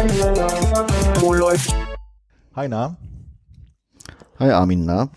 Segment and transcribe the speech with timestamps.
[0.00, 1.74] Läuft.
[2.56, 2.96] Hi, na?
[4.38, 5.10] Hi Armin, na?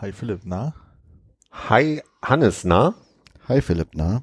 [0.00, 0.74] Hi, Philipp, na?
[1.50, 2.94] Hi Hannes, na?
[3.48, 4.22] Hi Philipp, na?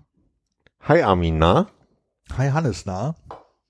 [0.87, 1.67] Hi Armin, na?
[2.37, 3.15] Hi, Hannes, na?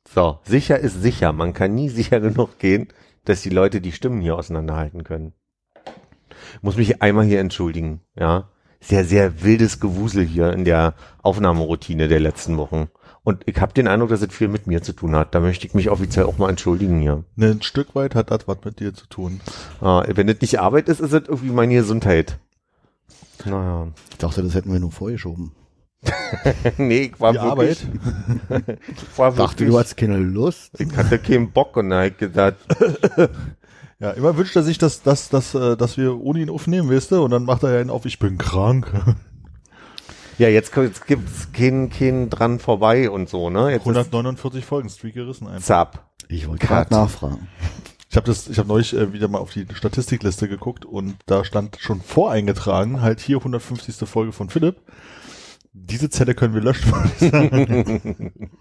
[0.07, 1.33] So, sicher ist sicher.
[1.33, 2.89] Man kann nie sicher genug gehen,
[3.25, 5.33] dass die Leute die Stimmen hier auseinanderhalten können.
[6.61, 8.49] Muss mich einmal hier entschuldigen, ja.
[8.79, 12.89] Sehr, sehr wildes Gewusel hier in der Aufnahmeroutine der letzten Wochen.
[13.23, 15.33] Und ich habe den Eindruck, dass es viel mit mir zu tun hat.
[15.33, 17.23] Da möchte ich mich offiziell auch mal entschuldigen hier.
[17.35, 19.39] Ne, ein Stück weit hat das was mit dir zu tun.
[19.81, 22.37] Äh, wenn das nicht Arbeit ist, ist es irgendwie meine Gesundheit.
[23.45, 23.87] Naja.
[24.11, 25.53] Ich dachte, das hätten wir nur vorgeschoben.
[26.77, 27.87] nee, ich war Die wirklich,
[28.49, 28.79] Arbeit?
[28.89, 30.79] ich war Dachte, wirklich, du hast keine Lust.
[30.79, 32.57] ich hatte keinen Bock und dann ich gesagt,
[34.03, 37.11] Ja, immer wünscht er sich, dass, dass, dass, äh, dass wir ohne ihn aufnehmen, weißt
[37.11, 37.23] du?
[37.23, 38.91] Und dann macht er ja einen auf, ich bin krank.
[40.37, 43.71] Ja, jetzt, jetzt gibt's keinen, keinen dran vorbei und so, ne?
[43.71, 45.63] Jetzt ist 149 Folgen, Streak gerissen einfach.
[45.63, 46.11] Zap.
[46.29, 47.47] Ich wollte gerade nachfragen.
[48.09, 51.43] Ich habe das, ich habe neulich äh, wieder mal auf die Statistikliste geguckt und da
[51.43, 54.07] stand schon voreingetragen, halt hier 150.
[54.07, 54.81] Folge von Philipp.
[55.73, 56.93] Diese Zelle können wir löschen.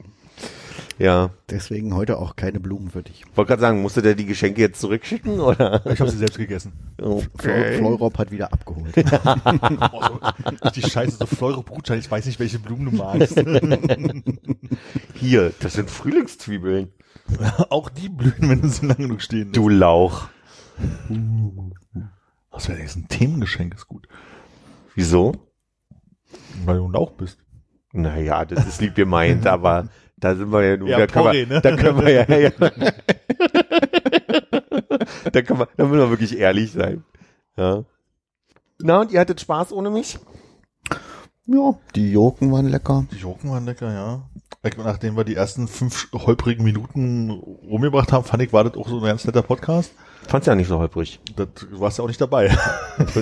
[1.02, 1.30] Ja.
[1.50, 3.24] Deswegen heute auch keine Blumen für dich.
[3.34, 5.84] Wollte gerade sagen, musste der die Geschenke jetzt zurückschicken oder?
[5.84, 6.72] ich habe sie selbst gegessen.
[7.00, 7.78] Okay.
[7.78, 8.94] Fleurop hat wieder abgeholt.
[9.92, 10.00] Oh,
[10.62, 13.36] so, die Scheiße, so Fleure Brutschein, ich weiß nicht, welche Blumen du magst.
[15.14, 16.92] Hier, das sind Frühlingszwiebeln.
[17.70, 19.56] Auch die blühen, wenn du so lange genug stehen lässt.
[19.56, 20.28] Du Lauch.
[22.50, 24.06] Was wäre jetzt ein Themengeschenk, ist gut.
[24.94, 25.32] Wieso?
[26.64, 27.38] Weil du ein Lauch bist.
[27.92, 29.88] Naja, das ist lieb gemeint, aber
[30.22, 31.60] da sind wir ja nun, Ja, da, können wir, ne?
[31.60, 32.50] da können wir ja, ja.
[35.32, 37.02] da können wir, da müssen wir wirklich ehrlich sein.
[37.56, 37.82] Ja.
[38.78, 40.20] Na, und ihr hattet Spaß ohne mich?
[41.46, 43.04] ja, die Joken waren lecker.
[43.10, 44.22] Die Joken waren lecker, ja.
[44.76, 48.98] Nachdem wir die ersten fünf holprigen Minuten rumgebracht haben, fand ich, war das auch so
[48.98, 49.92] ein ganz netter Podcast.
[50.28, 51.18] Fand's ja nicht so holprig.
[51.34, 52.56] Das, du warst ja auch nicht dabei.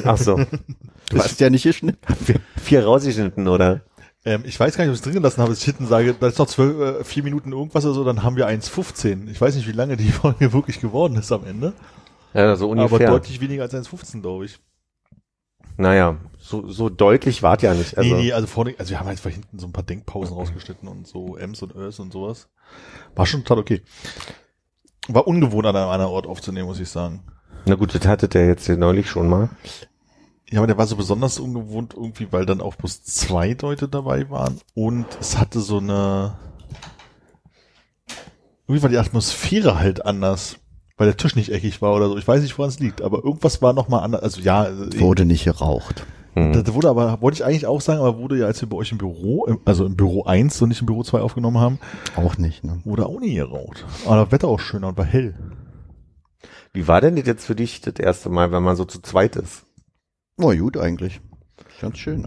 [0.05, 0.38] Ach so.
[1.09, 1.99] Du hast ja nicht geschnitten.
[2.25, 3.81] Vier, vier rausgeschnitten, oder?
[4.25, 6.14] Ähm, ich weiß gar nicht, ob ich es drin gelassen habe, dass ich hinten sage,
[6.19, 9.31] da ist noch zwölf, äh, vier Minuten irgendwas oder so, dann haben wir 1,15.
[9.31, 11.72] Ich weiß nicht, wie lange die Folge wirklich geworden ist am Ende.
[12.34, 13.08] Ja, so ungefähr.
[13.08, 14.60] Aber deutlich weniger als 1,15, glaube ich.
[15.76, 17.97] Naja, so, so deutlich wart ja nicht.
[17.97, 20.87] Also, nee, nee, also vorne, also wir haben einfach hinten so ein paar Denkpausen rausgeschnitten
[20.87, 22.50] und so Ms und Ös und sowas.
[23.14, 23.82] War schon total okay.
[25.08, 27.22] War ungewohnt an einem anderen Ort aufzunehmen, muss ich sagen.
[27.64, 29.48] Na gut, das hattet ihr jetzt hier neulich schon mal.
[30.50, 34.31] Ja, aber der war so besonders ungewohnt irgendwie, weil dann auch bloß zwei Leute dabei
[34.31, 36.37] waren und es hatte so eine,
[38.66, 40.56] irgendwie war die Atmosphäre halt anders,
[40.97, 42.19] weil der Tisch nicht eckig war oder so.
[42.19, 44.22] Ich weiß nicht, woran es liegt, aber irgendwas war nochmal anders.
[44.22, 46.05] Also ja, äh, Wurde nicht geraucht.
[46.34, 46.53] Hm.
[46.53, 48.93] das wurde aber, wollte ich eigentlich auch sagen, aber wurde ja, als wir bei euch
[48.93, 51.81] im Büro, also im Büro 1 und nicht im Büro 2 aufgenommen haben,
[52.15, 52.81] Auch nicht, ne?
[52.84, 53.84] wurde auch nie geraucht.
[54.06, 55.34] Aber das Wetter auch schöner und war hell.
[56.72, 59.34] Wie war denn das jetzt für dich das erste Mal, wenn man so zu zweit
[59.34, 59.65] ist?
[60.41, 61.21] Oh, gut eigentlich.
[61.81, 62.27] Ganz schön.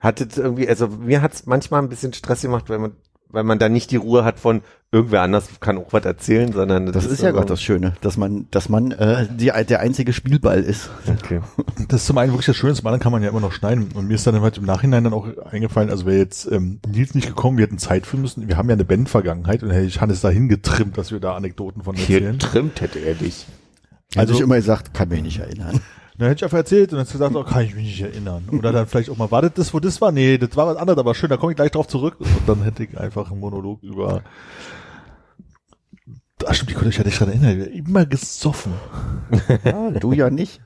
[0.00, 2.92] Hattet irgendwie, also mir hat's manchmal ein bisschen Stress gemacht, wenn man,
[3.28, 6.92] weil man da nicht die Ruhe hat von irgendwer anders kann auch was erzählen, sondern
[6.92, 10.62] Das ist ja gerade das Schöne, dass man, dass man äh, die, der einzige Spielball
[10.62, 10.90] ist.
[11.08, 11.40] Okay.
[11.88, 13.88] Das ist zum einen wirklich das Schöne, zum anderen kann man ja immer noch schneiden.
[13.94, 17.14] Und mir ist dann halt im Nachhinein dann auch eingefallen, also wäre jetzt ähm, Nils
[17.14, 18.48] nicht gekommen, wir hätten Zeit für müssen.
[18.48, 21.82] Wir haben ja eine Band-Vergangenheit und hätte ich Hannes dahin getrimmt, dass wir da Anekdoten
[21.82, 22.38] von Hier erzählen.
[22.38, 23.46] trimmt hätte er dich.
[24.14, 25.80] Also Also- ich immer gesagt, kann mich nicht erinnern.
[26.18, 28.48] Dann hätte ich einfach erzählt und dann ich gesagt, oh, kann ich mich nicht erinnern.
[28.50, 30.12] Oder dann vielleicht auch mal, war das das, wo das war?
[30.12, 32.16] Nee, das war was anderes, aber schön, da komme ich gleich drauf zurück.
[32.20, 34.22] Und dann hätte ich einfach einen Monolog über.
[36.46, 37.56] Ach stimmt, die konnte ich ja nicht dran erinnern.
[37.58, 38.72] Wir haben Immer gesoffen.
[39.64, 40.60] Ja, du ja nicht.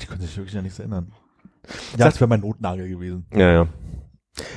[0.00, 1.12] Die konnte sich wirklich an nichts erinnern.
[1.96, 3.26] Ja, das wäre mein Notnagel gewesen.
[3.32, 3.68] Ja, ja.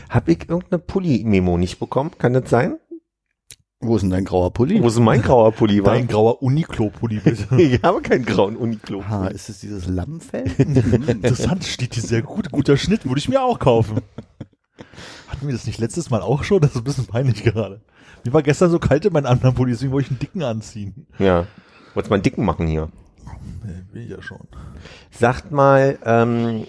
[0.09, 2.11] Hab ich irgendeine Pulli-Memo nicht bekommen?
[2.17, 2.77] Kann das sein?
[3.81, 4.83] Wo ist denn dein grauer Pulli?
[4.83, 5.93] Wo ist mein grauer Pulli war?
[5.93, 7.55] Dein grauer Uniqlo-Pulli, bitte.
[7.57, 9.01] ich habe keinen grauen Uniqlo.
[9.09, 10.51] Ah, ist es dieses Lammfell?
[10.57, 12.51] Interessant, steht die sehr gut.
[12.51, 14.01] Guter Schnitt, würde ich mir auch kaufen.
[15.29, 16.59] Hatten wir das nicht letztes Mal auch schon?
[16.59, 17.79] Das ist ein bisschen peinlich gerade.
[18.25, 21.07] Mir war gestern so kalt in meinen anderen Pulli, deswegen wollte ich einen dicken anziehen.
[21.17, 21.47] Ja.
[21.93, 22.89] Wolltest mal einen dicken machen hier?
[23.63, 24.41] Nee, will ich ja schon.
[25.09, 26.65] Sagt mal, ähm,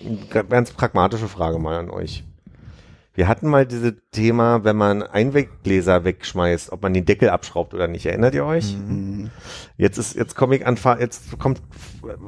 [0.48, 2.22] ganz pragmatische Frage mal an euch.
[3.20, 7.86] Wir hatten mal dieses Thema, wenn man Einweggläser wegschmeißt, ob man den Deckel abschraubt oder
[7.86, 8.06] nicht.
[8.06, 8.74] Erinnert ihr euch?
[8.74, 9.30] Mhm.
[9.76, 11.60] Jetzt ist, jetzt komme ich an, jetzt kommt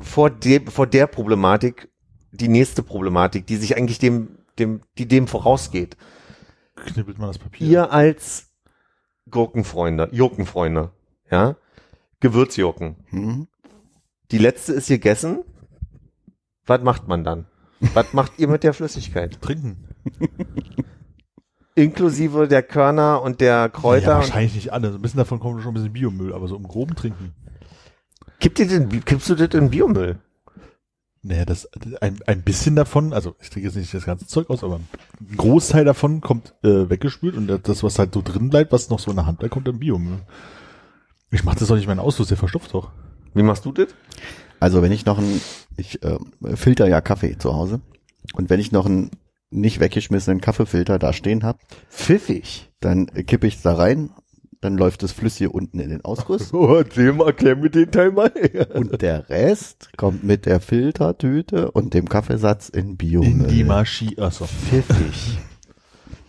[0.03, 1.89] vor, de, vor der Problematik
[2.31, 5.97] die nächste Problematik, die sich eigentlich dem, dem, die dem vorausgeht.
[6.77, 7.67] Knibbelt man das Papier.
[7.67, 8.51] Ihr als
[9.31, 10.91] Gurkenfreunde, Jurkenfreunde,
[11.31, 11.57] ja,
[12.21, 12.97] Gewürzjurken.
[13.09, 13.49] Mhm.
[14.31, 15.43] Die letzte ist gegessen.
[16.67, 17.47] Was macht man dann?
[17.95, 19.41] Was macht ihr mit der Flüssigkeit?
[19.41, 19.92] Trinken.
[21.75, 24.11] Inklusive der Körner und der Kräuter.
[24.11, 24.91] Ja, wahrscheinlich nicht alle.
[24.91, 27.33] So ein bisschen davon kommt schon ein bisschen Biomüll, aber so im Groben trinken.
[28.41, 30.19] Kippt ihr den, kippst du das in Biomüll?
[31.23, 31.69] Naja, das,
[32.01, 34.81] ein, ein bisschen davon, also ich trinke jetzt nicht das ganze Zeug aus, aber
[35.21, 38.99] ein Großteil davon kommt äh, weggespült und das, was halt so drin bleibt, was noch
[38.99, 40.19] so in der Hand bleibt, kommt im Biomüll.
[41.31, 42.91] Ich mach das doch nicht meinen Ausfluss, der verstopft doch.
[43.35, 43.89] Wie machst du das?
[44.59, 45.41] Also wenn ich noch ein,
[45.77, 46.19] ich äh,
[46.57, 47.81] filter ja Kaffee zu Hause
[48.35, 49.13] und wenn ich noch einen
[49.53, 51.59] nicht weggeschmissenen Kaffeefilter da stehen habe,
[51.91, 52.71] Pfiffig.
[52.81, 54.11] dann kippe ich da rein,
[54.61, 56.83] dann läuft das Flüssige unten in den Ausguss Oh,
[57.15, 58.33] mal, erklär mir den Teil mal.
[58.75, 63.29] und der Rest kommt mit der Filtertüte und dem Kaffeesatz in Biomüll.
[63.31, 64.19] In die Maschine.
[64.23, 64.47] Achso.
[64.47, 65.39] Pfiffig.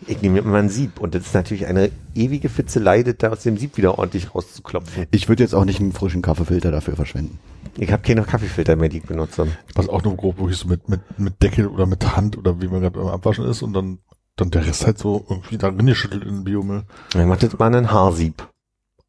[0.08, 3.30] Ich nehme mir immer ein Sieb und das ist natürlich eine ewige Fitzelei, das da
[3.30, 5.06] aus dem Sieb wieder ordentlich rauszuklopfen.
[5.12, 7.40] Ich würde jetzt auch nicht einen frischen Kaffeefilter dafür verschwenden.
[7.78, 9.48] Ich habe keine Kaffeefilter mehr, die ich benutze.
[9.68, 12.62] Ich passe auch nur grob wirklich so mit, mit, mit Deckel oder mit Hand oder
[12.62, 14.00] wie man gerade beim Abwaschen ist und dann,
[14.36, 16.84] dann der Rest halt so irgendwie da geschüttelt in den Biomüll.
[17.10, 18.48] Ich mach jetzt mal einen Haarsieb.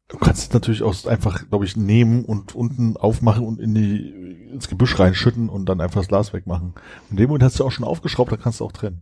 [0.07, 4.49] Du kannst es natürlich auch einfach, glaube ich, nehmen und unten aufmachen und in die,
[4.51, 6.73] ins Gebüsch reinschütten und dann einfach das Glas wegmachen.
[7.09, 9.01] In dem Moment hast du auch schon aufgeschraubt, dann kannst du auch trennen.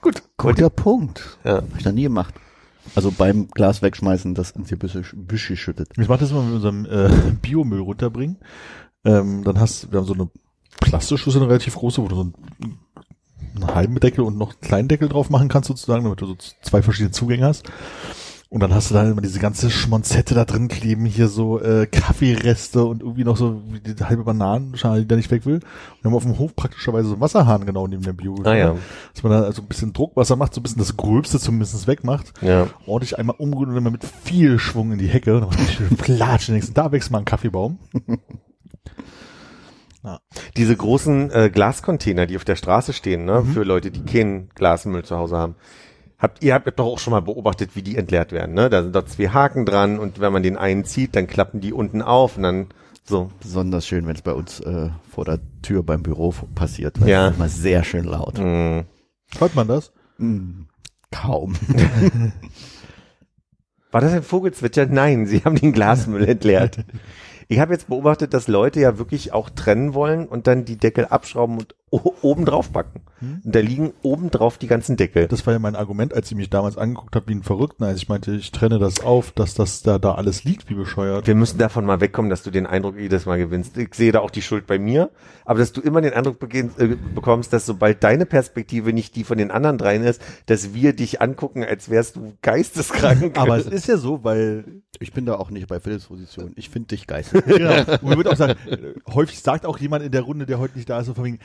[0.00, 0.22] Gut.
[0.36, 1.38] Guter Punkt.
[1.44, 1.56] Ja.
[1.56, 2.34] Hab ich noch nie gemacht.
[2.94, 5.90] Also beim Glas wegschmeißen, das ins Gebüsch Gebüsch geschüttet.
[5.98, 7.08] Ich mache das immer mit unserem äh,
[7.42, 8.38] Biomüll runterbringen.
[9.04, 10.28] Ähm, dann hast wir haben so eine
[10.80, 12.34] Plastikschüssel, eine relativ große, wo du so einen,
[13.54, 16.36] einen halben Deckel und noch einen kleinen Deckel drauf machen kannst sozusagen, damit du so
[16.62, 17.64] zwei verschiedene Zugänge hast.
[18.54, 21.86] Und dann hast du da immer diese ganze Schmonzette da drin kleben, hier so äh,
[21.86, 25.56] Kaffeereste und irgendwie noch so wie die halbe Bananenschale, die da nicht weg will.
[25.56, 25.64] Und
[26.02, 28.36] wir haben auf dem Hof praktischerweise so einen Wasserhahn genau neben dem Bio.
[28.44, 28.76] Ah ja.
[29.12, 32.32] Dass man da also ein bisschen Druckwasser macht, so ein bisschen das Gröbste zumindest wegmacht
[32.42, 32.68] Ja.
[32.86, 35.32] ordentlich einmal umrühren und immer mit viel Schwung in die Hecke.
[35.32, 36.52] Dann richtig schön platschen.
[36.52, 37.80] Denkst du, Da wächst mal ein Kaffeebaum.
[40.56, 45.02] Diese großen äh, Glascontainer, die auf der Straße stehen, ne, für Leute, die keinen Glasmüll
[45.02, 45.56] zu Hause haben.
[46.18, 48.70] Habt ihr habt doch auch schon mal beobachtet, wie die entleert werden, ne?
[48.70, 51.72] Da sind da zwei Haken dran und wenn man den einen zieht, dann klappen die
[51.72, 52.66] unten auf und dann
[53.04, 53.30] so.
[53.40, 57.00] Besonders schön, wenn es bei uns äh, vor der Tür beim Büro passiert.
[57.00, 57.26] weil Ja.
[57.26, 58.38] es ist Immer sehr schön laut.
[58.38, 58.80] Mm.
[59.38, 59.92] Hört man das?
[60.18, 60.62] Mm,
[61.10, 61.54] Kaum.
[63.90, 64.86] War das ein Vogelzwitscher?
[64.86, 66.78] Nein, sie haben den Glasmüll entleert.
[67.46, 71.04] Ich habe jetzt beobachtet, dass Leute ja wirklich auch trennen wollen und dann die Deckel
[71.04, 71.74] abschrauben und
[72.22, 73.02] oben drauf packen.
[73.44, 75.28] Und da liegen oben drauf die ganzen Deckel.
[75.28, 77.86] Das war ja mein Argument, als ich mich damals angeguckt habe wie ein Verrückter.
[77.86, 81.26] Als ich meinte, ich trenne das auf, dass das da, da alles liegt, wie bescheuert.
[81.26, 83.76] Wir müssen davon mal wegkommen, dass du den Eindruck jedes Mal gewinnst.
[83.78, 85.10] Ich sehe da auch die Schuld bei mir,
[85.44, 89.38] aber dass du immer den Eindruck äh, bekommst, dass sobald deine Perspektive nicht die von
[89.38, 93.38] den anderen dreien ist, dass wir dich angucken, als wärst du geisteskrank.
[93.38, 94.64] Aber es ist ja so, weil
[95.00, 96.52] Ich bin da auch nicht bei Philips Position.
[96.56, 97.44] Ich finde dich geistig.
[97.46, 97.78] genau.
[98.02, 98.54] Und ich würde auch sagen,
[99.12, 101.38] häufig sagt auch jemand in der Runde, der heute nicht da ist, so von wegen,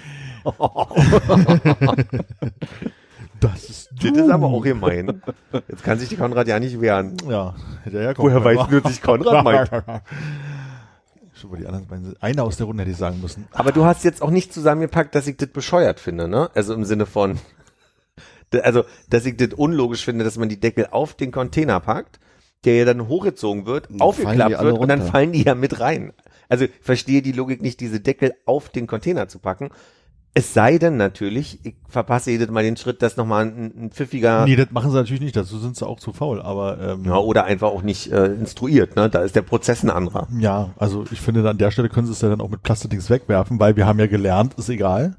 [3.40, 4.12] das ist du.
[4.12, 5.22] das ist aber auch gemein.
[5.68, 7.18] Jetzt kann sich die Konrad ja nicht wehren.
[7.30, 9.70] Ja, hätte er ja Woher weiß nur sich Konrad meint?
[11.40, 12.16] Schon die anderen beiden.
[12.22, 13.48] Einer aus der Runde hätte ich sagen müssen.
[13.52, 16.50] Aber du hast jetzt auch nicht zusammengepackt, dass ich das bescheuert finde, ne?
[16.54, 17.40] Also im Sinne von,
[18.62, 22.20] also, dass ich das unlogisch finde, dass man die Deckel auf den Container packt,
[22.66, 25.12] der ja dann hochgezogen wird, Dann aufgeklappt wird und dann runter.
[25.14, 26.12] fallen die ja mit rein.
[26.50, 29.70] Also, ich verstehe die Logik nicht, diese Deckel auf den Container zu packen.
[30.36, 34.46] Es sei denn natürlich, ich verpasse jedes Mal den Schritt, dass nochmal ein, ein pfiffiger,
[34.46, 37.18] Nee, das machen sie natürlich nicht, dazu sind sie auch zu faul, aber ähm, ja,
[37.18, 39.10] oder einfach auch nicht äh, instruiert, ne?
[39.10, 40.28] Da ist der Prozess ein anderer.
[40.38, 43.10] Ja, also ich finde, an der Stelle können sie es ja dann auch mit Plasterdings
[43.10, 45.16] wegwerfen, weil wir haben ja gelernt, ist egal.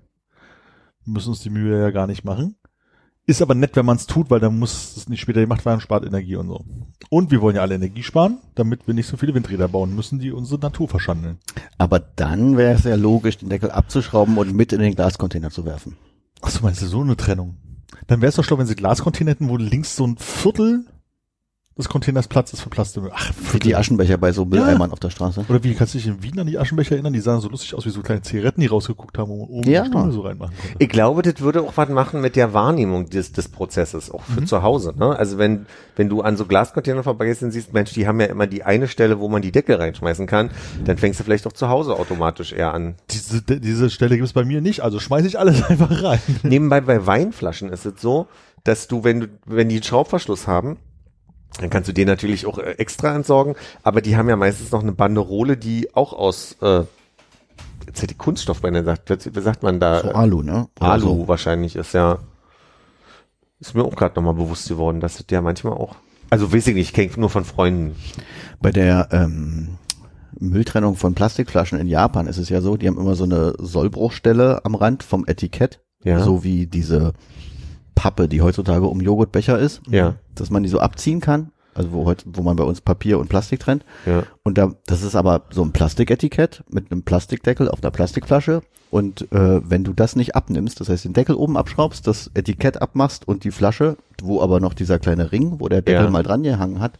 [1.05, 2.57] Wir müssen uns die Mühe ja gar nicht machen.
[3.31, 5.81] Ist aber nett, wenn man es tut, weil dann muss es nicht später gemacht werden,
[5.81, 6.65] spart Energie und so.
[7.11, 10.19] Und wir wollen ja alle Energie sparen, damit wir nicht so viele Windräder bauen müssen,
[10.19, 11.39] die unsere Natur verschandeln.
[11.79, 15.65] Aber dann wäre es ja logisch, den Deckel abzuschrauben und mit in den Glascontainer zu
[15.65, 15.97] werfen.
[16.41, 17.57] Ach so, meinst du so eine Trennung?
[18.09, 20.87] Dann wäre es doch schlau, wenn sie Glascontainer hätten, wo links so ein Viertel
[21.81, 23.11] des Containers Platz ist für Plastikmüll.
[23.15, 25.45] Ach, Wie die Aschenbecher bei so Mülleimern auf der Straße.
[25.49, 27.13] Oder wie kannst du dich in Wien an die Aschenbecher erinnern?
[27.13, 29.85] Die sahen so lustig aus wie so kleine Zigaretten, die rausgeguckt haben, man oben Ja.
[29.85, 30.77] die so reinmachen konnte.
[30.79, 34.45] Ich glaube, das würde auch was machen mit der Wahrnehmung des, des Prozesses, auch für
[34.45, 34.95] zu Hause.
[34.97, 35.17] Ne?
[35.17, 38.47] Also wenn, wenn du an so Glascontainer vorbeigehst und siehst, Mensch, die haben ja immer
[38.47, 40.51] die eine Stelle, wo man die Deckel reinschmeißen kann,
[40.85, 42.95] dann fängst du vielleicht auch zu Hause automatisch eher an.
[43.11, 46.21] Diese, diese Stelle gibt es bei mir nicht, also schmeiße ich alles einfach rein.
[46.43, 48.27] Nebenbei bei Weinflaschen ist es so,
[48.65, 50.77] dass du, wenn du, wenn die einen Schraubverschluss haben,
[51.59, 54.83] dann kannst du den natürlich auch äh, extra entsorgen, aber die haben ja meistens noch
[54.83, 56.83] eine Banderole, die auch aus, äh,
[57.87, 60.01] jetzt hätte ich Kunststoff bei sagt, wie sagt man da?
[60.01, 60.69] So Alu, ne?
[60.81, 61.29] Oder Alu So.
[61.29, 62.19] wahrscheinlich ist ja.
[63.59, 65.97] Ist mir auch gerade nochmal bewusst geworden, dass das ja manchmal auch.
[66.31, 67.95] Also weiß ich nicht, ich kenne nur von Freunden.
[68.61, 69.77] Bei der ähm,
[70.39, 74.65] Mülltrennung von Plastikflaschen in Japan ist es ja so, die haben immer so eine Sollbruchstelle
[74.65, 76.21] am Rand vom Etikett, Ja.
[76.21, 77.13] so wie diese
[77.95, 80.15] Pappe, die heutzutage um Joghurtbecher ist, Ja.
[80.35, 83.29] dass man die so abziehen kann, also wo heute, wo man bei uns Papier und
[83.29, 83.85] Plastik trennt.
[84.07, 84.25] Ja.
[84.43, 88.63] Und da, das ist aber so ein Plastiketikett mit einem Plastikdeckel auf einer Plastikflasche.
[88.91, 92.83] Und äh, wenn du das nicht abnimmst, das heißt den Deckel oben abschraubst, das Etikett
[92.83, 96.11] abmachst und die Flasche, wo aber noch dieser kleine Ring, wo der Deckel Ja.
[96.11, 96.99] mal dran gehangen hat,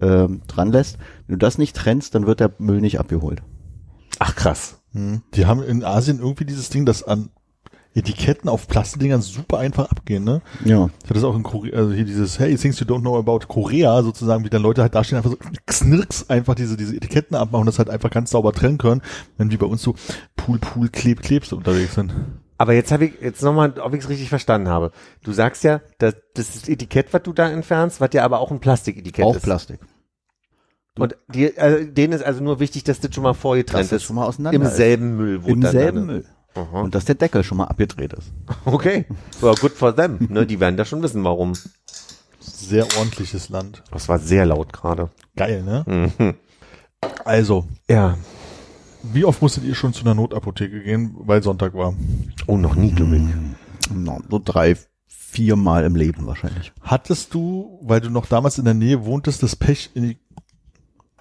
[0.00, 3.42] ähm, dran lässt, wenn du das nicht trennst, dann wird der Müll nicht abgeholt.
[4.18, 4.80] Ach krass.
[4.92, 7.30] Die haben in Asien irgendwie dieses Ding, das an
[7.94, 10.42] Etiketten auf Plastikdingern super einfach abgehen, ne?
[10.64, 10.90] Ja.
[10.98, 13.46] Ich hatte das auch in Korea, also hier dieses Hey, things you don't know about
[13.46, 17.36] Korea, sozusagen, wie dann Leute halt da stehen, einfach so knirks einfach diese, diese Etiketten
[17.36, 19.00] abmachen und das halt einfach ganz sauber trennen können,
[19.38, 19.94] wenn wie bei uns so
[20.36, 22.12] Pool, Pool, Kleb, Klebst unterwegs sind.
[22.58, 24.92] Aber jetzt habe ich jetzt nochmal, ob ich es richtig verstanden habe.
[25.22, 28.50] Du sagst ja, dass das ist Etikett, was du da entfernst, was ja aber auch
[28.50, 29.42] ein Plastiketikett Auch ist.
[29.42, 29.80] Plastik.
[30.96, 34.02] Und die, äh, denen ist also nur wichtig, dass das schon mal vorgetrennt das ist.
[34.04, 34.76] schon mal auseinander Im ist.
[34.76, 35.42] selben Müll.
[35.42, 36.24] Wo Im dann selben dann- Müll.
[36.54, 36.82] Aha.
[36.82, 38.32] Und dass der Deckel schon mal abgedreht ist.
[38.64, 39.06] Okay.
[39.40, 40.18] Well, good for them.
[40.30, 41.54] Ne, die werden da schon wissen, warum.
[42.40, 43.82] Sehr ordentliches Land.
[43.90, 45.10] Das war sehr laut gerade.
[45.36, 45.84] Geil, ne?
[45.86, 46.34] Mhm.
[47.24, 48.16] Also, Ja.
[49.02, 51.94] wie oft musstet ihr schon zu einer Notapotheke gehen, weil Sonntag war?
[52.46, 53.90] Oh, noch nie, glaube ich.
[53.94, 56.72] No, so drei, vier Mal im Leben wahrscheinlich.
[56.80, 60.18] Hattest du, weil du noch damals in der Nähe wohntest, das Pech in die,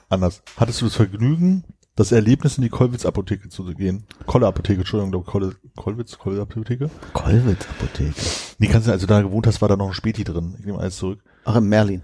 [0.09, 1.63] anders, hattest du das Vergnügen,
[1.95, 4.03] das Erlebnis in die Kollwitz-Apotheke zu gehen?
[4.25, 6.89] Kolle-Apotheke, Entschuldigung, glaube Kolle, Kollwitz, Kolle-Apotheke?
[7.13, 8.13] Kollwitz Apotheke.
[8.59, 10.55] Nee, kannst du, als du da gewohnt hast, war da noch ein Späti drin.
[10.59, 11.19] Ich nehme alles zurück.
[11.45, 12.01] Ach, im Merlin.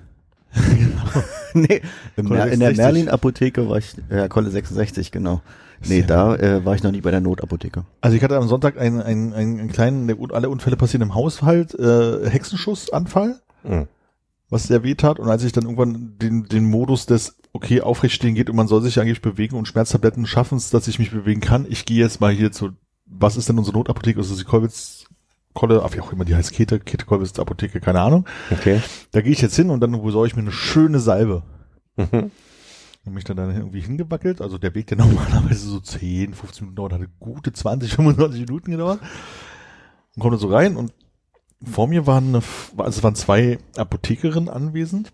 [1.54, 1.82] nee,
[2.16, 2.78] im Kolle Mer in der 66.
[2.78, 5.42] Merlin-Apotheke war ich, ja, Kolle 66, genau.
[5.88, 7.86] Nee, da äh, war ich noch nie bei der Notapotheke.
[8.02, 11.74] Also ich hatte am Sonntag einen, einen, einen, einen kleinen, alle Unfälle passieren im Haushalt,
[11.76, 13.88] äh, Hexenschussanfall, Mhm.
[14.50, 15.20] Was sehr weh tat.
[15.20, 18.82] Und als ich dann irgendwann den, den Modus des, okay, aufrechtstehen geht und man soll
[18.82, 21.66] sich eigentlich bewegen und Schmerztabletten schaffen es, dass ich mich bewegen kann.
[21.70, 22.72] Ich gehe jetzt mal hier zu,
[23.06, 24.20] was ist denn unsere Notapotheke?
[24.20, 25.06] Ist die Kolwitz,
[25.54, 28.26] Kolle, ach, wie auch immer die heißt, Kete, Kete Kolwitz Apotheke, keine Ahnung.
[28.52, 28.82] Okay.
[29.12, 31.44] Da gehe ich jetzt hin und dann besorge ich mir eine schöne Salbe.
[31.98, 32.32] Mhm.
[33.06, 34.42] Und mich dann, dann irgendwie hingewackelt.
[34.42, 38.72] Also der Weg, der normalerweise so 10, 15 Minuten dauert, hatte gute 20, 25 Minuten
[38.72, 39.00] gedauert.
[40.16, 40.94] Und komme dann so rein und
[41.64, 42.44] vor mir waren, eine,
[42.78, 45.12] also waren zwei Apothekerinnen anwesend.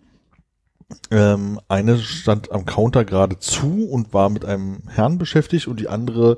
[1.10, 5.88] Ähm, eine stand am Counter gerade zu und war mit einem Herrn beschäftigt und die
[5.88, 6.38] andere,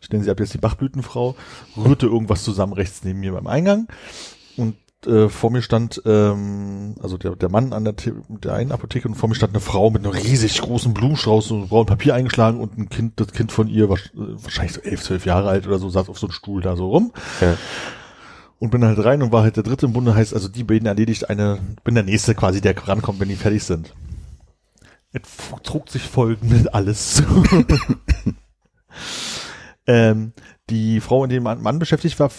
[0.00, 1.36] ich nenne sie ab jetzt die Bachblütenfrau,
[1.76, 3.88] rührte irgendwas zusammen rechts neben mir beim Eingang.
[4.56, 7.94] Und äh, vor mir stand, ähm, also der, der Mann an der,
[8.28, 11.68] der einen Apotheke und vor mir stand eine Frau mit einem riesig großen Blumenstrauß und
[11.68, 15.02] braunem Papier eingeschlagen und ein Kind, das Kind von ihr, wahrsch- äh, wahrscheinlich so elf,
[15.02, 17.12] zwölf Jahre alt oder so, saß auf so einem Stuhl da so rum.
[17.42, 17.58] Ja.
[18.62, 20.86] Und bin halt rein und war halt der dritte im Bunde, heißt also die beiden
[20.86, 23.92] erledigt eine, bin der nächste quasi, der rankommt, wenn die fertig sind.
[25.10, 25.22] Es
[25.64, 27.24] trug sich folgendes alles
[29.88, 30.32] ähm,
[30.70, 32.30] die Frau, in dem Mann beschäftigt war,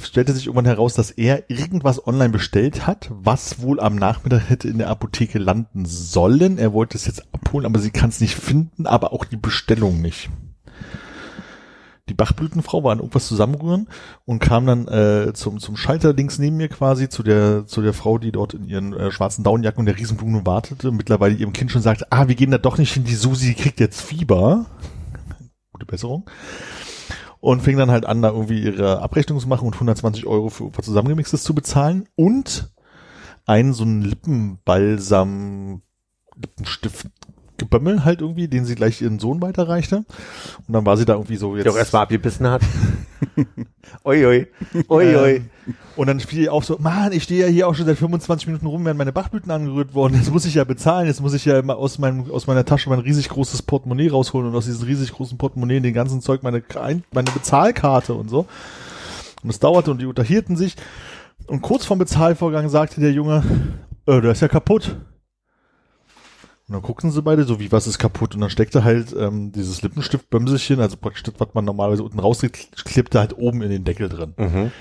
[0.00, 4.68] stellte sich irgendwann heraus, dass er irgendwas online bestellt hat, was wohl am Nachmittag hätte
[4.68, 6.56] in der Apotheke landen sollen.
[6.56, 10.00] Er wollte es jetzt abholen, aber sie kann es nicht finden, aber auch die Bestellung
[10.00, 10.30] nicht.
[12.08, 13.88] Die Bachblütenfrau war an irgendwas zusammenrühren
[14.24, 17.92] und kam dann äh, zum, zum Schalter links neben mir quasi zu der, zu der
[17.92, 21.72] Frau, die dort in ihren äh, schwarzen Daunenjacken und der Riesenblume wartete, mittlerweile ihrem Kind
[21.72, 24.66] schon sagte, ah, wir gehen da doch nicht hin, die Susi kriegt jetzt Fieber.
[25.72, 26.30] Gute Besserung.
[27.40, 30.70] Und fing dann halt an, da irgendwie ihre Abrechnung zu machen und 120 Euro für
[30.76, 32.70] was zusammengemixtes zu bezahlen und
[33.46, 35.82] einen so einen Lippenbalsam,
[36.36, 37.08] Lippenstift,
[37.58, 39.98] Gebömmel halt irgendwie, den sie gleich ihren Sohn weiterreichte.
[40.66, 41.64] Und dann war sie da irgendwie so jetzt.
[41.64, 42.62] Der auch erstmal abgebissen hat.
[44.04, 44.46] oi, oi.
[44.88, 45.34] Oi, oi.
[45.36, 45.50] Ähm,
[45.96, 48.66] und dann fiel auf so, Mann, ich stehe ja hier auch schon seit 25 Minuten
[48.66, 50.14] rum, werden meine Bachblüten angerührt worden.
[50.14, 51.06] Jetzt muss ich ja bezahlen.
[51.06, 54.48] Jetzt muss ich ja immer aus, meinem, aus meiner Tasche mein riesig großes Portemonnaie rausholen
[54.48, 58.46] und aus diesem riesig großen Portemonnaie den ganzen Zeug meine, Ein- meine Bezahlkarte und so.
[59.42, 60.76] Und es dauerte und die unterhielten sich.
[61.46, 63.42] Und kurz vorm Bezahlvorgang sagte der Junge,
[64.06, 64.96] äh, der ist ja kaputt.
[66.68, 68.34] Und dann guckten sie beide, so wie was ist kaputt.
[68.34, 73.20] Und dann steckte halt ähm, dieses Lippenstiftbömselchen, also praktisch das, was man normalerweise unten rausklippte,
[73.20, 74.34] halt oben in den Deckel drin.
[74.36, 74.72] Mhm.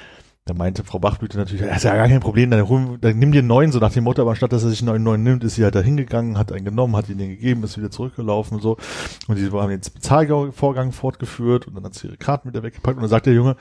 [0.48, 3.32] Da meinte Frau Bachblüte natürlich, ja, ist ja gar kein Problem, dann, holen, dann nimm
[3.32, 5.24] dir einen neuen, so nach dem Motto, aber anstatt dass er sich einen neuen, neuen
[5.24, 7.89] nimmt, ist sie halt da hingegangen, hat einen genommen, hat ihn den gegeben, ist wieder
[7.89, 8.77] zurückgelaufen und so.
[9.27, 13.01] Und die haben den Bezahlvorgang fortgeführt und dann hat sie ihre Karten wieder weggepackt und
[13.01, 13.58] dann sagt der Junge,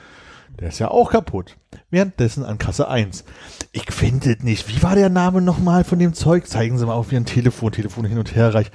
[0.59, 1.57] der ist ja auch kaputt.
[1.89, 3.23] Währenddessen an Kasse 1.
[3.71, 4.67] Ich finde es nicht.
[4.69, 6.47] Wie war der Name nochmal von dem Zeug?
[6.47, 8.73] Zeigen Sie mal auf Ihren Telefon, Telefon hin und her reicht.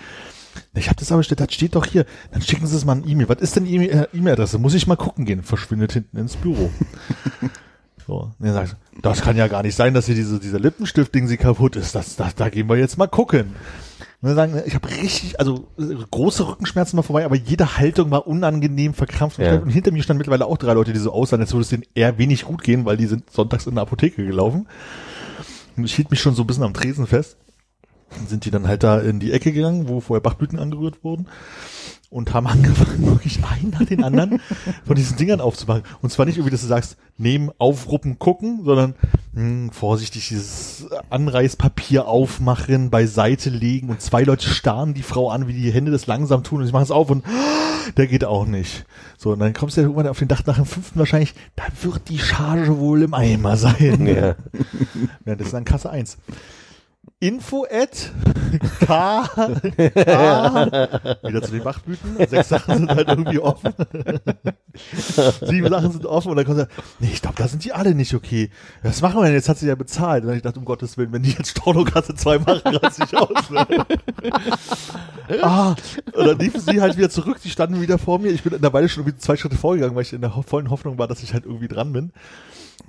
[0.75, 2.05] Ich habe das aber bestellt, das steht doch hier.
[2.33, 3.29] Dann schicken Sie es mal ein E-Mail.
[3.29, 4.59] Was ist denn äh, E-Mail-Adresse?
[4.59, 5.43] Muss ich mal gucken gehen.
[5.43, 6.71] Verschwindet hinten ins Büro.
[8.07, 11.29] So, und er sagt, das kann ja gar nicht sein, dass hier diese, dieser Lippenstift-Ding
[11.29, 11.95] sie kaputt ist.
[11.95, 13.55] Das, das, da gehen wir jetzt mal gucken.
[14.23, 15.69] Und dann sagen, ich habe richtig, also
[16.11, 19.55] große Rückenschmerzen mal vorbei, aber jede Haltung war unangenehm verkrampft und, Ja.
[19.57, 21.85] und hinter mir standen mittlerweile auch drei Leute, die so aussahen, als würde es denen
[21.95, 24.69] eher wenig gut gehen, weil die sind sonntags in der Apotheke gelaufen.
[25.77, 27.39] Und ich hielt mich schon so ein bisschen am Tresen fest.
[28.11, 31.27] Dann sind die dann halt da in die Ecke gegangen, wo vorher Bachblüten angerührt wurden
[32.11, 34.41] und haben angefangen, wirklich einen nach den anderen
[34.85, 35.85] von diesen Dingern aufzumachen.
[36.03, 38.95] Und zwar nicht irgendwie, dass du sagst, nehmen, aufruppen, gucken, sondern
[39.33, 45.53] mh, vorsichtig dieses Anreißpapier aufmachen, beiseite legen und zwei Leute starren die Frau an, wie
[45.53, 47.25] die Hände das langsam tun und sie machen es auf und
[47.97, 48.85] der geht auch nicht.
[49.17, 51.65] So, und dann kommst du ja irgendwann auf den Dach nach dem fünften wahrscheinlich, da
[51.83, 54.07] wird die Charge wohl im Eimer sein.
[54.07, 54.35] Ja.
[55.25, 56.19] Währenddessen an Kasse 1.
[57.19, 58.13] Info at
[58.81, 60.89] K, K
[61.23, 62.17] wieder zu den Bachblüten.
[62.29, 63.75] Sechs Sachen sind halt irgendwie offen.
[65.43, 67.95] Sieben Sachen sind offen und dann kommt er, nee, ich glaube, da sind die alle
[67.95, 68.51] nicht okay.
[68.83, 69.35] Was machen wir denn?
[69.35, 70.23] Jetzt hat sie ja bezahlt.
[70.23, 73.17] Und dann ich dachte, um Gottes Willen, wenn die jetzt Stornokasse 2 machen, reiß ich
[73.17, 73.51] aus.
[73.51, 73.67] Ne?
[75.43, 75.75] ah,
[76.15, 78.31] und dann liefen sie halt wieder zurück, die standen wieder vor mir.
[78.31, 80.71] Ich bin in der Weile schon irgendwie zwei Schritte vorgegangen, weil ich in der vollen
[80.71, 82.13] Hoffnung war, dass ich halt irgendwie dran bin.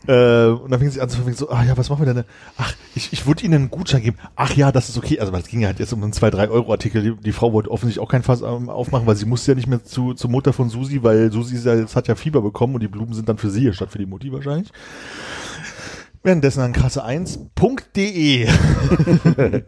[0.08, 2.24] Äh, und dann fing sie an zu fing so, ah ja, was machen wir denn?
[2.58, 4.17] Ach, ich, ich würde ihnen einen Gutschein geben.
[4.36, 5.20] Ach ja, das ist okay.
[5.20, 7.03] Also es ging ja halt jetzt um einen 2-3 Euro Artikel.
[7.03, 9.84] Die, die Frau wollte offensichtlich auch kein Fass aufmachen, weil sie musste ja nicht mehr
[9.84, 12.81] zu, zur Mutter von Susi, weil Susi ist ja, jetzt hat ja Fieber bekommen und
[12.81, 14.72] die Blumen sind dann für sie statt für die Mutti wahrscheinlich.
[16.24, 18.46] Währenddessen an Kasse1.de.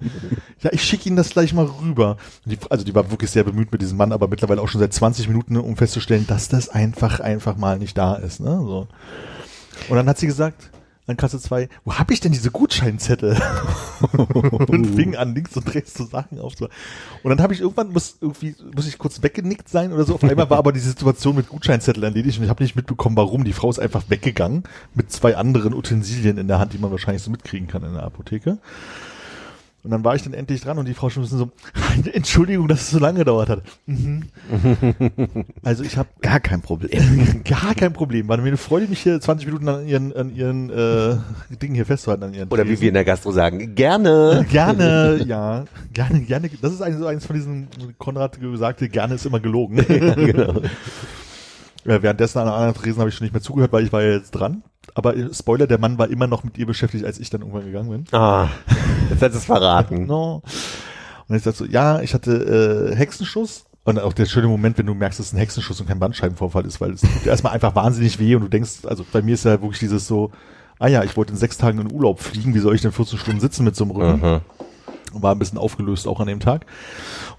[0.62, 2.18] ja, ich schicke Ihnen das gleich mal rüber.
[2.46, 4.94] Die, also die war wirklich sehr bemüht mit diesem Mann, aber mittlerweile auch schon seit
[4.94, 8.40] 20 Minuten, um festzustellen, dass das einfach, einfach mal nicht da ist.
[8.40, 8.62] Ne?
[8.64, 8.88] So.
[9.90, 10.72] Und dann hat sie gesagt,
[11.06, 13.38] an Kasse 2, wo habe ich denn diese Gutscheinzettel?
[14.68, 16.76] und fing an, links und rechts zu Sachen aufzumachen.
[17.24, 20.16] Und dann habe ich irgendwann, muss irgendwie, muss ich kurz weggenickt sein oder so.
[20.16, 23.44] Auf einmal war aber die Situation mit Gutscheinzettel erledigt und ich habe nicht mitbekommen, warum.
[23.44, 27.22] Die Frau ist einfach weggegangen mit zwei anderen Utensilien in der Hand, die man wahrscheinlich
[27.22, 28.60] so mitkriegen kann in der Apotheke.
[29.84, 31.52] Und dann war ich dann endlich dran und die Frau schon ein bisschen so,
[32.12, 33.64] Entschuldigung, dass es so lange gedauert hat.
[33.86, 34.24] Mhm.
[35.62, 37.44] Also ich habe Gar kein Problem.
[37.44, 38.28] gar kein Problem.
[38.30, 41.18] War mir eine Freude, mich hier 20 Minuten an ihren, an ihren äh,
[41.62, 42.82] Dingen hier festzuhalten, an ihren Oder wie Tresen.
[42.82, 44.46] wir in der Gastro sagen, gerne.
[44.50, 46.50] Gerne, ja, gerne, gerne.
[46.62, 47.68] Das ist eigentlich so eins von diesen,
[47.98, 49.78] Konrad gesagte, gerne ist immer gelogen.
[49.88, 50.62] genau.
[51.86, 54.12] Äh, Währenddessen an anderen Tresen habe ich schon nicht mehr zugehört, weil ich war ja
[54.14, 54.64] jetzt dran.
[54.96, 57.66] Aber äh, Spoiler, der Mann war immer noch mit ihr beschäftigt, als ich dann irgendwann
[57.66, 58.06] gegangen bin.
[58.12, 58.48] Ah,
[59.10, 60.06] jetzt hat es verraten.
[60.06, 60.42] No.
[61.28, 63.66] Und ich sag so, ja, ich hatte äh, Hexenschuss.
[63.86, 66.66] Und auch der schöne Moment, wenn du merkst, dass es ein Hexenschuss und kein Bandscheibenvorfall
[66.66, 69.44] ist, weil es tut erstmal einfach wahnsinnig weh und du denkst, also bei mir ist
[69.44, 70.32] ja wirklich dieses so,
[70.80, 73.20] ah ja, ich wollte in sechs Tagen in Urlaub fliegen, wie soll ich denn 14
[73.20, 74.22] Stunden sitzen mit so einem Rücken?
[74.22, 74.42] Mhm.
[75.14, 76.66] und war ein bisschen aufgelöst auch an dem Tag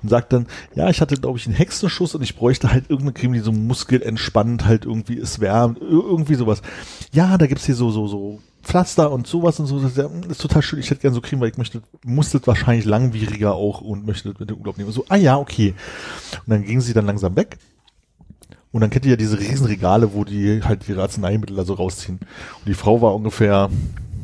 [0.05, 3.14] und sagt dann, ja, ich hatte glaube ich einen Hexenschuss und ich bräuchte halt irgendeine
[3.14, 6.62] Creme, die so muskelentspannt halt irgendwie es wärmt, ir- irgendwie sowas.
[7.12, 10.62] Ja, da gibt's hier so so so Pflaster und sowas und so, das ist, total
[10.62, 14.07] schön, ich hätte gern so Creme, weil ich möchte, muss das wahrscheinlich langwieriger auch und
[14.07, 14.90] möchte mit dem Urlaub nehmen.
[14.90, 15.75] So, ah ja, okay.
[16.47, 17.59] Und dann ging sie dann langsam weg.
[18.73, 22.19] Und dann kennt ihr ja diese Riesenregale, wo die halt ihre Arzneimittel da so rausziehen.
[22.21, 23.69] Und die Frau war ungefähr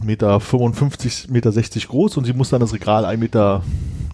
[0.03, 3.63] Meter 55, Meter 60 groß und sie musste an das Regal 1 Meter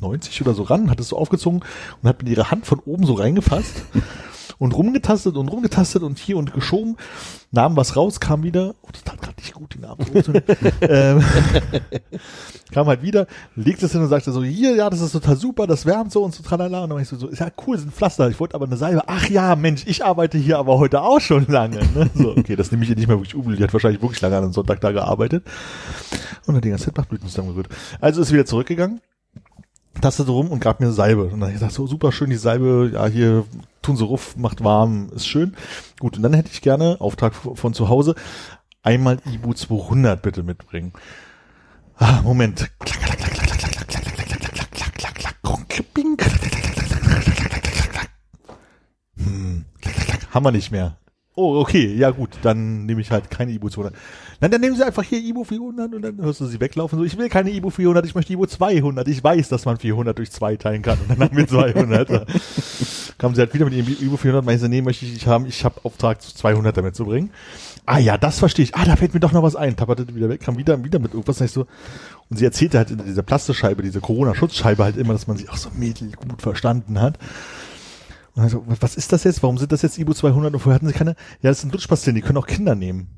[0.01, 1.61] 90 oder so ran, hat es so aufgezogen
[2.03, 3.85] und hat mit ihrer Hand von oben so reingefasst
[4.59, 6.97] und rumgetastet und rumgetastet und hier und geschoben,
[7.53, 10.07] nahm was raus, kam wieder, oh, das tat gerade nicht gut, die Namen.
[10.83, 11.25] ähm,
[12.73, 15.67] kam halt wieder, legte es hin und sagte so, hier, ja, das ist total super,
[15.67, 16.85] das wärmt so und so, tralala.
[16.85, 18.77] Und dann war ich so, so, ist ja cool, sind Pflaster, ich wollte aber eine
[18.77, 19.03] Salbe.
[19.07, 21.79] Ach ja, Mensch, ich arbeite hier aber heute auch schon lange.
[21.95, 22.11] Ne?
[22.15, 24.37] So, okay, das nehme ich ihr nicht mehr wirklich übel, die hat wahrscheinlich wirklich lange
[24.37, 25.45] an einem Sonntag da gearbeitet
[26.47, 27.69] und hat die ganze Zeit Bachblüten zusammengerührt.
[28.01, 29.01] Also ist wieder zurückgegangen,
[30.01, 31.25] Taste rum und gab mir Salbe.
[31.25, 33.45] Und dann habe ich gesagt, so super schön die Salbe, ja, hier
[33.83, 35.55] tun sie ruff, macht warm, ist schön.
[35.99, 38.15] Gut, und dann hätte ich gerne, Auftrag von zu Hause,
[38.83, 40.93] einmal Ibu 200 bitte mitbringen.
[41.97, 42.71] Ah, Moment.
[49.17, 49.65] Hm.
[50.31, 50.99] Haben wir nicht mehr.
[51.39, 53.95] Oh, okay, ja gut, dann nehme ich halt keine Ibu 200.
[54.41, 56.99] Nein, dann nehmen Sie einfach hier Ibu 400 und dann hörst du sie weglaufen.
[56.99, 59.07] So, ich will keine Ibu 400, ich möchte Ibu 200.
[59.07, 62.09] Ich weiß, dass man 400 durch zwei teilen kann und dann haben wir 200.
[63.19, 65.45] Kamen sie halt wieder mit ihrem Ibu 400, meinen sie, nee, möchte ich nicht haben,
[65.45, 67.31] ich habe Auftrag, 200 damit zu bringen.
[67.85, 68.75] Ah ja, das verstehe ich.
[68.75, 69.77] Ah, da fällt mir doch noch was ein.
[69.77, 71.39] Tapperte wieder weg, kam wieder, wieder mit irgendwas.
[71.41, 71.67] Nicht so.
[72.31, 75.57] Und sie erzählte halt in dieser Plastischeibe, diese Corona-Schutzscheibe halt immer, dass man sich auch
[75.57, 77.19] so mittelgut verstanden hat.
[78.37, 79.43] Also, was ist das jetzt?
[79.43, 81.17] Warum sind das jetzt Ibu 200 und vorher hatten sie keine?
[81.41, 83.09] Ja, das sind Lutschpastillen, die können auch Kinder nehmen.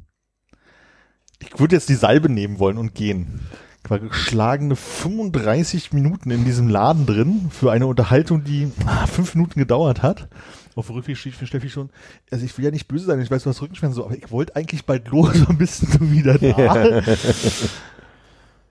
[1.40, 3.40] Ich würde jetzt die Salbe nehmen wollen und gehen.
[3.84, 9.34] Ich war geschlagene 35 Minuten in diesem Laden drin für eine Unterhaltung, die ah, fünf
[9.34, 10.28] Minuten gedauert hat.
[10.74, 11.90] Auf Rückweg schrieb mir Steffi schon,
[12.30, 14.30] also ich will ja nicht böse sein, ich weiß, du hast Rückenschmerzen so, aber ich
[14.30, 17.02] wollte eigentlich bald los und bist du wieder da.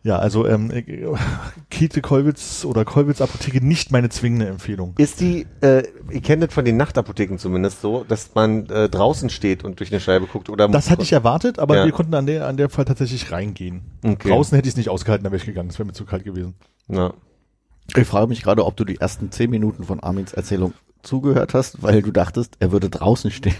[0.08, 0.84] ja, also ähm, äh,
[1.70, 4.96] Käthe Kollwitz oder Kollwitz Apotheke nicht meine zwingende Empfehlung.
[4.98, 9.30] Ist die, äh, ihr kennt das von den Nachtapotheken zumindest so, dass man äh, draußen
[9.30, 11.86] steht und durch eine Scheibe guckt oder Das hatte ich erwartet, aber Ja.
[11.86, 13.82] wir konnten an der, an der Fall tatsächlich reingehen.
[14.02, 14.30] Okay.
[14.30, 16.24] Draußen hätte ich es nicht ausgehalten, da wäre ich gegangen, es wäre mir zu kalt
[16.24, 16.56] gewesen.
[16.88, 17.13] Ja.
[17.96, 21.84] Ich frage mich gerade, ob du die ersten zehn Minuten von Armins Erzählung zugehört hast,
[21.84, 23.56] weil du dachtest, er würde draußen stehen.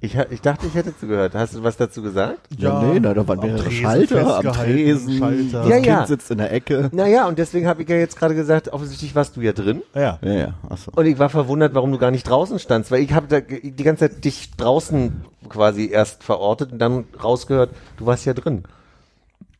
[0.00, 1.34] Ich, ich dachte, ich hätte zugehört.
[1.34, 2.38] Hast du was dazu gesagt?
[2.58, 5.18] Ja, nee, na, da waren mehrere Schalter am Tresen.
[5.18, 5.60] Schalter.
[5.60, 6.06] Das Ja, Kind ja.
[6.06, 6.90] sitzt in der Ecke.
[6.92, 9.82] Naja, und deswegen habe ich ja jetzt gerade gesagt, offensichtlich warst du ja drin.
[9.94, 10.92] Ja, Ja, ja, achso.
[10.94, 14.10] Und ich war verwundert, warum du gar nicht draußen standst, weil ich habe die ganze
[14.10, 18.64] Zeit dich draußen quasi erst verortet und dann rausgehört, du warst ja drin.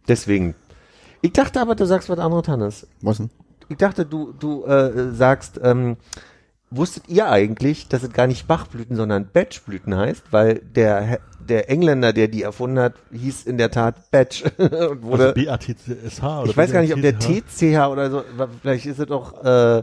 [0.07, 0.55] Deswegen.
[1.23, 2.87] Ich dachte aber, du sagst was anderes, Hannes.
[3.01, 3.31] Was denn?
[3.69, 5.97] Ich dachte, du, du äh, sagst, ähm,
[6.71, 10.25] wusstet ihr eigentlich, dass es gar nicht Bachblüten, sondern Batchblüten heißt?
[10.31, 14.45] Weil der, der Engländer, der die erfunden hat, hieß in der Tat Batch.
[14.59, 17.43] und wurde, also BATCSH oder ich weiß gar nicht, ob der BATCH.
[17.47, 18.25] TCH oder so,
[18.61, 19.83] vielleicht ist es doch, äh,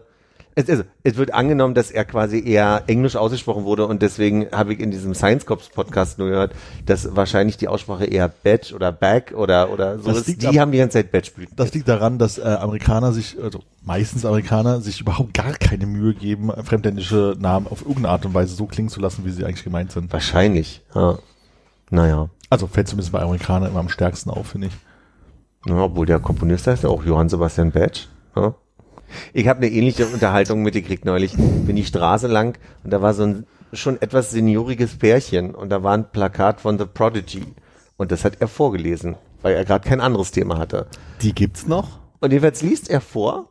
[0.55, 4.73] es, also, es wird angenommen, dass er quasi eher englisch ausgesprochen wurde und deswegen habe
[4.73, 6.53] ich in diesem Science Cops Podcast nur gehört,
[6.85, 10.27] dass wahrscheinlich die Aussprache eher Batch oder Back oder, oder so Das ist.
[10.27, 11.55] liegt Die ab- haben die ganze Zeit Batchblüten.
[11.55, 16.13] Das liegt daran, dass äh, Amerikaner sich, also meistens Amerikaner, sich überhaupt gar keine Mühe
[16.13, 19.63] geben, fremdländische Namen auf irgendeine Art und Weise so klingen zu lassen, wie sie eigentlich
[19.63, 20.11] gemeint sind.
[20.13, 21.17] Wahrscheinlich, ja.
[21.89, 22.29] Naja.
[22.49, 24.73] Also fällt zumindest bei Amerikanern immer am stärksten auf, finde ich.
[25.65, 28.07] Ja, obwohl der Komponist heißt ja auch Johann Sebastian Batch.
[28.35, 28.53] Ja.
[29.33, 31.33] Ich habe eine ähnliche Unterhaltung mitgekriegt neulich.
[31.35, 35.83] Bin die Straße lang und da war so ein schon etwas senioriges Pärchen und da
[35.83, 37.45] war ein Plakat von The Prodigy
[37.97, 40.87] und das hat er vorgelesen, weil er gerade kein anderes Thema hatte.
[41.21, 41.99] Die gibt's noch?
[42.19, 43.49] Und jeweils liest er vor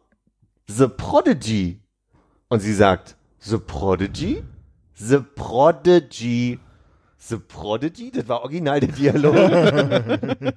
[0.68, 1.80] The Prodigy
[2.48, 4.44] und sie sagt The Prodigy,
[4.94, 6.60] The Prodigy,
[7.18, 8.10] The Prodigy.
[8.12, 9.34] Das war original der Dialog.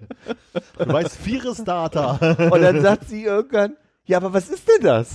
[0.78, 2.12] Du weißt, Vieres Data.
[2.52, 5.12] Und dann sagt sie irgendwann, ja, aber was ist denn das?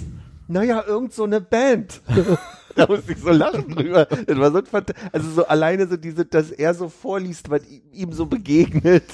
[0.48, 2.00] Naja, irgend so eine Band.
[2.76, 4.04] da musste ich so lachen drüber.
[4.06, 7.62] Das war so ein Fant also so alleine so diese, dass er so vorliest, was
[7.92, 9.04] ihm so begegnet.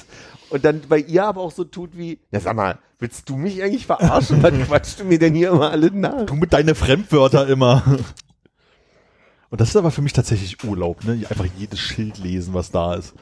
[0.49, 3.62] Und dann bei ihr aber auch so tut wie, ja sag mal, willst du mich
[3.62, 4.43] eigentlich verarschen?
[4.43, 6.25] Was quatschst du mir denn hier immer alle nach?
[6.25, 7.83] Du mit deine Fremdwörter immer.
[9.51, 11.25] Und das ist aber für mich tatsächlich Urlaub, ne?
[11.29, 13.15] Einfach jedes Schild lesen, was da ist.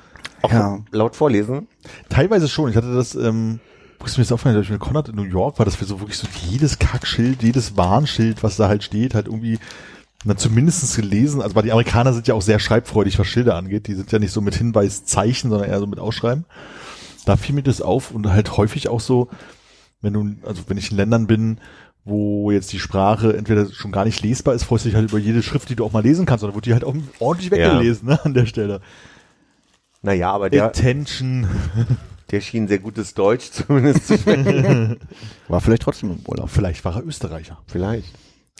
[0.42, 0.78] Auch Ja.
[0.90, 1.68] laut vorlesen.
[2.08, 2.70] Teilweise schon.
[2.70, 3.60] Ich hatte das, ähm,
[4.06, 6.00] ist mir jetzt aufgefallen, dass ich mit Konrad in New York war, dass wir so
[6.00, 9.58] wirklich so jedes Kackschild, jedes Warnschild, was da halt steht, halt irgendwie
[10.24, 11.42] na, zumindest gelesen.
[11.42, 13.86] Also weil die Amerikaner sind ja auch sehr schreibfreudig, was Schilder angeht.
[13.86, 16.44] Die sind ja nicht so mit Hinweiszeichen, sondern eher so mit Ausschreiben.
[17.26, 19.28] Da fiel mir das auf und halt häufig auch so,
[20.00, 21.58] wenn du, also wenn ich in Ländern bin,
[22.04, 25.18] wo jetzt die Sprache entweder schon gar nicht lesbar ist, freust du dich halt über
[25.18, 27.56] jede Schrift, die du auch mal lesen kannst, oder wird die halt auch ordentlich Ja.
[27.56, 28.80] weggelesen, ne, an der Stelle.
[30.02, 31.48] Naja, aber der, Attention.
[32.30, 34.98] der schien sehr gutes Deutsch zumindest zu sprechen.
[35.48, 36.48] War vielleicht trotzdem im Urlaub.
[36.50, 37.58] Vielleicht war er Österreicher.
[37.66, 38.12] Vielleicht.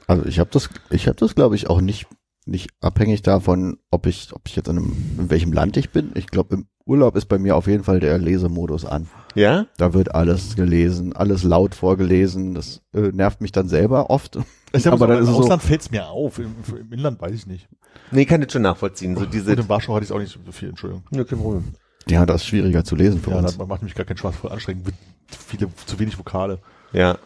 [0.07, 2.07] Also ich habe das, ich habe das, glaube ich, auch nicht
[2.47, 6.13] nicht abhängig davon, ob ich, ob ich jetzt in, einem, in welchem Land ich bin.
[6.15, 9.09] Ich glaube, im Urlaub ist bei mir auf jeden Fall der Lesemodus an.
[9.35, 9.65] Ja?
[9.79, 12.53] Da wird alles gelesen, alles laut vorgelesen.
[12.53, 14.39] Das äh, nervt mich dann selber oft.
[14.75, 16.39] Ich Aber aber dann im es so- Ausland fällt's mir auf.
[16.39, 17.67] Im, Im Inland weiß ich nicht.
[18.11, 19.17] Nee, ich kann das schon nachvollziehen.
[19.17, 21.05] So diese, Und in Warschau hatte ich auch nicht so viel, Entschuldigung.
[21.13, 21.65] Nö, kein Problem.
[22.09, 23.57] Ja, das ist schwieriger zu lesen für Ja, uns.
[23.57, 24.87] das macht mich gar keinen Spaß, voll anstrengend.
[24.87, 24.95] Mit
[25.31, 26.59] viele, zu wenig Vokale.
[26.93, 27.19] Ja.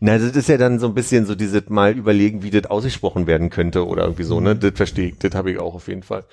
[0.00, 3.26] Na, das ist ja dann so ein bisschen so dieses mal überlegen, wie das ausgesprochen
[3.26, 4.54] werden könnte oder irgendwie so, ne?
[4.54, 6.24] Das verstehe ich, das habe ich auch auf jeden Fall.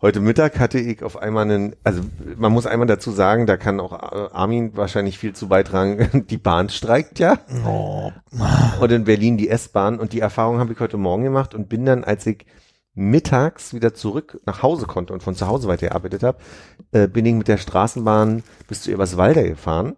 [0.00, 2.00] Heute Mittag hatte ich auf einmal einen, also
[2.36, 6.26] man muss einmal dazu sagen, da kann auch äh, Armin wahrscheinlich viel zu beitragen.
[6.30, 7.38] Die Bahn streikt ja.
[8.80, 10.00] Und in Berlin die S-Bahn.
[10.00, 12.46] Und die Erfahrung habe ich heute Morgen gemacht und bin dann, als ich
[12.94, 16.38] mittags wieder zurück nach Hause konnte und von zu Hause weitergearbeitet habe,
[16.92, 19.96] äh, bin ich mit der Straßenbahn bis zu Eberswalder gefahren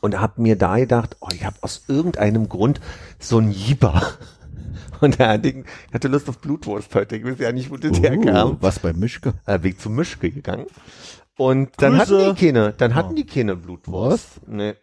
[0.00, 2.80] und habe mir da gedacht, oh, ich habe aus irgendeinem Grund
[3.18, 4.02] so ein Jieber.
[5.00, 7.16] Und der hatte, hatte Lust auf Blutwurst heute.
[7.16, 8.52] Ich weiß ja nicht, wo das herkam.
[8.52, 9.34] Uh, was bei Mischke?
[9.44, 10.64] Äh, Weg zum Mischke gegangen.
[11.36, 12.16] Und dann Grüße.
[12.16, 14.40] hatten die keine, dann hatten die keine Blutwurst.
[14.46, 14.74] Nee.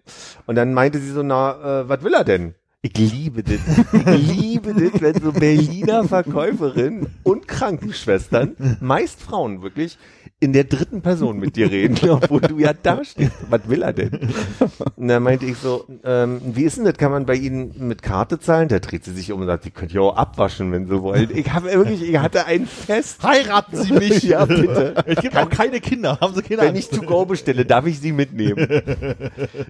[0.45, 2.53] Und dann meinte sie so, na, äh, was will er denn?
[2.85, 3.61] Ich liebe das.
[3.93, 9.97] Ich liebe das, wenn so Berliner Verkäuferinnen und Krankenschwestern, meist Frauen wirklich,
[10.43, 13.31] in der dritten Person mit dir reden, obwohl du ja da stehst.
[13.49, 14.11] Was will er denn?
[14.95, 16.97] Und dann meinte ich so, ähm, wie ist denn das?
[16.97, 18.67] Kann man bei Ihnen mit Karte zahlen?
[18.67, 21.29] Da dreht sie sich um und sagt, die könnt ihr auch abwaschen, wenn Sie wollen.
[21.33, 23.23] Ich habe wirklich, ich hatte ein Fest.
[23.23, 24.23] Heiraten Sie mich!
[24.33, 24.95] Ja, bitte.
[25.05, 26.17] Ich gebe auch keine Kinder.
[26.19, 26.63] Haben Sie Kinder?
[26.63, 28.67] Wenn ich to go bestelle, darf ich sie mitnehmen.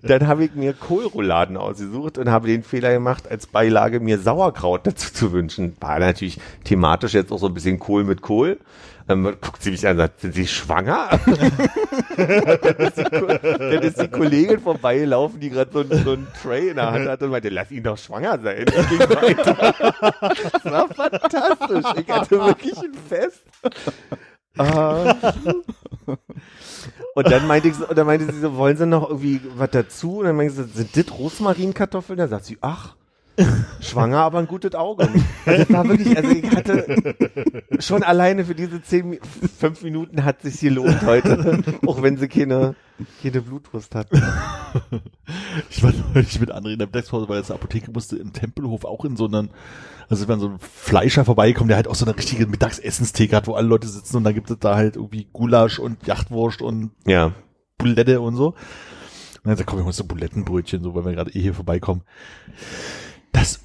[0.04, 4.86] Dann habe ich mir Kohlrouladen ausgesucht und habe den Fehler gemacht, als Beilage mir Sauerkraut
[4.86, 5.76] dazu zu wünschen.
[5.80, 8.60] War natürlich thematisch jetzt auch so ein bisschen Kohl mit Kohl.
[9.10, 11.10] Ähm, guckt sie mich an und sagt, sind Sie schwanger?
[12.18, 12.30] dann,
[13.84, 17.08] ist die, dann Kollegin vorbeigelaufen, die gerade so, ein- so ein Tray in der Hand
[17.10, 18.66] hatte und meinte, lass ihn doch schwanger sein.
[18.66, 19.00] Ging.
[19.00, 21.86] Das war fantastisch.
[21.98, 23.44] Ich hatte wirklich ein Fest.
[24.58, 25.16] Ah.
[27.16, 30.20] Und dann meinte ich und dann meinte sie so, wollen Sie noch irgendwie was dazu?
[30.20, 32.18] Und dann meinte sie, sind das Rosmarinkartoffeln?
[32.18, 32.96] Da sagt sie, ach,
[33.82, 35.10] schwanger, aber ein gutes Auge.
[35.46, 37.16] Also das war wirklich, also ich hatte
[37.80, 39.20] schon alleine für diese zehn,
[39.60, 42.76] fünf Minuten hat sich gelohnt heute, auch wenn sie keine,
[43.22, 44.08] keine Blutwurst hat.
[45.70, 48.86] Ich war neulich mit anderen in der Mittagspause, weil jetzt eine Apotheke musste im Tempelhof
[48.86, 49.50] auch in so einen,
[50.08, 53.54] also wenn so ein Fleischer vorbeikommt, der halt auch so eine richtige Mittagsessenstheke hat, wo
[53.56, 57.34] alle Leute sitzen und da gibt es da halt irgendwie Gulasch und Jachtwurst und Ja.
[57.78, 58.48] Bulette und so.
[59.44, 62.04] Und dann sagt, komm, wir holen so Bulettenbrötchen, so, weil wir gerade eh hier vorbeikommen.
[63.34, 63.60] Das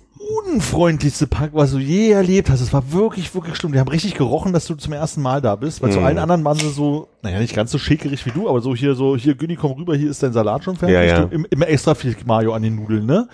[0.46, 2.60] unfreundlichste Pack, was du je erlebt hast.
[2.60, 3.72] Es war wirklich, wirklich schlimm.
[3.72, 6.04] Die haben richtig gerochen, dass du zum ersten Mal da bist, weil zu Mhm.
[6.06, 8.94] allen anderen waren sie so, naja, nicht ganz so schäkerig wie du, aber so hier,
[8.94, 10.94] so, hier, Günni, komm rüber, hier ist dein Salat schon fertig.
[10.96, 11.22] Ja, ja.
[11.30, 13.28] Im- immer extra viel Mayo an den Nudeln, ne?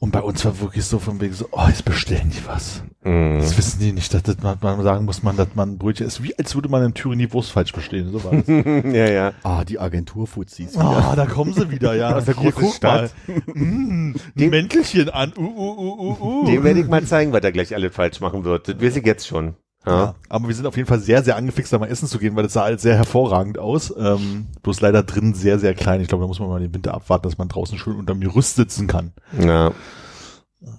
[0.00, 2.84] Und bei uns war wirklich so von wegen so, oh, jetzt bestellen die was.
[3.02, 3.40] Mhm.
[3.40, 6.06] Das wissen die nicht, dass das man, man sagen muss, man, dass man ein Brötchen
[6.06, 8.12] ist, wie als würde man in Thüringen die Wurst falsch bestellen.
[8.12, 8.46] So war das.
[8.94, 9.32] ja, ja.
[9.42, 10.76] Ah, die Agenturfuzis.
[10.76, 12.14] Ah, da kommen sie wieder, ja.
[12.16, 13.12] Aus der großen Stadt.
[13.46, 15.32] Mm, Dem- ein Mäntelchen an.
[15.36, 16.46] Uh, uh, uh, uh, uh.
[16.46, 18.68] Dem werde ich mal zeigen, was er gleich alles falsch machen wird.
[18.68, 19.54] Das weiß ich jetzt schon.
[19.88, 19.96] Ja.
[19.98, 20.14] ja.
[20.28, 22.42] Aber wir sind auf jeden Fall sehr, sehr angefixt, da mal essen zu gehen, weil
[22.44, 23.92] das sah alles sehr hervorragend aus.
[23.98, 26.00] Ähm, bloß leider drin sehr, sehr klein.
[26.00, 28.56] Ich glaube, da muss man mal den Winter abwarten, dass man draußen schön unterm Gerüst
[28.56, 29.12] sitzen kann.
[29.38, 29.72] ja.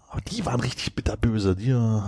[0.09, 1.55] Aber die waren richtig bitterböse.
[1.55, 2.01] Die, äh,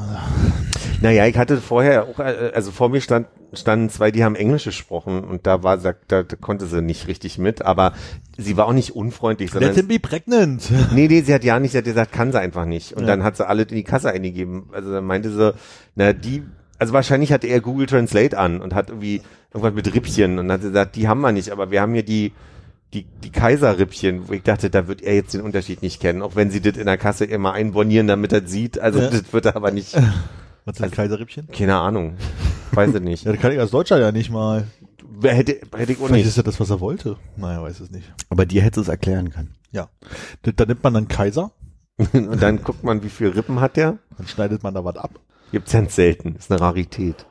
[1.02, 4.66] Naja, ich hatte vorher auch, äh, also vor mir stand, standen zwei, die haben Englisch
[4.66, 7.94] gesprochen und da war, da, da konnte sie nicht richtig mit, aber
[8.38, 10.70] sie war auch nicht unfreundlich, sondern let them be pregnant.
[10.94, 12.92] Nee, nee, sie hat ja nicht, sie hat gesagt, kann sie einfach nicht.
[12.94, 13.08] Und Ja.
[13.08, 14.70] dann hat sie alles in die Kasse eingegeben.
[14.74, 15.54] Also dann meinte sie,
[15.96, 16.44] na, die,
[16.82, 19.22] also wahrscheinlich hatte er Google Translate an und hat irgendwie
[19.54, 21.94] irgendwas mit Rippchen und dann hat sie gesagt, die haben wir nicht, aber wir haben
[21.94, 22.34] hier die,
[22.94, 26.36] die, die Kaiserrippchen, wo ich dachte, da wird er jetzt den Unterschied nicht kennen, auch
[26.36, 28.80] wenn sie das in der Kasse immer einbonieren, damit er sieht.
[28.80, 29.10] Also Ja.
[29.10, 29.94] das wird er aber nicht,
[30.66, 31.48] Was ist ein Kaiserrippchen?
[31.52, 32.16] keine Ahnung.
[32.72, 33.24] Weiß ich nicht.
[33.26, 34.68] Ja, das kann ich als Deutscher ja nicht mal.
[35.20, 36.28] Wer hätte, hätte ich auch Vielleicht nicht.
[36.28, 37.18] ist ja das, was er wollte.
[37.38, 38.12] Naja, weiß es nicht.
[38.30, 39.54] Aber dir hätte es erklären können.
[39.72, 39.90] Ja.
[40.42, 41.52] Da, da nimmt man dann Kaiser,
[42.14, 44.00] Und dann guckt man, wie viel Rippen hat der.
[44.18, 45.12] dann schneidet man da was ab.
[45.52, 46.36] Gibt's ganz selten.
[46.36, 47.26] Ist eine Rarität.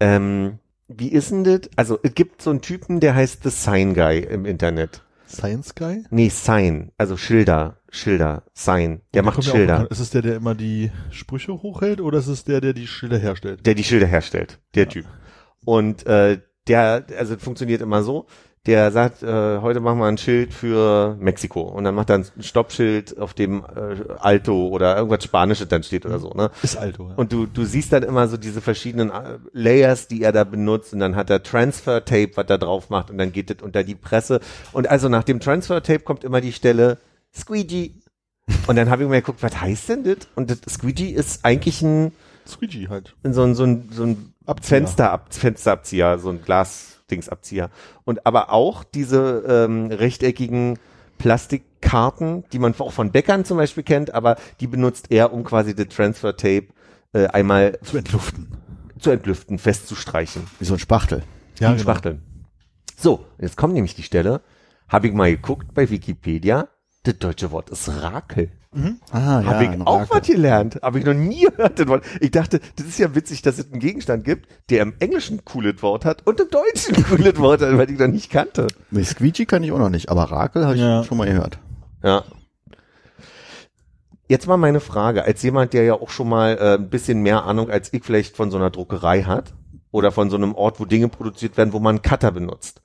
[0.00, 1.62] Ähm, wie ist denn das?
[1.76, 5.02] Also, es gibt so einen Typen, der heißt The Sign Guy im Internet.
[5.28, 6.04] Science Guy?
[6.10, 6.90] Nee, Sign.
[6.96, 7.76] Also Schilder.
[7.90, 8.44] Schilder.
[8.54, 9.02] Sign.
[9.14, 9.90] Der macht ja auch Schilder.
[9.90, 13.18] Ist es der, der immer die Sprüche hochhält oder ist es der, der die Schilder
[13.18, 13.64] herstellt?
[13.66, 14.58] Der die Schilder herstellt.
[14.74, 15.06] Der Typ.
[15.64, 18.26] Und äh, der, also funktioniert immer so.
[18.68, 21.62] Der sagt, äh, heute machen wir ein Schild für Mexiko.
[21.62, 26.04] Und dann macht er ein Stoppschild, auf dem äh, Alto oder irgendwas Spanisches dann steht
[26.04, 26.34] oder so.
[26.34, 26.50] Ne?
[26.62, 27.14] Ist Alto, ja.
[27.16, 30.92] Und du, du siehst dann immer so diese verschiedenen äh, Layers, die er da benutzt
[30.92, 33.82] und dann hat er Transfer Tape, was er drauf macht und dann geht das unter
[33.84, 34.40] die Presse.
[34.72, 36.98] Und also nach dem Transfer Tape kommt immer die Stelle
[37.34, 37.94] Squeegee.
[38.66, 40.28] Und dann habe ich mir geguckt, was heißt denn das?
[40.34, 42.12] Und das Squeegee ist eigentlich ein,
[42.46, 43.14] Squeegee halt.
[43.24, 44.80] so ein, so ein, so ein Abzieher.
[44.80, 46.42] Fensterab, Fensterabzieher, so ein
[47.08, 47.70] Glasdingsabzieher.
[48.04, 50.78] Und aber auch diese ähm, rechteckigen
[51.18, 55.74] Plastikkarten, die man auch von Bäckern zum Beispiel kennt, aber die benutzt er, um quasi
[55.74, 56.68] das Transfer Tape
[57.12, 58.56] äh, einmal Zu entluften.
[58.98, 60.46] zu entlüften, festzustreichen.
[60.60, 61.22] Wie so ein Spachtel.
[61.58, 61.82] Ja, Ja, genau.
[61.82, 62.22] Spachteln.
[62.96, 64.42] So, jetzt kommt nämlich die Stelle,
[64.88, 66.68] habe ich mal geguckt bei Wikipedia,
[67.04, 68.50] das deutsche Wort ist Rakel.
[69.10, 70.78] Ah, Habe ich ein auch was gelernt.
[70.82, 71.78] Habe ich noch nie gehört.
[71.78, 72.04] das Wort.
[72.20, 75.44] Ich dachte, das ist ja witzig, dass es einen Gegenstand gibt, der im Englischen ein
[75.44, 78.66] cooles Wort hat und im Deutschen ein cooles Wort hat, weil ich noch nicht kannte.
[78.90, 81.02] Nee, Squeegee kann ich auch noch nicht, aber Rakel habe ich Ja.
[81.02, 81.58] schon mal gehört.
[82.02, 82.24] Ja.
[84.28, 87.44] Jetzt mal meine Frage, als jemand, der ja auch schon mal äh, ein bisschen mehr
[87.44, 89.54] Ahnung als ich vielleicht von so einer Druckerei hat
[89.90, 92.82] oder von so einem Ort, wo Dinge produziert werden, wo man einen Cutter benutzt.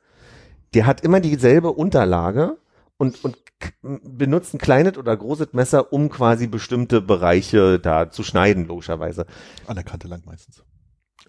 [0.74, 2.56] Der hat immer dieselbe Unterlage
[3.04, 3.38] und, und
[3.82, 9.26] benutzt ein kleines oder großes Messer, um quasi bestimmte Bereiche da zu schneiden, logischerweise.
[9.68, 10.64] An der Kante lang meistens.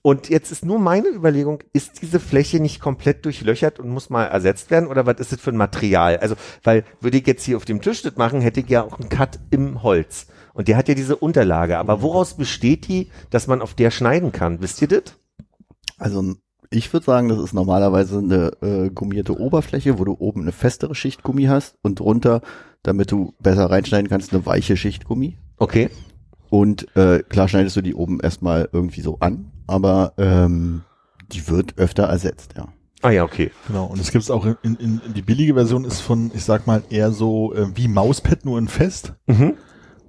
[0.02, 4.24] Und jetzt ist nur meine Überlegung, ist diese Fläche nicht komplett durchlöchert und muss mal
[4.24, 6.18] ersetzt werden oder was ist das für ein Material?
[6.18, 9.00] Also, weil würde ich jetzt hier auf dem Tisch das machen, hätte ich ja auch
[9.00, 10.26] einen Cut im Holz.
[10.52, 11.78] Und der hat ja diese Unterlage.
[11.78, 14.60] Aber woraus besteht die, dass man auf der schneiden kann?
[14.60, 15.16] Wisst ihr das?
[15.98, 16.34] Also
[16.70, 20.94] ich würde sagen, das ist normalerweise eine äh, gummierte Oberfläche, wo du oben eine festere
[20.94, 22.40] Schicht Gummi hast und drunter,
[22.82, 25.38] damit du besser reinschneiden kannst, eine weiche Schicht Gummi.
[25.58, 25.90] Okay.
[26.50, 30.82] Und äh, klar schneidest du die oben erstmal irgendwie so an, aber ähm,
[31.32, 32.68] die wird öfter ersetzt, ja.
[33.02, 33.50] Ah ja, okay.
[33.66, 33.84] Genau.
[33.84, 36.66] Und es gibt es auch in, in, in die billige Version ist von, ich sag
[36.66, 39.12] mal, eher so äh, wie Mauspad nur in fest.
[39.26, 39.54] Mhm.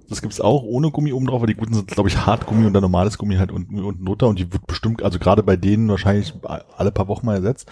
[0.08, 2.72] Das gibt's auch ohne Gummi oben drauf, aber die guten sind, glaube ich, Hartgummi und
[2.72, 5.88] dann normales Gummi halt unten, unten drunter und die wird bestimmt, also gerade bei denen
[5.88, 6.34] wahrscheinlich
[6.76, 7.68] alle paar Wochen mal ersetzt.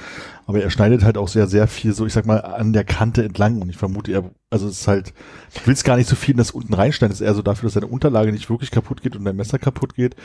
[0.46, 3.24] Aber er schneidet halt auch sehr, sehr viel so, ich sag mal, an der Kante
[3.24, 5.14] entlang und ich vermute, er, also es ist halt,
[5.54, 7.68] du willst gar nicht so viel in das unten reinschneiden, es ist eher so dafür,
[7.68, 10.16] dass deine Unterlage nicht wirklich kaputt geht und dein Messer kaputt geht.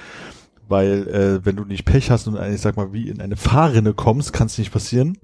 [0.67, 3.93] Weil, äh, wenn du nicht Pech hast und ich sag mal, wie in eine Fahrrinne
[3.93, 5.17] kommst, kann es nicht passieren,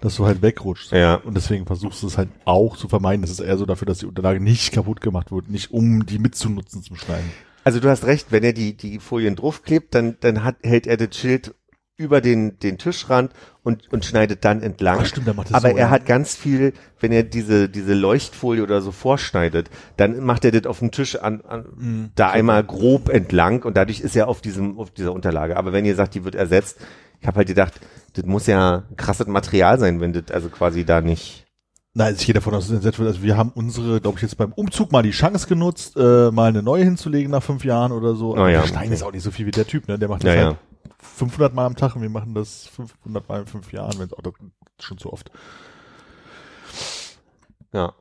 [0.00, 0.92] dass du halt wegrutschst.
[0.92, 1.16] Ja.
[1.16, 3.22] Und deswegen versuchst du es halt auch zu vermeiden.
[3.22, 6.18] Das ist eher so dafür, dass die Unterlage nicht kaputt gemacht wird, nicht um die
[6.18, 7.30] mitzunutzen zum Schneiden.
[7.64, 10.98] Also du hast recht, wenn er die, die Folien draufklebt, dann, dann hat, hält er
[10.98, 11.54] das Schild
[11.96, 14.98] über den, den Tischrand und, und schneidet dann entlang.
[15.00, 15.90] Ach, stimmt, der macht das Aber so, er ja.
[15.90, 20.66] hat ganz viel, wenn er diese, diese Leuchtfolie oder so vorschneidet, dann macht er das
[20.66, 22.10] auf dem Tisch an, an Mhm.
[22.16, 25.56] da einmal grob entlang und dadurch ist er auf diesem, auf dieser Unterlage.
[25.56, 26.78] Aber wenn ihr sagt, die wird ersetzt,
[27.24, 27.80] ich habe halt gedacht,
[28.12, 31.46] das muss ja krasses Material sein, wenn das also quasi da nicht.
[31.94, 33.08] Nein, also ich gehe davon aus, dass es ersetzt wird.
[33.08, 36.50] Also wir haben unsere, glaube ich, jetzt beim Umzug mal die Chance genutzt, äh, mal
[36.50, 38.36] eine neue hinzulegen nach fünf Jahren oder so.
[38.36, 38.92] Oh ja, der Stein okay.
[38.92, 39.98] ist auch nicht so viel wie der Typ, ne?
[39.98, 40.46] Der macht das Ja, ja.
[40.48, 40.58] halt
[40.98, 44.20] 500 Mal am Tag und wir machen das 500 Mal in fünf Jahren, wenn auch
[44.20, 44.34] das
[44.78, 45.30] ist schon zu oft.
[47.72, 47.94] Ja.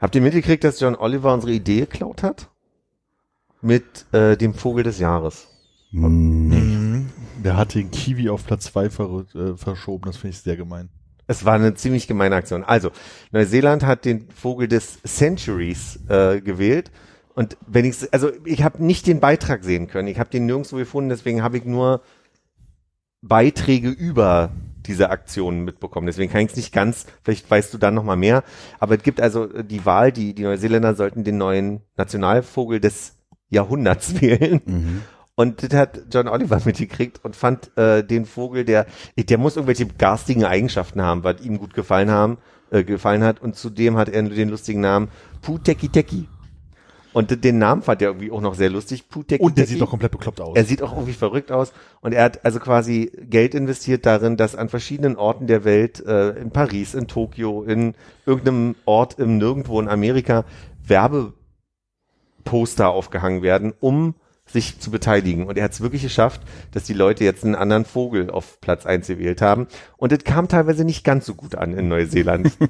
[0.00, 2.50] Habt ihr mitgekriegt, dass John Oliver unsere Idee geklaut hat?
[3.62, 5.48] Mit äh, dem Vogel des Jahres.
[5.90, 6.67] Mhm.
[7.38, 10.04] Der hat den Kiwi auf Platz zwei ver äh, verschoben.
[10.06, 10.90] Das finde ich sehr gemein.
[11.26, 12.64] Es war eine ziemlich gemeine Aktion.
[12.64, 12.90] Also,
[13.32, 16.90] Neuseeland hat den Vogel des Centuries äh, gewählt.
[17.34, 20.08] Und wenn ich, also ich habe nicht den Beitrag sehen können.
[20.08, 22.02] Ich habe den nirgendwo gefunden, deswegen habe ich nur
[23.20, 24.50] Beiträge über
[24.86, 26.06] diese Aktionen mitbekommen.
[26.06, 28.42] Deswegen kann ich es nicht ganz, vielleicht weißt du dann noch mal mehr.
[28.80, 33.16] Aber es gibt also die Wahl, die, die Neuseeländer sollten den neuen Nationalvogel des
[33.50, 34.60] Jahrhunderts wählen.
[34.64, 35.02] Mhm.
[35.38, 39.86] Und das hat John Oliver mitgekriegt und fand äh, den Vogel, der, der muss irgendwelche
[39.86, 42.38] garstigen Eigenschaften haben, was ihm gut gefallen haben,
[42.72, 43.40] äh, gefallen hat.
[43.40, 46.26] Und zudem hat er den lustigen Namen Puteki Teki.
[47.12, 49.08] Und den Namen fand er irgendwie auch noch sehr lustig.
[49.08, 49.74] Puteki Und der Teki.
[49.74, 50.56] sieht doch komplett bekloppt aus.
[50.56, 51.72] Er sieht auch irgendwie verrückt aus.
[52.00, 56.30] Und er hat also quasi Geld investiert darin, dass an verschiedenen Orten der Welt, äh,
[56.30, 57.94] in Paris, in Tokio, in
[58.26, 60.44] irgendeinem Ort im Nirgendwo in Amerika,
[60.84, 64.16] Werbeposter aufgehangen werden, um
[64.48, 65.46] sich zu beteiligen.
[65.46, 66.40] Und er hat es wirklich geschafft,
[66.72, 69.66] dass die Leute jetzt einen anderen Vogel auf Platz eins gewählt haben.
[69.96, 72.50] Und es kam teilweise nicht ganz so gut an in Neuseeland.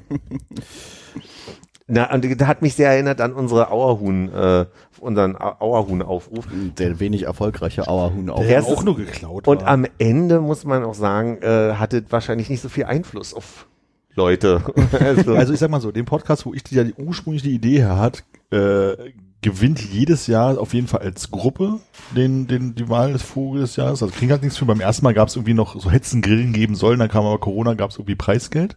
[1.91, 4.65] Na, und das hat mich sehr erinnert an unsere Auerhuhn, äh,
[4.99, 6.45] unseren Au- Auerhuhn-Aufruf.
[6.77, 8.39] Der wenig erfolgreiche Auerhuhn auch.
[8.41, 9.67] der Erstes- auch nur geklaut Und war.
[9.69, 13.65] am Ende muss man auch sagen, äh, hatte wahrscheinlich nicht so viel Einfluss auf
[14.13, 14.61] Leute.
[14.99, 17.55] also, Also ich sag mal so, den Podcast, wo ich die, ja die ursprünglich die
[17.55, 21.79] Idee her hat, äh, gewinnt jedes Jahr auf jeden Fall als Gruppe
[22.15, 24.03] den, den, die Wahl des Vogels des Jahres.
[24.03, 24.65] Also kriegen halt nichts für.
[24.65, 27.39] Beim ersten Mal gab es irgendwie noch so Hetzen Grillen geben sollen, dann kam aber
[27.39, 28.75] Corona, gab es irgendwie Preisgeld.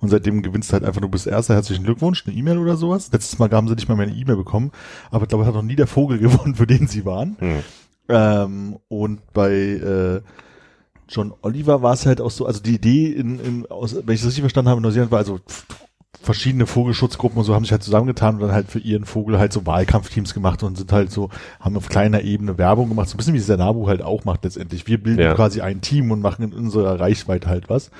[0.00, 3.10] Und seitdem gewinnst du halt einfach, du bist Erster, herzlichen Glückwunsch, eine E-Mail oder sowas.
[3.12, 4.70] Letztes Mal haben sie nicht mal mehr eine E-Mail bekommen,
[5.10, 7.36] aber ich glaube, es hat noch nie der Vogel gewonnen, für den sie waren.
[7.40, 7.62] Hm.
[8.08, 10.20] Ähm, und bei äh,
[11.08, 14.20] John Oliver war es halt auch so, also die Idee, in, in, aus, wenn ich
[14.20, 15.40] das richtig verstanden habe, in Neuseeland war also
[16.22, 19.52] verschiedene Vogelschutzgruppen und so haben sich halt zusammengetan und dann halt für ihren Vogel halt
[19.52, 23.18] so Wahlkampfteams gemacht und sind halt so, haben auf kleiner Ebene Werbung gemacht, so ein
[23.18, 24.86] bisschen wie es der Nabu halt auch macht letztendlich.
[24.86, 25.34] Wir bilden Ja.
[25.34, 27.90] quasi ein Team und machen in unserer Reichweite halt was.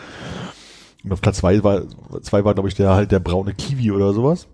[1.05, 1.83] Und auf Platz zwei war,
[2.23, 4.49] zwei war glaube ich der halt der braune Kiwi oder sowas.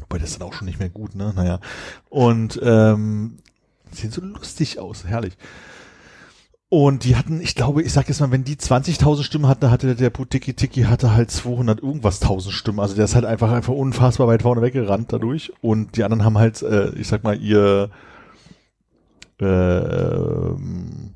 [0.00, 1.32] Wobei das ist dann auch schon nicht mehr gut, ne?
[1.34, 1.60] Naja.
[2.08, 3.38] Und ähm,
[3.90, 5.36] sehen so lustig aus, herrlich.
[6.68, 9.94] Und die hatten, ich glaube, ich sag jetzt mal, wenn die 20.000 Stimmen hatte, hatte
[9.94, 12.80] der Putiki Tiki hatte halt 200 irgendwas 1000 Stimmen.
[12.80, 15.52] Also der ist halt einfach einfach unfassbar weit vorne weggerannt dadurch.
[15.60, 17.90] Und die anderen haben halt, äh, ich sag mal, ihr,
[19.40, 21.10] ähm,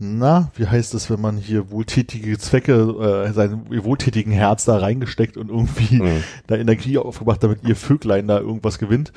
[0.00, 5.36] na, wie heißt es, wenn man hier wohltätige Zwecke, äh, seinen wohltätigen Herz da reingesteckt
[5.36, 6.24] und irgendwie Hm.
[6.48, 9.12] da Energie aufgebracht, damit ihr Vöglein da irgendwas gewinnt.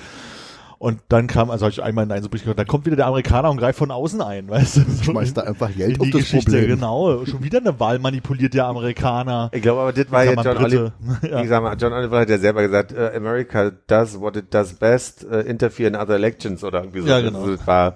[0.77, 3.07] Und dann kam, also habe ich einmal in einen so gehört, dann kommt wieder der
[3.07, 4.81] Amerikaner und greift von außen ein, weißt du?
[4.81, 6.69] So Schmeißt da einfach Geld auf die das Geschichte, Problem.
[6.69, 7.25] genau.
[7.25, 9.49] Schon wieder eine Wahl manipuliert der Amerikaner.
[9.53, 10.57] Ich glaube aber, das war ja John.
[10.57, 10.93] Oliver.
[11.29, 11.41] Ja.
[11.41, 14.73] Ich sag mal, John Oliver hat ja selber gesagt, äh, America does what it does
[14.73, 17.07] best, äh, interfere in other elections oder irgendwie so.
[17.07, 17.39] Ja, genau.
[17.39, 17.95] Also, das war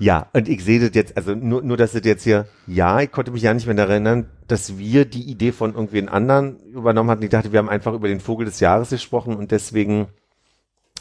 [0.00, 3.12] ja, und ich sehe das jetzt, also nur, nur, dass das jetzt hier, ja, ich
[3.12, 6.58] konnte mich ja nicht mehr daran erinnern, dass wir die Idee von irgendwie einen anderen
[6.72, 7.22] übernommen hatten.
[7.22, 10.06] Ich dachte, wir haben einfach über den Vogel des Jahres gesprochen und deswegen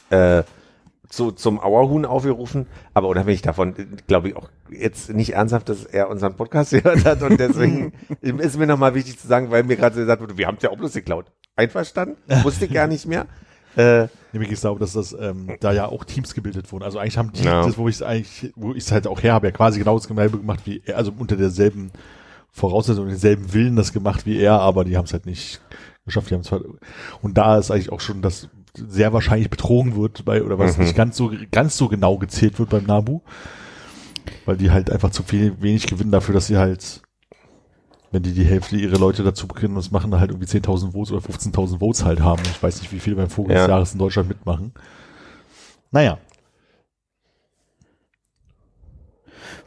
[0.10, 0.43] äh,
[1.10, 2.68] zu, zum Auerhuhn aufgerufen.
[2.93, 3.74] Aber unabhängig davon,
[4.07, 8.57] glaube ich auch jetzt nicht ernsthaft, dass er unseren Podcast gehört hat und deswegen ist
[8.57, 10.70] mir nochmal wichtig zu sagen, weil mir gerade so gesagt wurde, wir haben es ja
[10.70, 11.32] auch bloß geklaut.
[11.55, 12.16] Einverstanden?
[12.43, 13.26] Wusste ich gar nicht mehr.
[13.76, 16.84] Äh, Nämlich ich glaube, dass das ähm, da ja auch Teams gebildet wurden.
[16.84, 17.64] Also eigentlich haben die, Ja.
[17.64, 19.95] das, wo ich es eigentlich, wo ich es halt auch her habe, ja quasi genau
[19.95, 21.91] das Gemälde gemacht wie er, also unter derselben
[22.51, 25.62] Voraussetzung, denselben Willen das gemacht wie er, aber die haben es halt nicht
[26.03, 26.32] geschafft.
[26.32, 26.62] Die haben zwar
[27.22, 30.84] und da ist eigentlich auch schon, dass sehr wahrscheinlich betrogen wird bei oder was Mhm.
[30.84, 33.22] nicht ganz so ganz so genau gezählt wird beim Nabu,
[34.46, 37.02] weil die halt einfach zu viel wenig gewinnen dafür, dass sie halt
[38.12, 41.12] wenn die die Hälfte ihrer Leute dazu beginnen und es machen, halt irgendwie 10.000 Votes
[41.12, 42.42] oder 15.000 Votes halt haben.
[42.46, 43.60] Ich weiß nicht, wie viele beim Vogel Ja.
[43.62, 44.74] des Jahres in Deutschland mitmachen.
[45.92, 46.18] Naja,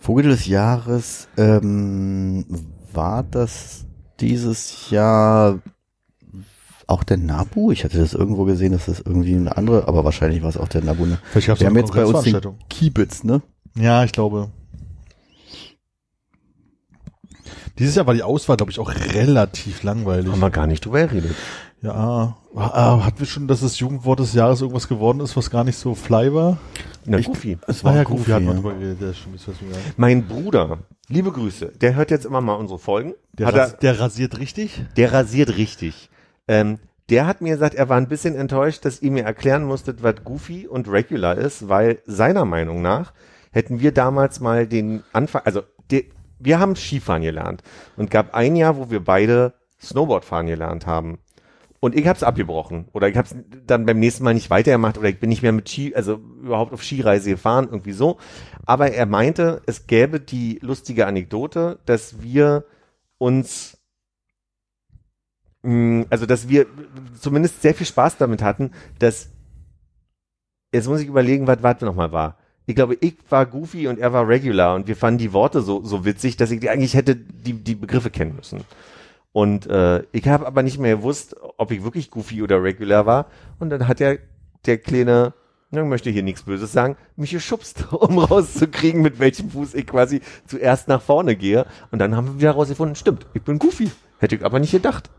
[0.00, 2.44] Vogel des Jahres, ähm,
[2.92, 3.86] war das
[4.20, 5.60] dieses Jahr
[6.86, 7.70] auch der Nabu?
[7.72, 10.68] Ich hatte das irgendwo gesehen, dass das irgendwie eine andere, aber wahrscheinlich war es auch
[10.68, 11.06] der Nabu.
[11.06, 11.18] Ne?
[11.34, 12.40] Wir haben eine jetzt bei uns den.
[12.68, 13.42] Kiebitz, ne?
[13.76, 14.50] Ja, ich glaube.
[17.78, 20.30] Dieses Jahr war die Auswahl, glaube ich, auch relativ langweilig.
[20.30, 21.34] haben wir gar nicht drüber geredet.
[21.80, 25.64] Ja, ah, hatten wir schon, dass das Jugendwort des Jahres irgendwas geworden ist, was gar
[25.64, 26.58] nicht so fly war?
[27.04, 27.58] Na, Ich- Goofy.
[27.66, 28.60] Es Ah ja, Goofy, Goofy hat man ja.
[28.62, 29.98] drüber geredet, der stimmt, das weiß ich gar nicht.
[29.98, 30.78] Mein Bruder,
[31.08, 33.14] liebe Grüße, der hört jetzt immer mal unsere Folgen.
[33.32, 34.84] Der, hat ras er, der rasiert richtig?
[34.96, 36.08] der rasiert richtig.
[36.48, 36.78] Ähm,
[37.10, 40.24] der hat mir gesagt, er war ein bisschen enttäuscht, dass ihr mir erklären musstet, was
[40.24, 43.12] Goofy und Regular ist, weil seiner Meinung nach
[43.52, 46.06] hätten wir damals mal den Anfang, also de,
[46.38, 47.62] wir haben Skifahren gelernt
[47.96, 51.18] und gab ein Jahr, wo wir beide Snowboardfahren gelernt haben.
[51.80, 53.34] Und ich habe es abgebrochen oder ich habe es
[53.66, 56.72] dann beim nächsten Mal nicht weitergemacht oder ich bin nicht mehr mit Ski, also überhaupt
[56.72, 58.18] auf Skireise gefahren, irgendwie so.
[58.64, 62.64] Aber er meinte, es gäbe die lustige Anekdote, dass wir
[63.18, 63.78] uns,
[65.64, 66.66] also dass wir
[67.20, 69.30] zumindest sehr viel Spaß damit hatten, dass,
[70.72, 72.38] jetzt muss ich überlegen, was was nochmal war.
[72.66, 75.82] Ich glaube, ich war Goofy und er war Regular und wir fanden die Worte so,
[75.82, 78.64] so witzig, dass ich die eigentlich hätte die, die Begriffe kennen müssen.
[79.32, 83.26] Und äh, ich habe aber nicht mehr gewusst, ob ich wirklich Goofy oder Regular war.
[83.58, 84.18] Und dann hat der,
[84.66, 85.32] der kleine,
[85.70, 90.20] ich möchte hier nichts Böses sagen, mich geschubst, um rauszukriegen, mit welchem Fuß ich quasi
[90.46, 91.66] zuerst nach vorne gehe.
[91.90, 93.90] Und dann haben wir wieder rausgefunden, stimmt, ich bin Goofy.
[94.18, 95.10] Hätte ich aber nicht gedacht.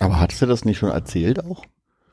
[0.00, 1.62] Aber hattest du das nicht schon erzählt auch?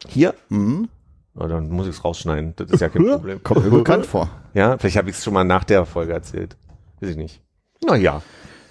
[0.07, 0.35] Hier?
[0.49, 0.89] Mhm.
[1.33, 2.53] Na, dann muss ich es rausschneiden.
[2.55, 3.41] Das ist ja kein Problem.
[3.43, 4.29] Kommt mir bekannt vor.
[4.53, 6.55] Ja, vielleicht habe ich es schon mal nach der Folge erzählt.
[6.99, 7.41] Weiß ich nicht.
[7.85, 8.21] Naja,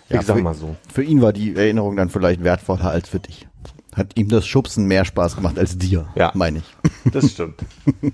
[0.09, 0.77] ich Ja, sag für- mal so.
[0.93, 3.49] Für ihn war die Erinnerung dann vielleicht wertvoller als für dich.
[3.95, 6.31] Hat ihm das Schubsen mehr Spaß gemacht als dir, Ja.
[6.35, 6.77] meine ich.
[7.13, 7.61] Das stimmt.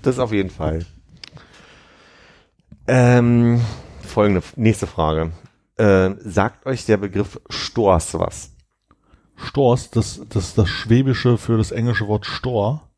[0.03, 0.85] Das auf jeden Fall.
[2.87, 3.59] Ähm,
[4.01, 5.31] folgende, nächste Frage.
[5.77, 8.51] Äh, sagt euch der Begriff Stors was?
[9.35, 12.89] Stors, das, das ist das Schwäbische für das englische Wort Stor.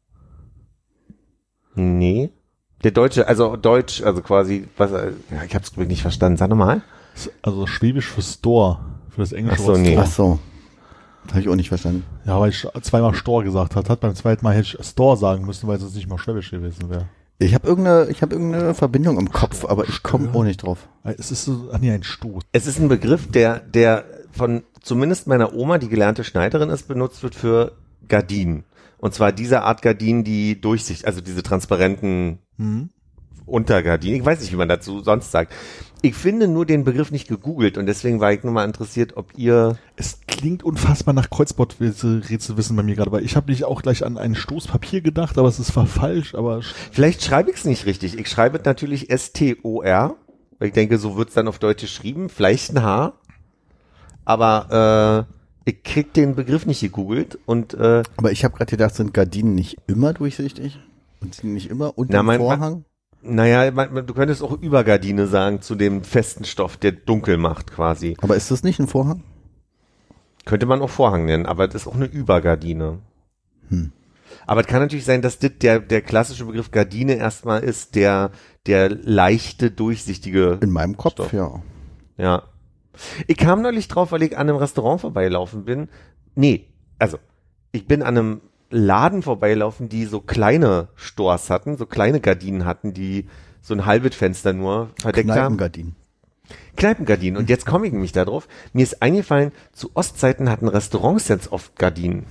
[1.75, 2.31] Nee.
[2.83, 6.37] Der deutsche, also Deutsch, also quasi, was, ja, ich hab's wirklich nicht verstanden.
[6.37, 6.81] Sag nochmal.
[7.41, 8.79] Also Schwäbisch für Store,
[9.09, 9.93] für das englische Ach so, Wort nee.
[9.93, 10.05] Store.
[10.05, 10.39] Ach so.
[11.29, 12.03] Habe ich auch nicht verstanden.
[12.25, 15.45] Ja, weil ich zweimal Stor gesagt hat, hat beim zweiten Mal hätte ich Store sagen
[15.45, 17.07] müssen, weil es sonst nicht mal Schwäbisch gewesen wäre.
[17.37, 20.87] Ich habe irgendeine, ich habe irgendeine Verbindung im Kopf, aber ich komme auch nicht drauf.
[21.03, 22.43] Es ist so, ach nee, ein Stoß.
[22.53, 24.05] Es ist ein Begriff, der, der
[24.35, 27.73] von zumindest meiner Oma, die gelernte Schneiderin ist, benutzt wird für
[28.07, 28.63] Gardinen.
[28.97, 32.89] Und zwar diese Art Gardinen, die Durchsicht, also diese transparenten Hm?
[33.45, 34.19] Untergardinen.
[34.19, 35.53] Ich weiß nicht, wie man dazu sonst sagt.
[36.01, 39.37] Ich finde nur den Begriff nicht gegoogelt und deswegen war ich nur mal interessiert, ob
[39.37, 39.77] ihr.
[39.95, 44.17] Es klingt unfassbar nach Kreuzworträtselwissen bei mir gerade, weil ich habe nicht auch gleich an
[44.17, 46.61] ein Stoßpapier gedacht, aber es ist zwar falsch, aber
[46.91, 48.17] Vielleicht schreibe ich es nicht richtig.
[48.17, 50.15] Ich schreibe natürlich S-T-O-R,
[50.57, 52.29] weil ich denke, so wird's dann auf Deutsch geschrieben.
[52.29, 53.13] Vielleicht ein H.
[54.25, 55.27] Aber
[55.65, 59.13] äh, ich krieg den Begriff nicht gegoogelt und äh, Aber ich habe gerade gedacht, sind
[59.13, 60.79] Gardinen nicht immer durchsichtig?
[61.21, 62.85] Und sind nicht immer unter dem Vorhang?
[63.21, 68.15] Naja, man, du könntest auch Übergardine sagen zu dem festen Stoff, der dunkel macht quasi.
[68.21, 69.23] Aber ist das nicht ein Vorhang?
[70.45, 72.99] Könnte man auch Vorhang nennen, aber das ist auch eine Übergardine.
[73.69, 73.91] Hm.
[74.45, 78.29] Aber es kann natürlich sein, dass das der, der klassische Begriff Gardine erstmal ist, der,
[78.67, 80.59] der leichte, durchsichtige.
[80.61, 81.33] In meinem Kopf, Stoff.
[81.33, 81.61] ja.
[82.17, 82.43] Ja.
[83.27, 85.89] Ich kam neulich drauf, weil ich an einem Restaurant vorbeigelaufen bin.
[86.35, 86.67] Nee,
[86.99, 87.17] also,
[87.71, 92.93] ich bin an einem Laden vorbeilaufen, die so kleine Stores hatten, so kleine Gardinen hatten,
[92.93, 93.27] die
[93.61, 95.57] so ein halbes Fenster nur verdeckt haben.
[95.57, 95.95] Kneipengardinen.
[96.75, 97.37] Kneipengardinen.
[97.37, 98.47] Und jetzt komme ich nämlich darauf.
[98.73, 102.25] Mir ist eingefallen, zu Ostzeiten hatten Restaurants jetzt oft Gardinen.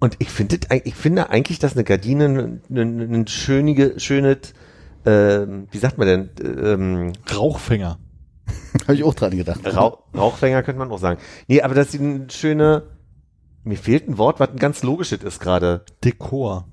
[0.00, 4.52] Und ich finde, ich finde eigentlich, dass eine Gardine ein, ein, ein schönige, schönes,
[5.06, 7.98] ähm, wie sagt man denn, ähm, Rauchfänger.
[8.82, 9.60] Habe ich auch dran gedacht.
[9.64, 11.20] Rauch, Rauchfänger könnte man auch sagen.
[11.46, 12.84] Nee, aber dass sie eine schöne,
[13.64, 16.66] mir fehlt ein Wort, was ein ganz logisches ist gerade, Dekor.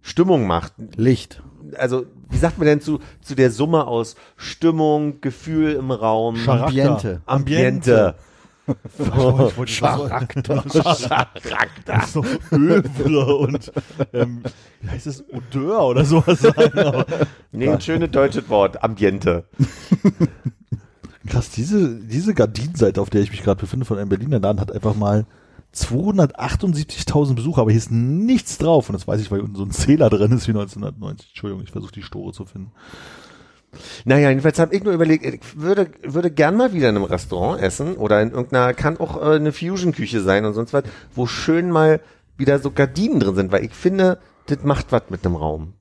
[0.00, 0.74] Stimmung macht.
[0.96, 1.42] Licht.
[1.76, 6.66] Also, wie sagt man denn zu, zu der Summe aus Stimmung, Gefühl im Raum, Charakter.
[6.66, 7.22] Ambiente.
[7.26, 8.14] Ambiente.
[8.94, 10.62] Ich wollte Charakter.
[11.42, 12.06] Charakter.
[12.06, 13.72] So Övre und
[14.12, 14.44] ähm,
[14.80, 16.78] wie heißt es Odeur oder sowas sagen.
[16.78, 17.04] Aber
[17.50, 19.44] Nee, ein schönes deutsches Wort, Ambiente.
[21.32, 24.70] Krass, diese, diese Gardinenseite, auf der ich mich gerade befinde von einem Berliner Laden, hat
[24.70, 25.24] einfach mal
[25.74, 28.90] 278.000 Besucher, aber hier ist nichts drauf.
[28.90, 31.30] Und das weiß ich, weil unten so ein Zähler drin ist wie 1990.
[31.30, 32.72] Entschuldigung, ich versuche die Store zu finden.
[34.04, 37.62] Naja, jedenfalls habe ich nur überlegt, ich würde, würde gern mal wieder in einem Restaurant
[37.62, 41.70] essen oder in irgendeiner, kann auch äh, eine Fusion-Küche sein und sonst was, wo schön
[41.70, 42.00] mal
[42.36, 45.72] wieder so Gardinen drin sind, weil ich finde, das macht was mit einem Raum.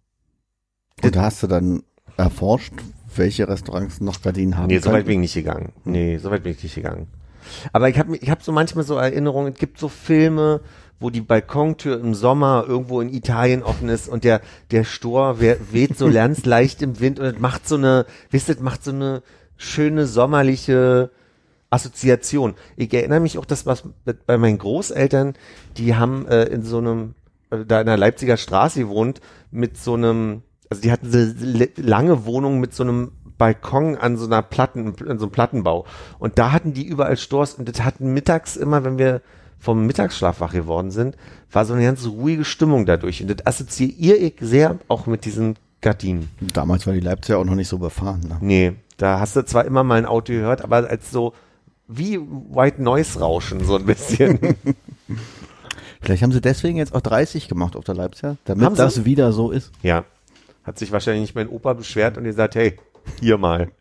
[1.04, 1.84] Und da hast du dann
[2.16, 2.74] erforscht,
[3.18, 4.68] welche Restaurants noch Gardinen haben.
[4.68, 5.74] Nee, so weit bin ich nicht gegangen.
[5.86, 7.08] Nee, so weit bin ich nicht gegangen.
[7.74, 10.62] Aber ich habe ich hab so manchmal so Erinnerungen, es gibt so Filme,
[11.00, 14.40] wo die Balkontür im Sommer irgendwo in Italien offen ist und der,
[14.70, 18.50] der Stor we- weht so ganz leicht im Wind und es macht so eine, wisst
[18.50, 19.24] ihr, macht so eine
[19.58, 21.10] schöne sommerliche
[21.70, 22.56] Assoziation.
[22.76, 23.84] Ich erinnere mich auch, dass was
[24.26, 25.34] bei meinen Großeltern,
[25.78, 27.16] die haben äh, in so einem,
[27.50, 32.26] äh, da in der Leipziger Straße gewohnt, mit so einem, also die hatten so lange
[32.26, 35.86] Wohnung mit so einem Balkon an so einer Platten, an so einem Plattenbau.
[36.18, 39.22] Und da hatten die überall Stores und das hatten mittags immer, wenn wir
[39.60, 41.18] vom Mittagsschlaf wach geworden sind,
[41.52, 43.22] war so eine ganz ruhige Stimmung dadurch.
[43.22, 46.30] Und das assoziiere ich sehr auch mit diesen Gardinen.
[46.54, 48.22] Damals war die Leipziger auch noch nicht so befahren.
[48.22, 48.38] Ne?
[48.40, 51.34] Nee, da hast du zwar immer mal ein Auto gehört, aber als so
[51.90, 54.40] wie White Noise Rauschen so ein bisschen.
[56.02, 59.52] Vielleicht haben sie deswegen jetzt auch 30 gemacht auf der Leipziger, damit das wieder so
[59.52, 59.72] ist.
[59.84, 60.06] ja.
[60.64, 62.78] Hat sich wahrscheinlich nicht mein Opa beschwert und gesagt, hey,
[63.20, 63.72] hier mal.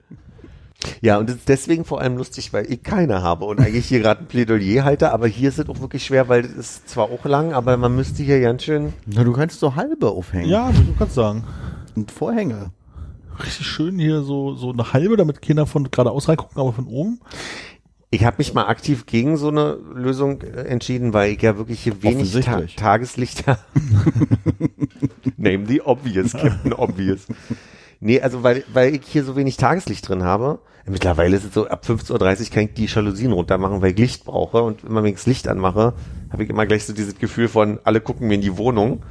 [1.02, 4.00] Ja, und das ist deswegen vor allem lustig, weil ich keine habe und eigentlich hier
[4.00, 7.10] gerade ein Plädoyer halte, aber hier ist es auch wirklich schwer, weil das ist zwar
[7.10, 8.94] auch lang, aber man müsste hier ganz schön.
[9.06, 10.48] Na, du kannst so halbe aufhängen.
[10.48, 11.44] Ja, du kannst sagen.
[11.94, 12.70] Und Vorhänge.
[13.38, 17.20] Richtig schön hier so, so eine halbe, damit Kinder von geradeaus reingucken, aber von oben.
[18.10, 21.80] Ich habe mich mal aktiv gegen so eine Lösung äh, entschieden, weil ich ja wirklich
[21.80, 22.62] hier wenig ta.
[22.76, 23.60] Tageslicht habe.
[25.40, 27.26] Name the obvious, Captain Obvious.
[27.98, 30.60] Nee, also weil, weil ich hier so wenig Tageslicht drin habe.
[30.86, 33.98] Mittlerweile ist es so, ab 15.30 Uhr kann ich die Jalousien runter machen, weil ich
[33.98, 34.62] Licht brauche.
[34.62, 35.94] Und immer wenn ich das Licht anmache,
[36.30, 39.02] habe ich immer gleich so dieses Gefühl von, alle gucken mir in die Wohnung.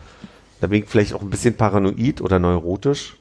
[0.62, 3.18] Da bin ich vielleicht auch ein bisschen paranoid oder neurotisch.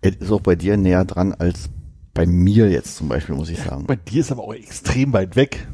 [0.00, 1.68] Es ist auch bei dir näher dran als
[2.14, 3.86] bei mir jetzt zum Beispiel, muss ich sagen.
[3.86, 5.66] Bei dir ist aber auch extrem weit weg.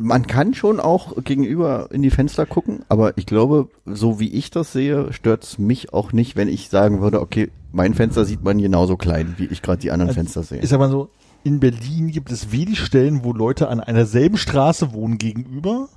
[0.00, 4.50] Man kann schon auch gegenüber in die Fenster gucken, aber ich glaube, so wie ich
[4.50, 8.58] das sehe, stört's mich auch nicht, wenn ich sagen würde, okay, mein Fenster sieht man
[8.58, 10.60] genauso klein, wie ich gerade die anderen Fenster sehe.
[10.60, 11.10] Ist aber so,
[11.44, 15.88] in Berlin gibt es wenig Stellen, wo Leute an einer selben Straße wohnen gegenüber.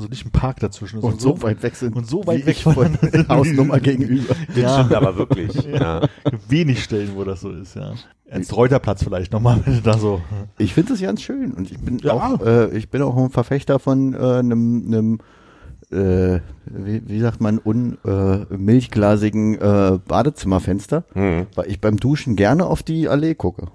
[0.00, 1.00] Also nicht ein Park dazwischen.
[1.00, 1.94] Und so weit weg sind.
[1.94, 4.34] und so weit weg von der Hausnummer gegenüber.
[4.56, 5.52] Das stimmt aber wirklich.
[5.70, 6.00] Ja.
[6.48, 7.92] Wenig Stellen, wo das so ist, ja.
[8.26, 10.20] Ernst Reuterplatz vielleicht nochmal, wenn du da so.
[10.58, 12.12] Ich finde es ganz schön und ich bin Ja.
[12.14, 15.18] auch, äh, ich bin auch ein Verfechter von äh, einem, einem
[15.90, 21.46] äh, wie, wie sagt man, un, äh, milchglasigen äh, Badezimmerfenster, Mhm.
[21.56, 23.66] weil ich beim Duschen gerne auf die Allee gucke,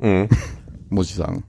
[0.00, 0.28] Mhm.
[0.88, 1.44] muss ich sagen.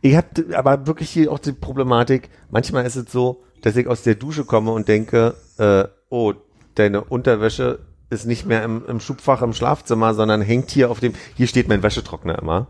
[0.00, 4.02] Ich habe aber wirklich hier auch die Problematik, manchmal ist es so, dass ich aus
[4.02, 6.34] der Dusche komme und denke, äh, oh,
[6.74, 7.80] deine Unterwäsche
[8.10, 11.68] ist nicht mehr im, im Schubfach im Schlafzimmer, sondern hängt hier auf dem, hier steht
[11.68, 12.68] mein Wäschetrockner immer.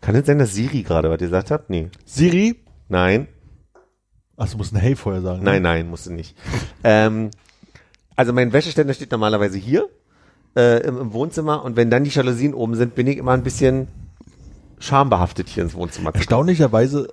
[0.00, 1.70] Kann es sein, dass Siri gerade was gesagt hat?
[1.70, 1.88] Nee.
[2.04, 2.56] Siri?
[2.88, 3.26] Nein,
[4.36, 5.38] Ach, du musst ein Hey vorher sagen.
[5.40, 5.52] ne?
[5.52, 6.36] nein, nein, musste nicht.
[6.84, 7.30] ähm,
[8.16, 9.88] also mein Wäscheständer steht normalerweise hier
[10.56, 13.42] äh, im, im Wohnzimmer und wenn dann die Jalousien oben sind, bin ich immer ein
[13.42, 13.88] bisschen
[14.84, 16.18] schambehaftet hier ins Wohnzimmer zu.
[16.18, 17.08] Erstaunlicherweise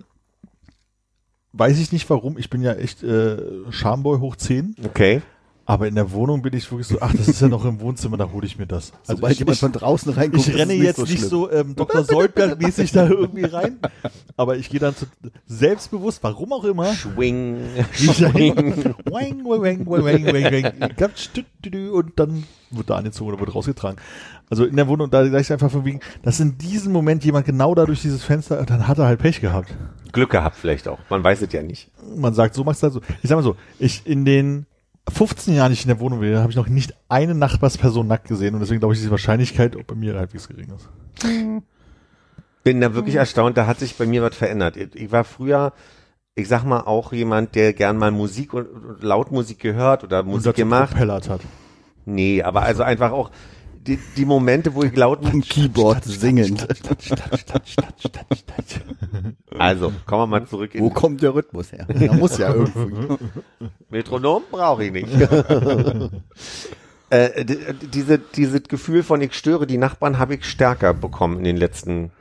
[1.54, 2.38] weiß ich nicht warum.
[2.38, 3.38] Ich bin ja echt äh,
[3.72, 4.76] Schamboy hoch 10.
[4.84, 5.22] Okay.
[5.66, 8.18] Aber in der Wohnung bin ich wirklich so, ach, das ist ja noch im Wohnzimmer,
[8.18, 8.92] da hole ich mir das.
[9.02, 11.52] Also Sobald ich, jemand ich, von draußen reinguckt, ich renne es jetzt so nicht so
[11.52, 12.04] ähm, Dr.
[12.04, 13.80] Soldberg-mäßig da irgendwie rein,
[14.36, 15.06] aber ich gehe dann zu,
[15.46, 17.60] selbstbewusst, warum auch immer, Schwing,
[17.94, 18.96] schwing.
[19.06, 20.64] wang, wang, wang, wang, wang,
[21.64, 24.00] wang, und dann wird da angezogen oder wird rausgetragen.
[24.52, 27.74] Also in der Wohnung, da gleich einfach von wegen, dass in diesem Moment jemand genau
[27.74, 29.74] da durch dieses Fenster, dann hat er halt Pech gehabt.
[30.12, 31.00] Glück gehabt vielleicht auch.
[31.10, 31.90] Man weiß es ja nicht.
[32.18, 33.02] man sagt so, machst du halt so.
[33.24, 34.66] Ich sag mal so, ich in den
[35.10, 38.28] 15 Jahren, die ich in der Wohnung wäre, habe ich noch nicht eine Nachbarsperson nackt
[38.28, 40.90] gesehen und deswegen glaube ich, die Wahrscheinlichkeit bei mir halbwegs gering ist.
[42.64, 44.76] Bin da wirklich erstaunt, da hat sich bei mir was verändert.
[44.76, 45.72] Ich war früher,
[46.36, 50.28] ich sag mal, auch jemand, der gern mal Musik und, und Lautmusik gehört oder Und
[50.28, 50.96] Musik dazu gemacht.
[50.98, 51.42] hat.
[52.06, 53.32] Nee, aber also einfach auch
[53.88, 56.68] die, die Momente, wo ich laut Am Keyboard singend.
[59.58, 61.88] Also, kommen wir mal zurück Wo in kommt der Rhythmus her?
[61.88, 63.18] Da muss ja irgendwo.
[63.90, 65.08] Metronom brauche ich nicht.
[67.10, 67.58] äh, d-
[67.94, 72.12] diese, dieses Gefühl von ich störe die Nachbarn habe ich stärker bekommen in den letzten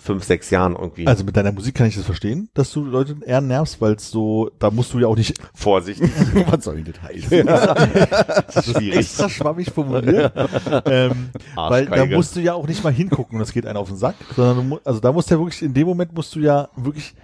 [0.00, 1.06] fünf, sechs Jahren irgendwie.
[1.06, 4.10] Also mit deiner Musik kann ich das verstehen, dass du Leute eher nervst, weil es
[4.10, 6.10] so, da musst du ja auch nicht vorsichtig.
[6.50, 7.46] Was soll denn das heißen?
[7.46, 8.96] Das ist schwierig.
[8.98, 10.32] extra schwammig formulieren.
[10.86, 13.88] ähm, weil da musst du ja auch nicht mal hingucken und das geht einer auf
[13.88, 16.40] den Sack, sondern du, also da musst du ja wirklich, in dem Moment musst du
[16.40, 17.14] ja wirklich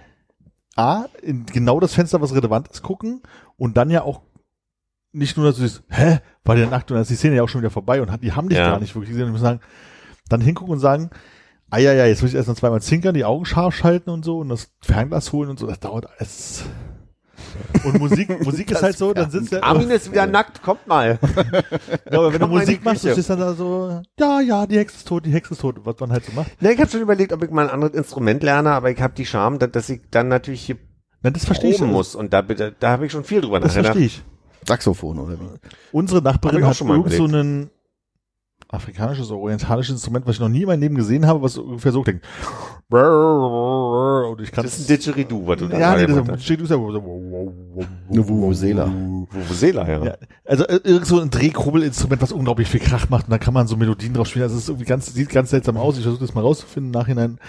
[0.75, 3.21] A, in genau das Fenster, was relevant ist, gucken
[3.57, 4.21] und dann ja auch
[5.11, 7.43] nicht nur, dass du siehst, hä, war der nackt und dann ist die Szene ja
[7.43, 8.69] auch schon wieder vorbei und die haben dich Ja.
[8.69, 9.59] gar nicht wirklich gesehen und müssen sagen,
[10.29, 11.09] dann hingucken und sagen,
[11.69, 14.23] ah ja, ja, jetzt muss ich erst noch zweimal zinkern, die Augen scharf schalten und
[14.23, 16.63] so und das Fernglas holen und so, das dauert alles.
[17.83, 21.19] Und Musik, Musik ist halt so, dann sitzt der, Armin ist wieder nackt, kommt mal.
[22.11, 24.97] ja, aber wenn du Musik machst, du stehst dann da so, ja, ja, die Hexe
[24.97, 26.61] ist tot, die Hexe ist tot, was man halt so macht.
[26.61, 29.13] Ne, ich habe schon überlegt, ob ich mal ein anderes Instrument lerne, aber ich habe
[29.15, 30.77] die Scham, dass, dass ich dann natürlich hier
[31.21, 31.81] Nein, das verstehe ich.
[31.81, 33.97] muss und da, da, da habe ich schon viel drüber Das nachgedacht.
[33.97, 34.23] verstehe ich.
[34.67, 35.45] Saxophon oder wie?
[35.91, 37.71] Unsere Nachbarin hat schon mal irgend so überlegt.
[38.77, 41.57] Ein afrikanisches oder orientalisches Instrument, was ich noch nie in meinem Leben gesehen habe, was
[41.57, 42.21] ungefähr so klingt.
[42.89, 46.43] Und ich kann Das ist ein Didgeridoo, was du da ja, nee, das hast.
[46.43, 48.89] steht so, Eine Vuvuzela.
[49.29, 50.05] Vuvuzela, ja.
[50.05, 50.15] ja.
[50.45, 53.67] Also äh, irgend so ein Drehkrubbelinstrument, was unglaublich viel Krach macht und da kann man
[53.67, 54.43] so Melodien drauf spielen.
[54.43, 55.97] Also es ist irgendwie ganz, sieht ganz seltsam aus.
[55.97, 57.39] Ich versuche das mal rauszufinden im Nachhinein.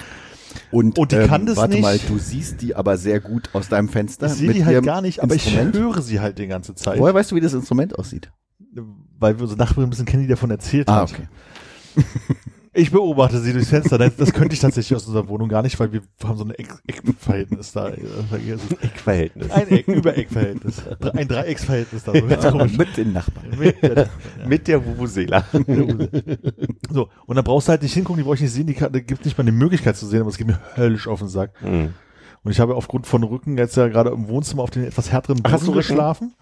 [0.73, 1.83] Und, Und die kann das warte nicht.
[1.83, 4.27] mal, du siehst die aber sehr gut aus deinem Fenster.
[4.27, 6.99] Ich sehe die halt gar nicht, aber ich höre sie halt die ganze Zeit.
[6.99, 8.31] Woher weißt du, wie das Instrument aussieht?
[9.19, 11.13] Weil wir unsere Nachbarin ein bisschen kennen, die davon erzählt Ah, hat.
[11.13, 11.29] okay.
[12.75, 13.99] Ich beobachte sie durchs Fenster.
[13.99, 16.69] Das, könnte ich tatsächlich aus unserer Wohnung gar nicht, weil wir haben so ein Eck,
[16.87, 17.89] Eckverhältnis da.
[18.81, 19.51] Eckverhältnis.
[19.51, 20.83] Ein Eck, Übereckverhältnis.
[21.15, 22.13] Ein Dreiecksverhältnis da.
[22.13, 22.59] So.
[22.59, 23.47] Mit den Nachbarn.
[23.59, 24.09] Mit der-
[24.47, 25.45] Mit der Vuvuzela.
[26.91, 28.89] so, und dann brauchst du halt nicht hingucken, die brauche ich nicht sehen, die da
[28.89, 31.53] gibt nicht mal eine Möglichkeit zu sehen, aber es geht mir höllisch auf den Sack.
[31.61, 31.95] Hm.
[32.45, 35.41] Und ich habe aufgrund von Rücken jetzt ja gerade im Wohnzimmer auf den etwas härteren
[35.43, 36.33] Ach, hast Boden du Rücken?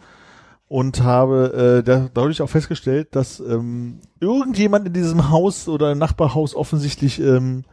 [0.68, 5.98] Und habe äh, da, dadurch auch festgestellt, dass ähm, irgendjemand in diesem Haus oder im
[5.98, 7.64] Nachbarhaus offensichtlich ähm,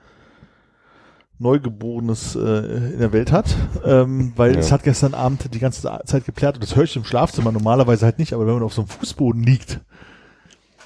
[1.39, 4.59] Neugeborenes äh, in der Welt hat, ähm, weil Ja.
[4.59, 8.05] es hat gestern Abend die ganze Zeit geplärt und das höre ich im Schlafzimmer normalerweise
[8.05, 9.81] halt nicht, aber wenn man auf so einem Fußboden liegt,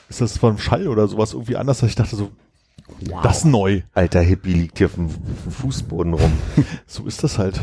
[0.10, 2.32] ist das von Schall oder sowas irgendwie anders, dass ich dachte so,
[3.22, 3.82] das ist neu.
[3.94, 6.32] Alter Hippie liegt hier auf dem Fußboden rum.
[6.88, 7.60] So ist das halt.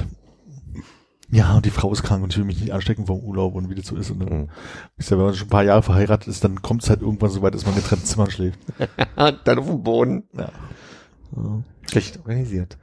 [1.30, 3.70] Ja, und die Frau ist krank und ich will mich nicht anstecken vom Urlaub und
[3.70, 4.10] wie das so ist.
[4.10, 4.48] Und dann, Mhm.
[4.96, 7.30] wisst ihr, wenn man schon ein paar Jahre verheiratet ist, dann kommt es halt irgendwann
[7.30, 8.58] so weit, dass man in getrennten Zimmern schläft.
[9.44, 10.24] Dann auf dem Boden.
[10.36, 10.50] Ja.
[11.90, 12.78] Schlecht organisiert.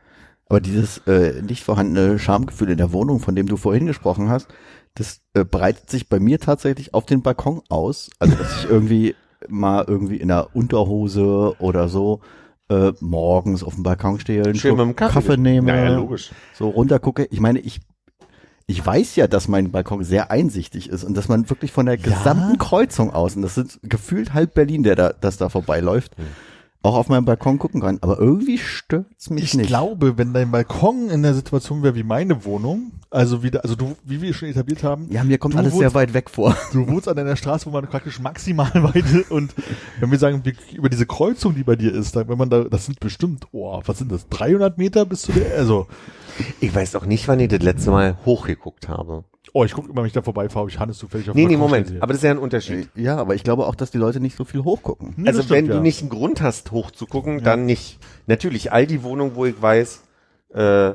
[0.50, 4.48] Aber dieses äh, nicht vorhandene Schamgefühl in der Wohnung, von dem du vorhin gesprochen hast,
[4.96, 8.10] das äh, breitet sich bei mir tatsächlich auf den Balkon aus.
[8.20, 9.16] Also dass ich irgendwie
[9.48, 12.20] mal irgendwie in der Unterhose oder so
[12.70, 15.38] äh, morgens auf dem Balkon stehe, einen Schön mit dem Kaffee.
[15.38, 16.32] nehme, Naja, logisch.
[16.54, 17.28] so runtergucke.
[17.32, 17.80] Ich meine, ich
[18.72, 21.98] ich weiß ja, dass mein Balkon sehr einsichtig ist und dass man wirklich von der
[21.98, 22.04] Ja?
[22.04, 26.26] gesamten Kreuzung aus, und das sind gefühlt halb Berlin, der da, das da vorbeiläuft, Hm.
[26.84, 28.00] Auch auf meinem Balkon gucken kann.
[28.02, 29.68] Aber irgendwie stört's mich Ich nicht.
[29.68, 33.96] glaube, wenn dein Balkon in der Situation wäre wie meine Wohnung, also wieder, also du,
[34.04, 36.56] wie wir schon etabliert haben, Ja, mir kommt alles wohnst- sehr weit weg vor.
[36.74, 39.54] du wohnst an einer Straße, wo man praktisch maximal weite und
[40.00, 42.64] wenn wir sagen, wir- über diese Kreuzung, die bei dir ist, dann, wenn man da,
[42.64, 45.88] das sind bestimmt, oh, was sind das, 300 Meter bis zu der, also,
[46.62, 49.24] Ich weiß auch nicht, wann ich das letzte Mal hochgeguckt habe.
[49.54, 51.58] Oh, ich gucke immer, wenn ich da vorbeifahre, ob ich Hannes zufällig auf Nee, nee,
[51.58, 51.88] Moment.
[51.88, 52.02] sehe.
[52.02, 52.90] Aber das ist ja ein Unterschied.
[52.96, 55.14] Ja, aber ich glaube auch, dass die Leute nicht so viel hochgucken.
[55.18, 55.80] Das Also stimmt, wenn du ja.
[55.82, 58.00] nicht einen Grund hast, hochzugucken, dann nicht.
[58.28, 60.04] Natürlich, all die Wohnungen, wo ich weiß,
[60.54, 60.94] äh,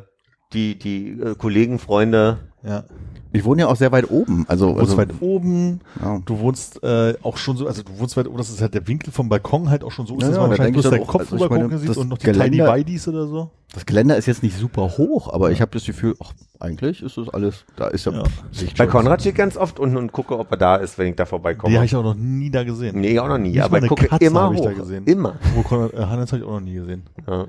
[0.53, 2.85] die, die äh, Kollegen, Freunde, ja.
[3.33, 4.45] Ich wohne ja auch sehr weit oben.
[4.49, 6.21] Also, Du wohnst also weit oben, ja.
[6.25, 8.87] du wohnst äh, auch schon so, also du wohnst weit oben, das ist halt der
[8.89, 11.07] Winkel vom Balkon halt auch schon so ist, Ja, dass ja, man wahrscheinlich bloß deinen
[11.07, 13.51] Kopf also meine, gucken sieht das und noch die Tiny Geländer- Weidis oder so.
[13.75, 17.19] das Geländer ist jetzt nicht super hoch, aber ich habe das Gefühl, ach, eigentlich ist
[17.19, 18.23] das alles, da ist ja, Ja.
[18.53, 18.87] Sicht bei.
[18.87, 21.27] Konrad stehe ich ganz oft unten und gucke, ob er da ist, wenn ich da
[21.27, 21.71] vorbeikomme.
[21.71, 23.01] Die habe ich auch noch nie da gesehen.
[23.01, 24.77] nee, auch noch nie, Nicht aber ich gucke Katze immer habe ich da hoch.
[24.77, 25.05] gesehen.
[25.05, 25.35] Immer.
[25.55, 27.03] Wo Konrad, äh, Hannes habe ich auch noch nie gesehen.
[27.27, 27.45] Ja.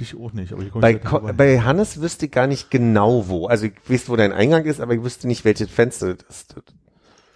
[0.00, 1.32] Ich auch nicht, aber Bei, ich Ko vorbei.
[1.32, 3.46] bei Hannes wüsste ich gar nicht genau wo.
[3.46, 6.54] Also ich weiß, wo dein Eingang ist, aber ich wüsste nicht, welches Fenster das ist.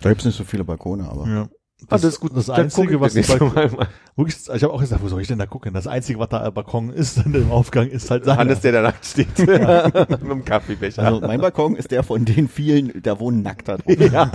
[0.01, 1.29] Da gibt's nicht so viele Balkone, aber.
[1.29, 1.49] Ja.
[1.89, 2.31] Ah, das ist gut.
[2.37, 3.71] Das dann Einzige, was ich das Mal.
[4.15, 5.75] Wirklich, ich habe auch gesagt, wo soll ich denn da gucken?
[5.75, 8.39] Das Einzige, was da am Balkon ist in dem Aufgang, ist halt seiner.
[8.39, 9.37] Hannes, der da nackt steht.
[9.39, 11.03] Mit dem Kaffeebecher.
[11.03, 14.13] Also mein Balkon ist der von den vielen, da wohnen Nackter drauf.
[14.13, 14.31] ja.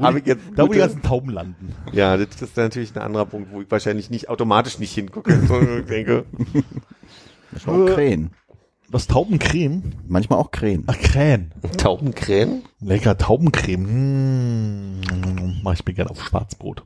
[0.00, 1.74] Hab ich jetzt da, wo die ganzen Tauben landen.
[1.92, 5.38] Ja, das ist natürlich ein anderer Punkt, wo ich wahrscheinlich nicht automatisch nicht hingucke.
[5.46, 6.24] sondern ich denke,
[7.66, 8.30] Auch Krähen.
[8.88, 9.82] Was Taubencreme?
[10.06, 10.84] Manchmal auch Krähen.
[10.86, 11.52] Ach, Krähen.
[11.76, 12.62] Taubenkrähen?
[12.80, 15.00] Lecker Taubencreme.
[15.00, 15.60] Mmh.
[15.62, 16.84] Mach ich mir gerne auf Schwarzbrot.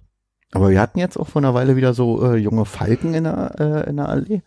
[0.52, 3.54] Aber wir hatten jetzt auch vor einer Weile wieder so äh, junge Falken in der,
[3.60, 4.42] äh, in der Allee.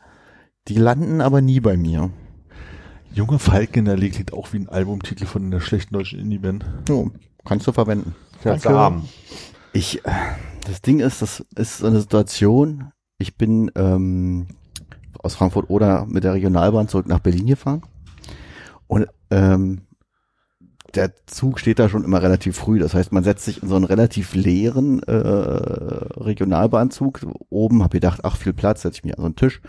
[0.67, 2.09] Die landen aber nie bei mir.
[3.13, 6.65] Junge Falken in der Leg klingt auch wie ein Albumtitel von einer schlechten deutschen Indie-Band.
[6.89, 7.11] Jo,
[7.45, 8.15] kannst du verwenden.
[8.41, 9.07] Kannst du haben.
[9.71, 10.11] Ich, äh,
[10.65, 12.91] das Ding ist, das ist so eine Situation.
[13.19, 14.47] Ich bin ähm,
[15.23, 17.81] aus Frankfurt oder mit der Regionalbahn zurück nach Berlin gefahren
[18.87, 19.81] und ähm,
[20.93, 22.77] der Zug steht da schon immer relativ früh.
[22.77, 27.21] Das heißt, man setzt sich in so einen relativ leeren äh, Regionalbahnzug.
[27.49, 29.59] Oben habe ich gedacht, ach viel Platz, setze ich mich an so einen Tisch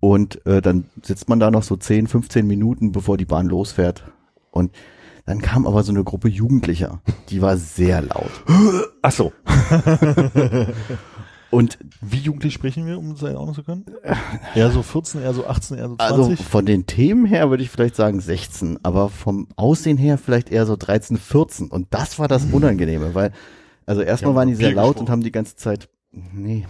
[0.00, 4.04] und äh, dann sitzt man da noch so 10, 15 Minuten, bevor die Bahn losfährt.
[4.50, 4.70] Und
[5.24, 8.30] dann kam aber so eine Gruppe Jugendlicher, die war sehr laut.
[9.00, 9.32] Ach so.
[11.54, 13.84] Und Wie jugendlich sprechen wir, um das einordnen zu können?
[14.56, 16.00] Eher so 14, eher so 18, eher so 20?
[16.00, 20.50] Also von den Themen her würde ich vielleicht sagen 16, aber vom Aussehen her vielleicht
[20.50, 21.68] eher so 13, 14.
[21.68, 23.30] Und das war das Unangenehme, weil,
[23.86, 25.06] also erstmal haben waren die sehr laut gesprochen.
[25.06, 26.66] und haben die ganze Zeit, nee,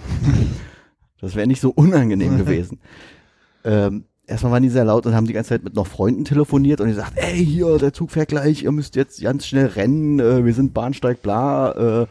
[1.21, 2.79] das wäre nicht so unangenehm gewesen.
[3.65, 6.83] Ähm, erstmal waren die sehr laut und haben die ganze Zeit mit noch Freunden telefoniert
[6.83, 10.21] und die sagt, ey, hier, der Zug fährt gleich, ihr müsst jetzt ganz schnell rennen,
[10.21, 12.07] äh, wir sind Bahnsteig bla, äh,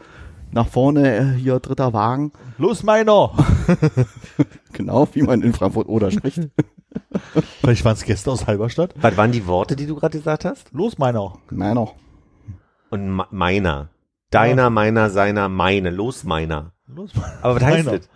[0.54, 2.32] nach vorne, äh, hier, dritter Wagen.
[2.58, 3.32] Los, meiner!
[4.72, 6.40] Genau, wie man in Frankfurt oder spricht.
[7.60, 8.92] Vielleicht waren es Gäste aus Halberstadt.
[9.00, 10.72] Was waren die Worte, die du gerade gesagt hast?
[10.72, 11.34] Los, meiner!
[11.50, 11.94] Nein, noch.
[12.90, 13.90] Und ma- meiner.
[14.30, 14.70] Deiner, Ja.
[14.70, 15.90] meiner, seiner, meine.
[15.90, 16.72] Los, meiner.
[16.88, 17.98] Los, Aber was heißt meiner.
[17.98, 18.08] das?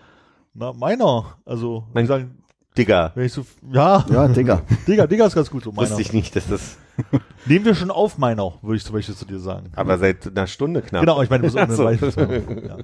[0.55, 1.39] Na, meiner.
[1.45, 2.39] Also, Mein- ich sagen,
[2.76, 3.12] Digga.
[3.14, 4.62] wenn ich so, ja, Ja, Digga.
[4.89, 5.89] Digga, Digga ist ganz gut so, meiner.
[5.89, 6.76] Wusste ich nicht, dass das,
[7.46, 9.70] Nehmen wir schon auf, meiner, würde ich zum Beispiel zu dir sagen.
[9.74, 11.01] aber seit einer Stunde knapp.
[11.01, 12.20] Genau, ich meine, du musst Ach so.
[12.20, 12.78] ja.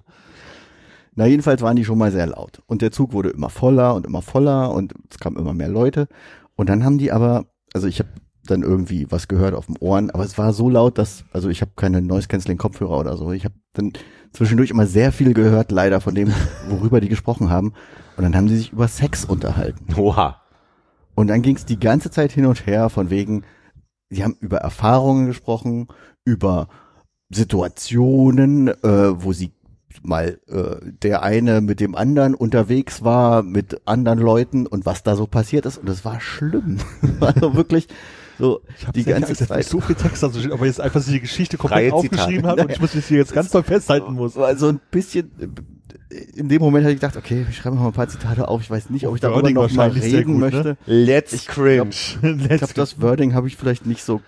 [1.17, 2.63] Na, jedenfalls waren die schon mal sehr laut.
[2.67, 6.09] Und der Zug wurde immer voller und immer voller und es kamen immer mehr Leute.
[6.57, 8.09] Und dann haben die aber, also ich habe
[8.47, 11.61] dann irgendwie was gehört auf dem Ohren, aber es war so laut, dass, also ich
[11.61, 13.33] habe keine Noise Cancelling Kopfhörer oder so.
[13.33, 13.93] Ich habe dann
[14.33, 16.33] zwischendurch immer sehr viel gehört, leider von dem,
[16.69, 17.73] worüber die gesprochen haben.
[18.17, 19.95] Und dann haben sie sich über Sex unterhalten.
[19.97, 20.41] Oha.
[21.15, 23.45] Und dann ging es die ganze Zeit hin und her von wegen,
[24.15, 25.89] sie haben über Erfahrungen gesprochen,
[26.25, 26.69] über
[27.31, 29.53] Situationen, äh, wo sie
[30.03, 35.17] mal äh, der eine mit dem anderen unterwegs war, mit anderen Leuten und was da
[35.17, 35.79] so passiert ist.
[35.79, 36.79] Und das war schlimm.
[37.21, 37.89] also wirklich
[38.39, 38.63] so
[38.95, 39.65] die ganze Angst, Zeit.
[39.65, 42.63] so viel Text dazu steht, aber jetzt einfach so die Geschichte komplett Freie aufgeschrieben habe
[42.63, 44.35] und ich muss das hier jetzt ganz toll festhalten muss.
[44.35, 45.31] war so ein bisschen,
[46.35, 48.61] in dem Moment habe ich gedacht, okay, ich schreibe mal ein paar Zitate auf.
[48.61, 50.51] Ich weiß nicht, ob ich darüber Wording noch mal reden gut, ne?
[50.51, 50.77] möchte.
[50.87, 51.91] Let's Ich cringe.
[52.23, 54.21] Ich glaube, das Wording habe ich vielleicht nicht so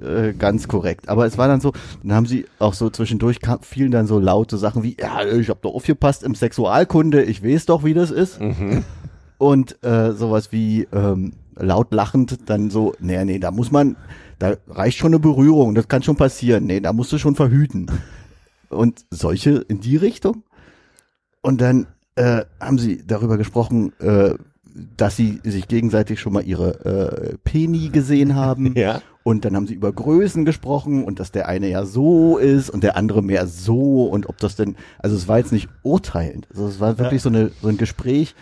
[0.00, 1.08] äh, ganz korrekt.
[1.08, 1.72] Aber es war dann so,
[2.02, 5.48] dann haben sie auch so zwischendurch kam, fielen dann so laute Sachen wie, ja, ich
[5.48, 8.40] habe doch aufgepasst im Sexualkunde, ich weiß doch, wie das ist.
[8.40, 8.84] Mhm.
[9.38, 13.96] Und äh, sowas wie ähm, laut lachend dann so, nee, nee, da muss man,
[14.38, 16.64] da reicht schon eine Berührung, das kann schon passieren.
[16.66, 17.86] Nee, da musst du schon verhüten.
[18.68, 20.44] Und solche in die Richtung.
[21.42, 21.86] Und dann
[22.16, 24.34] äh, haben sie darüber gesprochen, äh,
[24.96, 28.74] dass sie sich gegenseitig schon mal ihre äh, Peni gesehen haben.
[28.80, 29.02] Ja.
[29.22, 32.82] Und dann haben sie über Größen gesprochen und dass der eine ja so ist und
[32.82, 36.48] der andere mehr so und ob das denn, also es war jetzt nicht urteilend.
[36.50, 38.34] Also es war wirklich so, eine, so ein Gespräch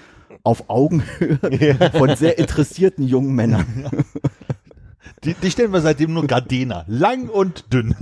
[0.45, 3.67] auf Augenhöhe von sehr interessierten jungen Männern.
[5.25, 6.85] Die, die stellen wir seitdem nur Gardena.
[6.87, 7.97] Lang und dünn.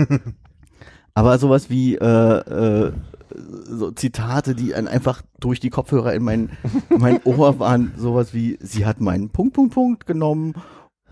[1.15, 2.93] Aber sowas wie äh, äh,
[3.67, 6.51] so Zitate, die einfach durch die Kopfhörer in mein,
[6.91, 10.55] in mein Ohr waren, sowas wie, sie hat meinen Punkt, Punkt, Punkt genommen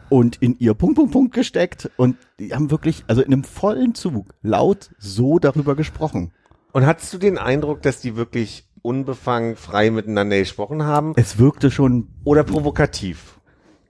[0.09, 3.95] und in ihr Punkt, Punkt, Punkt gesteckt und die haben wirklich, also in einem vollen
[3.95, 6.33] Zug, laut so darüber gesprochen.
[6.73, 11.13] Und hattest du den Eindruck, dass die wirklich unbefangen frei miteinander gesprochen haben?
[11.17, 13.39] Es wirkte schon, Oder provokativ?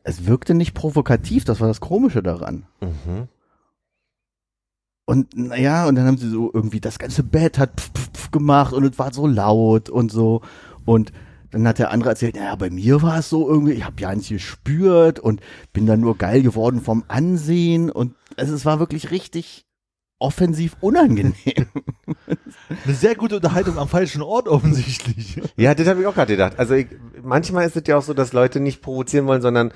[0.05, 2.67] es wirkte nicht provokativ, das war das Komische daran.
[2.81, 3.29] Mhm.
[5.07, 8.31] Und naja, und dann haben sie so irgendwie, das ganze Bett hat pf, pf, pf
[8.31, 10.41] gemacht und es war so laut und so.
[10.85, 11.13] Und
[11.51, 14.13] dann hat der andere erzählt, naja, bei mir war es so irgendwie, ich habe ja
[14.13, 15.41] nichts gespürt und
[15.73, 17.91] bin dann nur geil geworden vom Ansehen.
[17.91, 19.65] Und also es war wirklich richtig
[20.19, 21.35] offensiv unangenehm.
[22.85, 25.41] Eine sehr gute Unterhaltung am falschen Ort offensichtlich.
[25.57, 26.59] Ja, das habe ich auch gerade gedacht.
[26.59, 26.89] Also ich,
[27.23, 29.73] manchmal ist es ja auch so, dass Leute nicht provozieren wollen, sondern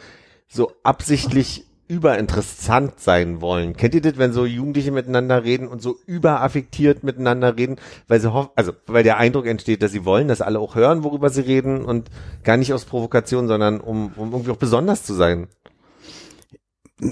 [0.49, 3.77] so absichtlich überinteressant sein wollen.
[3.77, 7.77] Kennt ihr das, wenn so Jugendliche miteinander reden und so überaffektiert miteinander reden,
[8.07, 11.03] weil sie hoffen, also weil der Eindruck entsteht, dass sie wollen, dass alle auch hören,
[11.03, 12.11] worüber sie reden und
[12.45, 15.49] gar nicht aus Provokation, sondern um, um irgendwie auch besonders zu sein.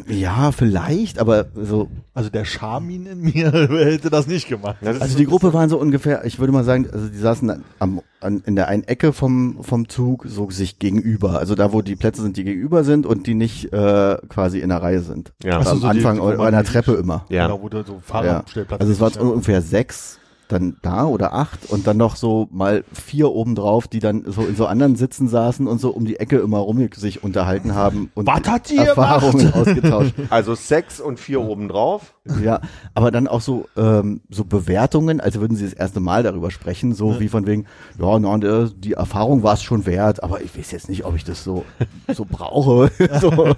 [0.09, 4.77] Ja, vielleicht, aber so, Also der Charmin in mir hätte das nicht gemacht.
[4.81, 7.63] Das also so- die Gruppe waren so ungefähr, ich würde mal sagen, also die saßen
[7.79, 11.39] am, an, in der einen Ecke vom, vom Zug so sich gegenüber.
[11.39, 14.71] Also da, wo die Plätze sind, die gegenüber sind und die nicht äh, quasi in
[14.71, 15.33] der Reihe sind.
[15.45, 15.59] Ja.
[15.59, 17.25] Also am so, die- Anfang an der die- Treppe immer.
[17.29, 17.47] Ja.
[17.47, 17.99] Genau, wo du so Ja.
[18.03, 20.19] Fahrradstellplatz Also es waren ist, ungefähr sechs
[20.49, 24.57] dann da oder acht und dann noch so mal vier obendrauf, die dann so in
[24.57, 28.27] so anderen Sitzen saßen und so um die Ecke immer rum sich unterhalten haben und
[28.27, 30.15] Was hat die Erfahrungen ausgetauscht.
[30.31, 32.15] Also Sex und vier obendrauf.
[32.43, 32.61] Ja,
[32.95, 36.95] aber dann auch so ähm, so Bewertungen, als würden sie das erste Mal darüber sprechen,
[36.95, 37.67] so wie von wegen,
[38.01, 38.37] ja, na,
[38.77, 41.65] die Erfahrung war es schon wert, aber ich weiß jetzt nicht, ob ich das so
[42.13, 42.91] so brauche.
[43.21, 43.55] so,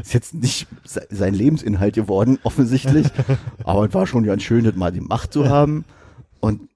[0.00, 3.06] ist jetzt nicht se- sein Lebensinhalt geworden, offensichtlich,
[3.64, 5.84] aber es war schon ganz schön, das mal die Macht zu haben
[6.40, 6.68] und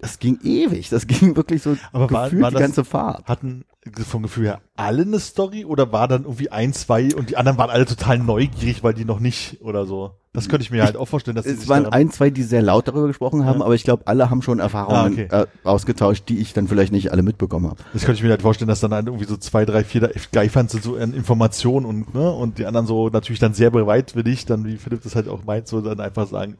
[0.00, 3.26] das ging ewig, das ging wirklich so Aber war- gefühlt war die das- ganze Fahrt.
[3.26, 3.64] Hatten
[4.06, 7.58] vom Gefühl her alle eine Story oder war dann irgendwie ein, zwei und die anderen
[7.58, 10.12] waren alle total neugierig, weil die noch nicht oder so?
[10.34, 12.60] Das könnte ich mir halt auch vorstellen, dass die Es waren ein, zwei, die sehr
[12.62, 13.64] laut darüber gesprochen haben, Ja.
[13.64, 17.10] aber ich glaube, alle haben schon Erfahrungen Ah, äh, ausgetauscht, die ich dann vielleicht nicht
[17.10, 17.82] alle mitbekommen habe.
[17.92, 20.10] Das könnte ich mir halt vorstellen, dass dann halt irgendwie so zwei, drei, vier da-
[20.30, 24.44] Geifern sind so an Informationen und, ne, und die anderen so natürlich dann sehr bereitwillig,
[24.46, 26.56] dann wie Philipp das halt auch meint, so dann einfach sagen,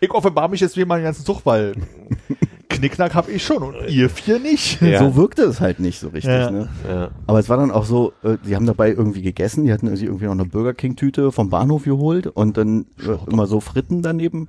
[0.00, 1.74] ich offenbar mich jetzt wie meinen ganzen Zug, weil
[2.68, 4.80] Knickknack hab ich schon und ihr vier nicht.
[4.80, 5.00] Ja.
[5.00, 6.32] So wirkte es halt nicht so richtig.
[6.32, 6.50] Ja.
[6.50, 6.68] Ne?
[6.88, 7.10] Ja.
[7.26, 10.06] Aber es war dann auch so, äh, die haben dabei irgendwie gegessen, die hatten sich
[10.06, 14.02] irgendwie noch eine Burger King Tüte vom Bahnhof geholt und dann äh, immer so Fritten
[14.02, 14.48] daneben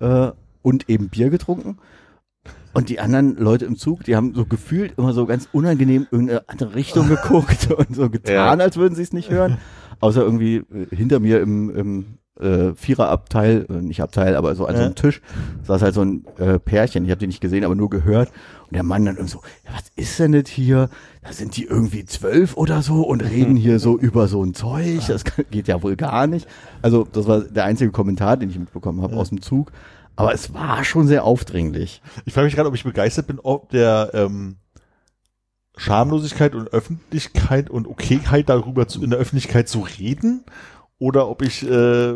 [0.00, 0.30] äh,
[0.62, 1.78] und eben Bier getrunken.
[2.74, 6.48] Und die anderen Leute im Zug, die haben so gefühlt immer so ganz unangenehm irgendeine
[6.48, 8.50] andere Richtung geguckt und so getan, Ja.
[8.50, 9.58] als würden sie es nicht hören.
[10.00, 12.04] Außer irgendwie äh, hinter mir im, im
[12.40, 14.86] äh, Viererabteil, äh, nicht Abteil, aber so an so Ja.
[14.86, 15.20] einem Tisch,
[15.64, 18.30] saß halt so ein äh, Pärchen, ich habe die nicht gesehen, aber nur gehört.
[18.66, 20.90] Und der Mann dann irgendwie so, ja, was ist denn das hier?
[21.22, 25.00] Da sind die irgendwie zwölf oder so und reden hier so über so ein Zeug.
[25.08, 26.46] Das geht ja wohl gar nicht.
[26.82, 29.72] Also das war der einzige Kommentar, den ich mitbekommen habe aus dem Zug.
[30.16, 32.02] Aber es war schon sehr aufdringlich.
[32.24, 34.56] Ich frage mich gerade, ob ich begeistert bin, ob der ähm,
[35.76, 40.42] Schamlosigkeit und Öffentlichkeit und Okayheit darüber zu, in der Öffentlichkeit zu reden
[40.98, 42.14] oder ob ich äh,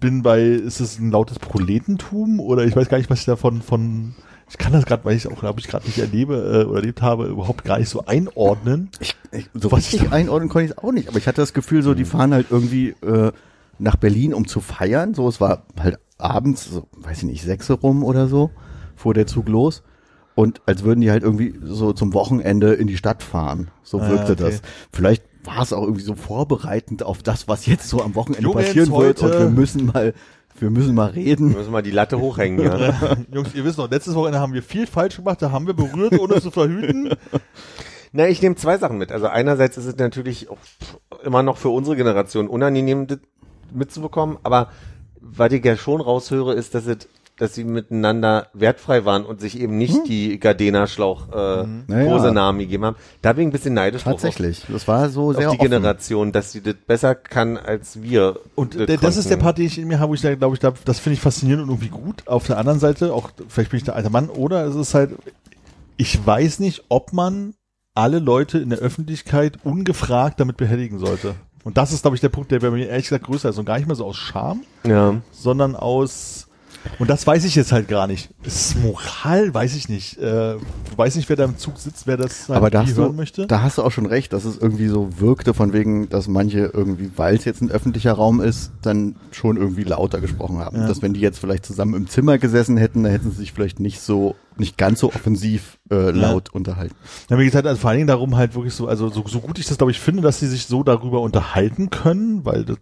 [0.00, 3.62] bin bei, ist es ein lautes Proletentum oder ich weiß gar nicht, was ich davon
[3.62, 4.14] von
[4.48, 6.80] ich kann das gerade, weil ich es auch, glaube ich, gerade nicht erlebe äh, oder
[6.80, 8.90] erlebt habe, überhaupt gar nicht so einordnen.
[9.00, 11.08] Ich, ich, so Was richtig einordnen konnte ich es auch nicht.
[11.08, 13.32] Aber ich hatte das Gefühl, so die fahren halt irgendwie äh,
[13.78, 15.14] nach Berlin, um zu feiern.
[15.14, 18.50] So, es war halt abends, so, weiß ich nicht, sechs rum oder so,
[18.96, 19.82] fuhr der Zug los.
[20.34, 23.70] Und als würden die halt irgendwie so zum Wochenende in die Stadt fahren.
[23.82, 24.42] So Ah, wirkte okay.
[24.42, 24.62] das.
[24.92, 28.56] Vielleicht war es auch irgendwie so vorbereitend auf das, was jetzt so am Wochenende Jungs,
[28.56, 29.22] passieren wird.
[29.22, 30.14] Und wir müssen mal,
[30.58, 31.50] wir müssen mal reden.
[31.50, 33.16] Wir müssen mal die Latte hochhängen, ja.
[33.32, 36.18] Jungs, ihr wisst noch, letztes Wochenende haben wir viel falsch gemacht, da haben wir berührt,
[36.18, 37.14] ohne es zu verhüten.
[38.12, 39.10] Na, ich nehme zwei Sachen mit.
[39.10, 40.58] Also einerseits ist es natürlich auch
[41.24, 43.18] immer noch für unsere Generation unangenehm das
[43.72, 44.70] mitzubekommen, aber
[45.20, 49.58] was ich ja schon raushöre, ist, dass es dass sie miteinander wertfrei waren und sich
[49.58, 52.30] eben nicht die Gardena-Schlauch äh, Naja.
[52.30, 52.96] Namen gegeben haben.
[53.22, 54.62] Da bin ich ein bisschen neidisch drauf, Tatsächlich.
[54.68, 55.70] Das war so sehr auf die offen.
[55.70, 58.38] Generation, dass sie das besser kann als wir.
[58.54, 59.36] Und das der, das ist der.
[59.36, 61.20] Part, den ich in mir habe, wo ich da, glaube ich, da, das finde ich
[61.20, 62.22] faszinierend und irgendwie gut.
[62.26, 65.10] Auf der anderen Seite, auch vielleicht bin ich der alte Mann, oder es ist halt,
[65.96, 67.54] ich weiß nicht, ob man
[67.94, 71.34] alle Leute in der Öffentlichkeit ungefragt damit behelligen sollte.
[71.64, 73.58] Und das ist, glaube ich, der Punkt, der bei mir ehrlich gesagt größer ist.
[73.58, 75.14] Und gar nicht mehr so aus Scham, Ja.
[75.32, 76.43] sondern aus
[76.98, 78.30] und das weiß ich jetzt halt gar nicht.
[78.44, 80.18] Ist Moral, weiß ich nicht.
[80.18, 80.56] Äh,
[80.96, 83.12] weiß nicht, wer da im Zug sitzt, wer das halt Aber da wie hast, hören
[83.12, 83.46] du, möchte.
[83.46, 86.70] da hast du auch schon recht, dass es irgendwie so wirkte, von wegen, dass manche
[86.72, 90.78] irgendwie, weil es jetzt ein öffentlicher Raum ist, dann schon irgendwie lauter gesprochen haben.
[90.78, 90.86] Ja.
[90.86, 93.80] Dass wenn die jetzt vielleicht zusammen im Zimmer gesessen hätten, dann hätten sie sich vielleicht
[93.80, 96.94] nicht so, nicht ganz so offensiv äh, laut unterhalten.
[97.28, 99.40] Ja, mir geht halt also vor allen Dingen darum halt wirklich so, also so, so
[99.40, 102.76] gut ich das glaube ich finde, dass sie sich so darüber unterhalten können, weil das,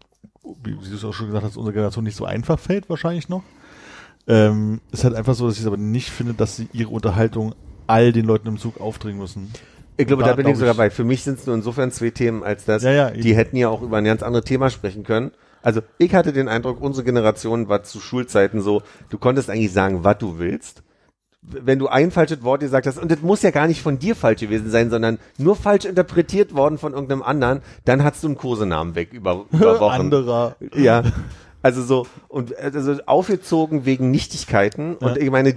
[0.64, 3.42] wie du es auch schon gesagt hast, unserer Generation nicht so einfach fällt wahrscheinlich noch.
[4.26, 7.54] Ähm, ist halt einfach so, dass ich es aber nicht finde, dass sie ihre Unterhaltung
[7.86, 9.50] all den Leuten im Zug aufdringen müssen.
[9.96, 10.90] Ich glaube, Da da, bin ich sogar bei.
[10.90, 13.68] Für mich sind es nur insofern zwei Themen, als dass Ja, ja, die hätten ja
[13.68, 15.32] auch über ein ganz anderes Thema sprechen können.
[15.62, 20.02] Also ich hatte den Eindruck, unsere Generation war zu Schulzeiten so, du konntest eigentlich sagen,
[20.02, 20.82] was du willst.
[21.42, 24.14] Wenn du ein falsches Wort gesagt hast, und das muss ja gar nicht von dir
[24.14, 28.36] falsch gewesen sein, sondern nur falsch interpretiert worden von irgendeinem anderen, dann hast du einen
[28.36, 30.00] Kosenamen weg über, über Wochen.
[30.00, 30.56] Anderer.
[30.74, 31.02] Ja.
[31.62, 34.96] Also so, und also aufgezogen wegen Nichtigkeiten.
[34.96, 35.22] Und Ja.
[35.22, 35.56] ich meine,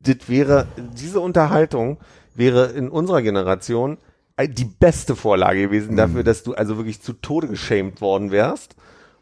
[0.00, 1.98] das wäre, diese Unterhaltung
[2.34, 3.98] wäre in unserer Generation
[4.36, 8.76] ein- die beste Vorlage gewesen dafür, dass du also wirklich zu Tode geschämt worden wärst.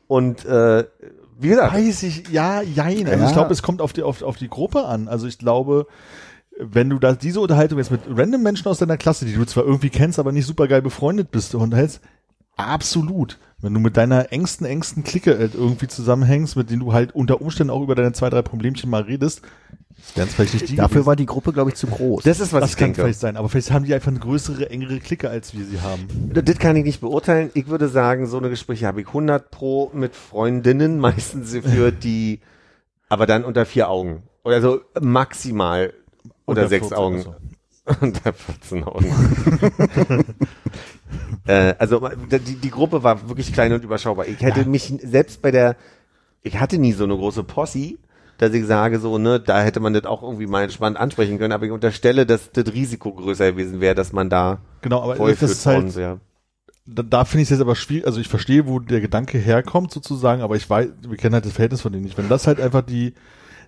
[0.08, 0.84] Und äh,
[1.38, 3.06] wie gesagt, Weiß ich, ja, jein.
[3.06, 3.26] Also Ja.
[3.28, 5.08] ich glaube, es kommt auf die, auf, auf die Gruppe an.
[5.08, 5.86] Also ich glaube,
[6.58, 9.64] wenn du da diese Unterhaltung jetzt mit random Menschen aus deiner Klasse, die du zwar
[9.64, 12.00] irgendwie kennst, aber nicht super geil befreundet bist, unterhältst,
[12.56, 13.38] absolut.
[13.60, 17.40] Wenn du mit deiner engsten, engsten Clique halt irgendwie zusammenhängst, mit denen du halt unter
[17.40, 19.40] Umständen auch über deine zwei, drei Problemchen mal redest,
[20.14, 21.06] wären es vielleicht nicht die Dafür gewesen.
[21.06, 22.24] war die Gruppe, glaube ich, zu groß.
[22.24, 23.02] das ist was das ich kann denke.
[23.02, 26.08] vielleicht sein, aber vielleicht haben die einfach eine größere, engere Clique, als wir sie haben.
[26.34, 27.50] Das kann ich nicht beurteilen.
[27.54, 32.40] Ich würde sagen, so eine Gespräche habe ich 100 pro mit Freundinnen, meistens für die,
[33.08, 34.24] aber dann unter vier Augen.
[34.42, 35.94] Oder so maximal
[36.44, 37.20] unter Unter sechs 14 Augen.
[37.20, 37.36] oder
[37.86, 37.94] so.
[38.00, 39.12] Unter 14 Augen.
[41.46, 44.26] äh, also die, die Gruppe war wirklich klein und überschaubar.
[44.26, 45.76] Ich hätte mich selbst bei der,
[46.42, 47.94] ich hatte nie so eine große Posse,
[48.38, 51.52] dass ich sage so, ne, da hätte man das auch irgendwie mal entspannt ansprechen können,
[51.52, 55.42] aber ich unterstelle, dass das Risiko größer gewesen wäre, dass man da Genau, aber das
[55.42, 56.20] ist halt, worden wäre.
[56.86, 59.92] da, da finde ich es jetzt aber schwierig, also ich verstehe, wo der Gedanke herkommt
[59.92, 62.18] sozusagen, aber ich weiß, wir kennen halt das Verhältnis von denen nicht.
[62.18, 63.14] Wenn das halt einfach die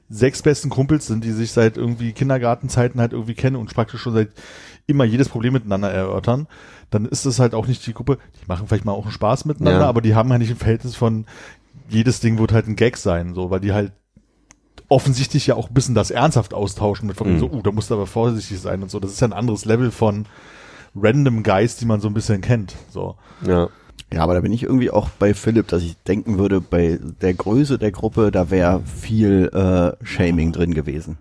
[0.09, 4.15] sechs besten Kumpels sind, die sich seit irgendwie Kindergartenzeiten halt irgendwie kennen und praktisch schon
[4.15, 4.29] seit
[4.87, 6.47] immer jedes Problem miteinander erörtern,
[6.91, 9.45] dann ist das halt auch nicht die Gruppe, die machen vielleicht mal auch einen Spaß
[9.47, 9.89] miteinander, Ja.
[9.89, 11.27] aber die haben halt nicht ein Verhältnis von
[11.89, 13.93] jedes Ding wird halt ein Gag sein, so, weil die halt
[14.89, 17.39] offensichtlich ja auch ein bisschen das ernsthaft austauschen mit von Mhm.
[17.41, 19.01] so, uh, da musst du aber vorsichtig sein und so.
[19.01, 20.27] Das ist ja ein anderes Level von
[20.95, 22.75] random Guys, die man so ein bisschen kennt.
[22.91, 23.17] So.
[23.45, 23.69] Ja.
[24.13, 27.35] Ja, aber da bin ich irgendwie auch bei Philipp, dass ich denken würde, bei der
[27.35, 31.19] Größe der Gruppe, da wäre viel äh, Shaming drin gewesen.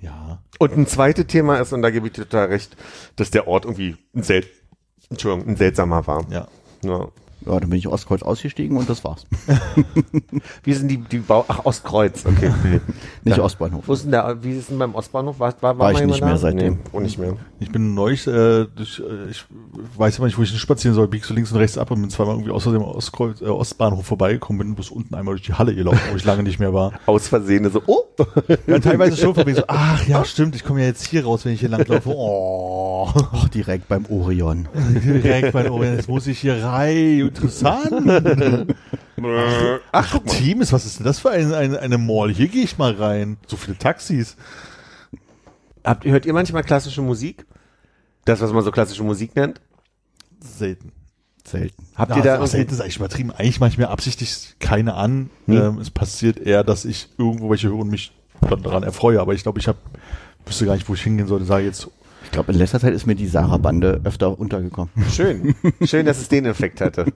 [0.00, 0.40] Ja.
[0.58, 2.76] Und ein zweites Thema ist, und da gebe ich dir total recht,
[3.16, 4.44] dass der Ort irgendwie ein, sel
[5.10, 6.26] Entschuldigung, ein seltsamer war.
[6.30, 6.46] Ja.
[6.84, 7.08] Ja.
[7.48, 9.24] Ja, dann bin ich Ostkreuz ausgestiegen und das war's.
[10.64, 12.52] Wie sind die, die Bau, ach, Ostkreuz, okay.
[13.24, 13.42] Nicht Ja.
[13.42, 13.84] Ostbahnhof.
[13.86, 15.40] Wo ist denn der, wie ist denn beim Ostbahnhof?
[15.40, 16.36] War, war, War ich nicht mehr da?
[16.36, 16.74] seitdem.
[16.74, 17.36] Nee, auch nicht mehr.
[17.60, 19.44] Ich bin neulich, äh, durch, äh, ich
[19.96, 22.00] weiß immer nicht, wo ich hin spazieren soll, biegst du links und rechts ab und
[22.02, 25.54] bin zweimal irgendwie außerdem am Ostkreuz, äh, Ostbahnhof vorbeigekommen, bin bis unten einmal durch die
[25.54, 26.92] Halle gelaufen, wo ich lange nicht mehr war.
[27.06, 28.02] Aus Versehen so, oh!
[28.66, 31.52] Ja, teilweise schon wegen so, ach ja, stimmt, ich komme ja jetzt hier raus, wenn
[31.52, 32.10] ich hier langlaufe.
[32.14, 34.68] Oh, Ach, direkt beim Orion.
[35.04, 37.30] direkt mein Ohr, jetzt muss ich hier rein.
[37.42, 38.22] Interessant.
[39.92, 40.32] Ach, guck mal.
[40.34, 42.30] Teams, was ist denn das für ein, ein, eine Mall?
[42.30, 43.36] Hier gehe ich mal rein.
[43.46, 44.36] So viele Taxis.
[45.84, 47.46] Habt, hört ihr manchmal klassische Musik?
[48.24, 49.60] Das, was man so klassische Musik nennt?
[50.40, 50.92] Selten.
[51.46, 51.86] Selten.
[51.94, 53.30] Habt Ja, ihr da also selten ist eigentlich übertrieben.
[53.30, 55.30] Eigentlich mache ich mir absichtlich keine an.
[55.46, 55.56] Hm.
[55.56, 58.12] Ähm, es passiert eher, dass ich irgendwo welche höre und mich
[58.42, 59.20] dann daran erfreue.
[59.20, 59.78] Aber ich glaube, ich habe
[60.44, 61.44] wüsste gar nicht, wo ich hingehen sollte.
[61.44, 61.88] Sage jetzt,
[62.24, 64.90] Ich glaube, in letzter Zeit ist mir die Sarah-Bande öfter untergekommen.
[65.10, 65.54] Schön.
[65.84, 67.06] Schön, dass es den Effekt hatte.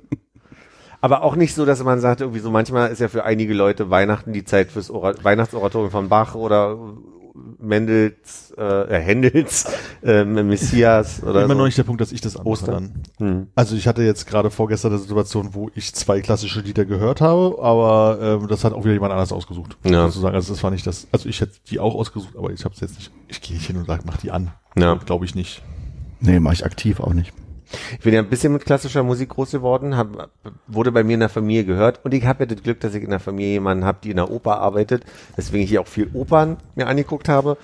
[1.00, 3.90] Aber auch nicht so, dass man sagt, irgendwie so manchmal ist ja für einige Leute
[3.90, 6.78] Weihnachten die Zeit fürs Ora Weihnachtsoratorium von Bach oder
[7.34, 9.66] Mendels, äh, äh, Händels,
[10.02, 11.58] äh, Messias oder immer so.
[11.60, 13.02] noch nicht der Punkt, dass ich das Ostern.
[13.18, 13.28] dann.
[13.28, 13.46] Hm.
[13.54, 17.56] Also ich hatte jetzt gerade vorgestern eine Situation, wo ich zwei klassische Lieder gehört habe,
[17.62, 19.76] aber ähm, das hat auch wieder jemand anders ausgesucht.
[19.84, 20.06] Ja.
[20.06, 20.34] Sozusagen.
[20.34, 22.80] Also das war nicht das, also ich hätte die auch ausgesucht, aber ich habe es
[22.80, 24.50] jetzt nicht, ich gehe nicht hin und sage, mach die an.
[24.76, 24.94] Ja.
[24.94, 25.62] Glaube ich nicht.
[26.20, 27.32] Nee, mache ich aktiv auch nicht.
[27.92, 30.30] Ich bin ja ein bisschen mit klassischer Musik groß geworden, hab,
[30.66, 33.02] wurde bei mir in der Familie gehört und ich habe ja das Glück, dass ich
[33.02, 35.04] in der Familie jemanden habe, die in der Oper arbeitet,
[35.36, 37.56] deswegen ich auch viel Opern mir angeguckt habe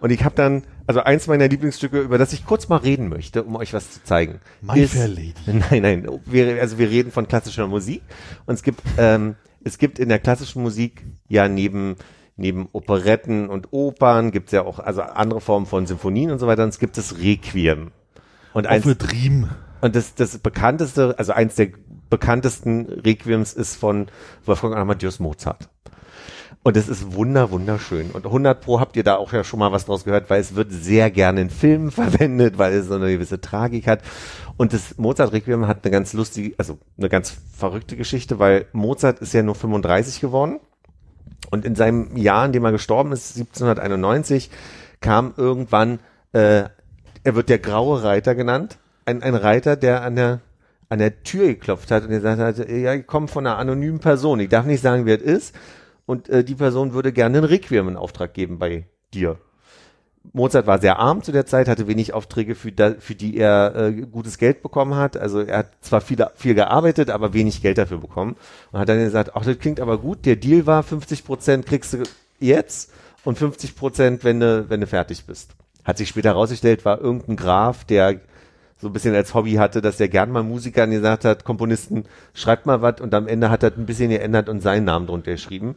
[0.00, 3.42] und ich habe dann, also eins meiner Lieblingsstücke, über das ich kurz mal reden möchte,
[3.44, 4.40] um euch was zu zeigen.
[4.60, 5.34] My ist- Fair Lady.
[5.46, 8.02] Nein, nein, wir, also wir reden von klassischer Musik
[8.46, 11.96] und es gibt, ähm, es gibt in der klassischen Musik ja neben
[12.36, 16.46] neben Operetten und Opern gibt es ja auch also andere Formen von Symphonien und so
[16.46, 17.90] weiter und es gibt das Requiem.
[18.54, 19.50] Und mit Riemen.
[19.80, 21.68] und das, das bekannteste, also eins der
[22.10, 24.08] bekanntesten Requiems ist von
[24.44, 25.68] Wolfgang Amadeus Mozart.
[26.64, 28.10] Und es ist wunder, wunderschön.
[28.12, 30.54] Und 100 Pro habt ihr da auch ja schon mal was draus gehört, weil es
[30.54, 34.02] wird sehr gerne in Filmen verwendet, weil es so eine gewisse Tragik hat.
[34.56, 39.32] Und das Mozart-Requiem hat eine ganz lustige, also eine ganz verrückte Geschichte, weil Mozart ist
[39.32, 40.60] ja nur 35 geworden.
[41.50, 44.50] Und in seinem Jahr, in dem er gestorben ist, 1791,
[45.00, 45.98] kam irgendwann,
[46.32, 46.64] äh,
[47.24, 50.40] er wird der graue Reiter genannt, ein, ein Reiter, der an der
[50.92, 54.40] an der Tür geklopft hat und gesagt hat, ja, ich komme von einer anonymen Person,
[54.40, 55.54] ich darf nicht sagen, wer es ist,
[56.04, 59.38] und äh, die Person würde gerne ein Requiem in Auftrag geben bei dir.
[60.34, 63.74] Mozart war sehr arm zu der Zeit, hatte wenig Aufträge, für, da, für die er
[63.74, 65.16] äh, gutes Geld bekommen hat.
[65.16, 68.36] Also er hat zwar viel, viel gearbeitet, aber wenig Geld dafür bekommen.
[68.70, 70.26] Und hat dann gesagt, ach, das klingt aber gut.
[70.26, 72.02] Der Deal war, 50 Prozent kriegst du
[72.38, 72.92] jetzt
[73.24, 75.56] und 50 Prozent, wenn du, wenn du fertig bist.
[75.84, 78.20] Hat sich später herausgestellt, war irgendein Graf, der
[78.78, 82.04] so ein bisschen als Hobby hatte, dass er gern mal Musikern gesagt hat, Komponisten,
[82.34, 85.32] schreibt mal was und am Ende hat er ein bisschen geändert und seinen Namen drunter
[85.32, 85.76] geschrieben.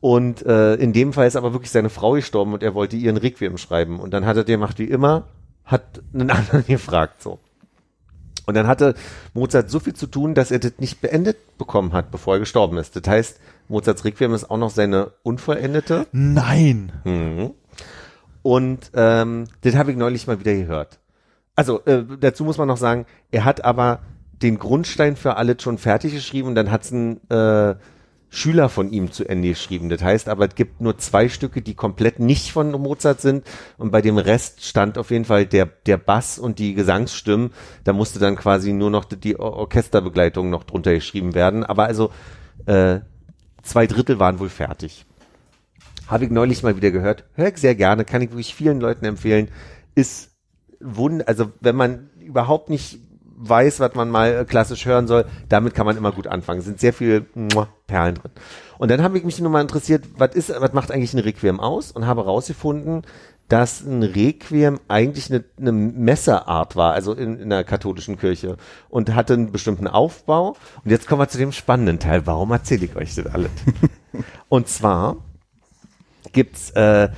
[0.00, 3.16] Und äh, in dem Fall ist aber wirklich seine Frau gestorben und er wollte ihren
[3.16, 4.00] Requiem schreiben.
[4.00, 5.28] Und dann hat er gemacht wie immer,
[5.64, 7.38] hat einen anderen gefragt so.
[8.46, 8.94] Und dann hatte
[9.32, 12.78] Mozart so viel zu tun, dass er das nicht beendet bekommen hat, bevor er gestorben
[12.78, 12.96] ist.
[12.96, 16.06] Das heißt, Mozarts Requiem ist auch noch seine unvollendete.
[16.12, 16.92] Nein.
[17.04, 17.52] Mhm.
[18.42, 20.98] Und ähm, das habe ich neulich mal wieder gehört.
[21.56, 24.00] Also äh, dazu muss man noch sagen, er hat aber
[24.32, 27.74] den Grundstein für alles schon fertig geschrieben und dann hat's ein äh,
[28.30, 29.88] Schüler von ihm zu Ende geschrieben.
[29.88, 33.44] Das heißt aber, es gibt nur zwei Stücke, die komplett nicht von Mozart sind
[33.76, 37.50] und bei dem Rest stand auf jeden Fall der, der Bass und die Gesangsstimmen.
[37.84, 41.64] Da musste dann quasi nur noch die Or Orchesterbegleitung noch drunter geschrieben werden.
[41.64, 42.10] Aber also
[42.66, 43.00] äh,
[43.62, 45.04] zwei Drittel waren wohl fertig.
[46.10, 47.24] Habe ich neulich mal wieder gehört.
[47.34, 49.48] Hör ich sehr gerne, kann ich wirklich vielen Leuten empfehlen.
[49.94, 50.30] Ist
[50.80, 52.98] wund, also wenn man überhaupt nicht
[53.42, 56.58] weiß, was man mal äh, klassisch hören soll, damit kann man immer gut anfangen.
[56.58, 57.22] Es sind sehr viele
[57.86, 58.32] Perlen drin.
[58.78, 61.60] Und dann habe ich mich nur mal interessiert, was ist, was macht eigentlich ein Requiem
[61.60, 61.92] aus?
[61.92, 63.02] Und habe herausgefunden,
[63.48, 68.56] dass ein Requiem eigentlich eine, eine Messerart war, also in, in der katholischen Kirche
[68.88, 70.56] und hatte einen bestimmten Aufbau.
[70.84, 72.26] Und jetzt kommen wir zu dem spannenden Teil.
[72.26, 73.50] Warum erzähle ich euch das alles?
[74.48, 75.16] und zwar
[76.32, 77.08] gibt's äh,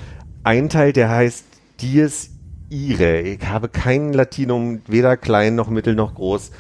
[0.45, 1.45] einen Teil, der heißt
[1.81, 2.31] Dies
[2.71, 3.21] Ire.
[3.21, 6.53] Ich habe kein Latinum, weder klein noch mittel noch groß.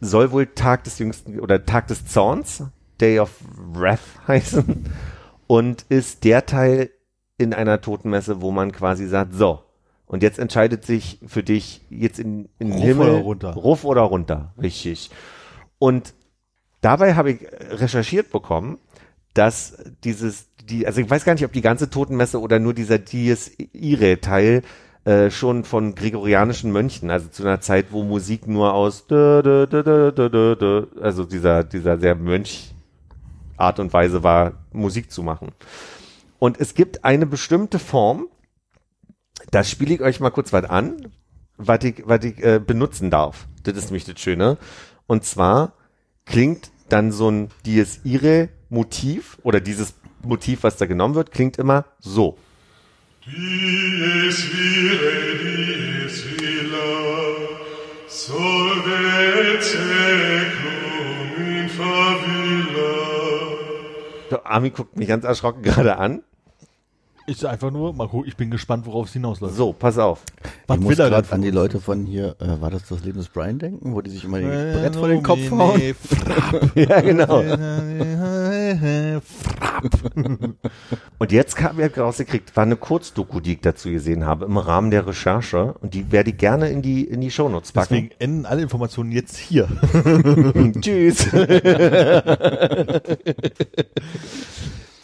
[0.00, 2.64] Soll wohl Tag des jüngsten oder Tag des Zorns,
[3.00, 3.30] Day of
[3.72, 4.84] Wrath heißen
[5.46, 6.90] und ist der Teil
[7.38, 9.62] in einer Totenmesse, wo man quasi sagt, so,
[10.06, 13.52] und jetzt entscheidet sich für dich jetzt in, in den Ruf Himmel, oder runter.
[13.54, 15.10] Ruf oder runter, richtig.
[15.78, 16.14] Und
[16.80, 18.78] dabei habe ich recherchiert bekommen,
[19.34, 22.98] dass dieses, die, also ich weiß gar nicht, ob die ganze Totenmesse oder nur dieser
[22.98, 24.62] Dies Irae Teil
[25.04, 29.66] äh, schon von gregorianischen Mönchen, also zu einer Zeit, wo Musik nur aus dö, dö,
[29.66, 32.74] dö, also dieser, dieser sehr Mönch
[33.56, 35.52] Art und Weise war, Musik zu machen.
[36.38, 38.28] Und es gibt eine bestimmte Form,
[39.50, 41.08] da spiele ich euch mal kurz was an,
[41.56, 43.46] was ich, was ich äh, benutzen darf.
[43.62, 44.56] Das ist nämlich das Schöne.
[45.06, 45.74] Und zwar
[46.24, 51.56] klingt dann so ein Dies Irae Motiv oder dieses Motiv, was da genommen wird, klingt
[51.56, 52.36] immer so.
[53.26, 56.92] Dies vire, dies villa,
[58.06, 62.92] solvet seclum in favilla.
[64.30, 66.22] Der Armin guckt mich ganz erschrocken gerade an.
[67.30, 69.54] Ich einfach nur, gucken, ich bin gespannt, worauf es hinausläuft.
[69.54, 70.20] So, pass auf.
[70.66, 71.52] Was ich muss er gerade an die?
[71.52, 74.38] Leute von hier, äh, war das das Leben des Brian denken, wo die sich immer
[74.38, 75.80] Äh, die Brett vor den Kopf hauen?
[76.74, 77.38] Ja, genau.
[81.18, 84.90] Und jetzt haben wir rausgekriegt, war eine Kurzdoku, die ich dazu gesehen habe, im Rahmen
[84.90, 85.74] der Recherche.
[85.80, 87.94] Und die werde ich gerne in die, in die Shownotes packen.
[87.94, 89.68] Deswegen enden alle Informationen jetzt hier.
[90.80, 91.28] Tschüss.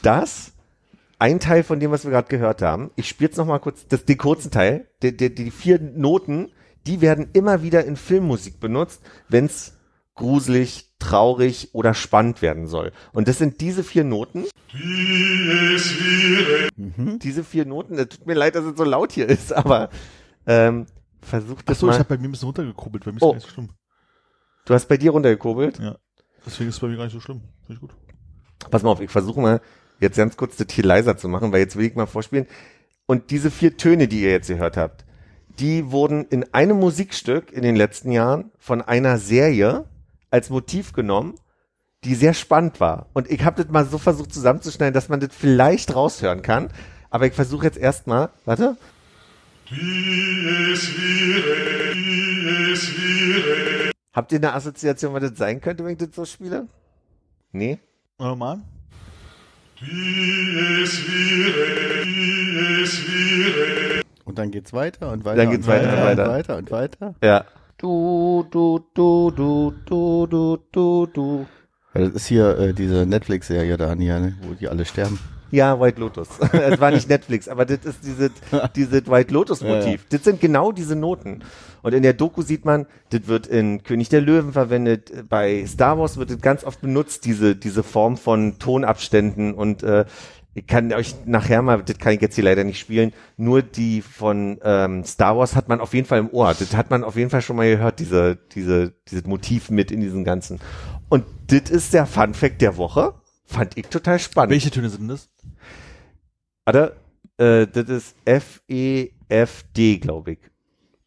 [0.03, 0.56] das,
[1.19, 2.91] ein Teil von dem, was wir gerade gehört haben.
[2.97, 4.89] Ich spiele jetzt noch mal kurz das, den kurzen Teil.
[5.03, 6.51] Die, die, die vier Noten,
[6.87, 9.73] die werden immer wieder in Filmmusik benutzt, wenn es
[10.15, 12.93] gruselig, traurig oder spannend werden soll.
[13.13, 14.45] Und das sind diese vier Noten.
[14.73, 16.69] Vire,
[17.19, 17.99] Diese vier Noten.
[17.99, 19.91] Es tut mir leid, dass es so laut hier ist, aber
[20.47, 20.87] ähm,
[21.23, 23.29] versucht das Achso, ich habe bei mir ein bisschen runtergekurbelt, bei mir ist Oh.
[23.31, 23.71] gar nicht so schlimm.
[24.65, 25.79] Du hast bei dir runtergekurbelt.
[25.79, 25.97] Ja.
[26.45, 27.43] Deswegen ist es bei mir gar nicht so schlimm.
[27.67, 27.91] Finde ich gut.
[28.71, 29.61] Pass mal auf, ich versuche mal
[30.01, 32.47] jetzt ganz kurz das hier leiser zu machen, weil jetzt will ich mal vorspielen.
[33.07, 35.05] Und diese vier Töne, die ihr jetzt gehört habt,
[35.59, 39.87] die wurden in einem Musikstück in den letzten Jahren von einer Serie
[40.31, 41.35] als Motiv genommen,
[42.05, 43.07] die sehr spannend war.
[43.15, 46.69] Und ich habe das mal so versucht zusammenzuschneiden, dass man das vielleicht raushören kann.
[47.11, 48.77] Aber ich versuche jetzt erstmal, warte,
[54.13, 56.67] habt ihr eine Assoziation, was das sein könnte, wenn ich das so spiele?
[57.53, 57.79] Nee?
[58.19, 58.63] Normal?
[58.79, 59.37] dies vire, dies vire,
[64.25, 65.37] Und dann geht's weiter und weiter.
[65.37, 66.23] Dann geht's und weiter und weiter.
[66.23, 67.15] und weiter und weiter.
[67.23, 67.45] Ja.
[67.77, 71.47] Du, du, du, du, du, du, du, du.
[71.93, 75.19] Das ist hier äh, diese Netflix-Serie da, hier, ne, wo die alle sterben.
[75.57, 76.29] Ja, White Lotus.
[76.53, 78.31] Es war nicht Netflix, aber das ist diese,
[78.77, 80.05] diese White Lotus Motiv.
[80.11, 81.45] Das sind genau diese Noten.
[81.81, 85.11] Und in der Doku sieht man, das wird in König der Löwen verwendet.
[85.31, 90.05] Bei Star Wars wird das ganz oft benutzt, diese, diese Form von Tonabständen und, äh,
[90.53, 94.01] ich kann euch nachher mal, das kann ich jetzt hier leider nicht spielen, nur die
[94.01, 96.55] von ähm, Star Wars hat man auf jeden Fall im Ohr.
[96.59, 100.01] Das hat man auf jeden Fall schon mal gehört, diese, diese, dieses Motiv mit in
[100.01, 100.59] diesem Ganzen.
[101.11, 103.15] Und das ist der Fun Fact der Woche.
[103.45, 104.51] Fand ich total spannend.
[104.51, 105.29] Welche Töne sind das?
[106.67, 106.97] Warte,
[107.39, 110.39] äh, das ist F, E, F, D, glaube ich.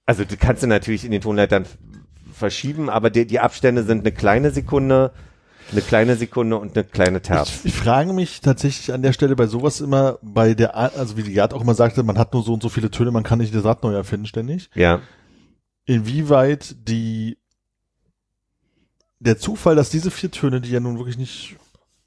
[0.07, 1.65] Also du kannst du natürlich in den Tonleitern
[2.33, 5.11] verschieben, aber die, die Abstände sind eine kleine Sekunde,
[5.71, 7.59] eine kleine Sekunde und eine kleine Terz.
[7.59, 11.17] Ich, ich frage mich tatsächlich an der Stelle bei sowas immer, bei der, Art- also
[11.17, 13.23] wie die Gerd auch immer sagte, man hat nur so und so viele Töne, man
[13.23, 14.69] kann nicht das Rad neu erfinden ständig.
[14.73, 15.01] Ja,
[15.85, 17.37] Inwieweit die
[19.19, 21.57] der Zufall, dass diese vier Töne, die ja nun wirklich nicht,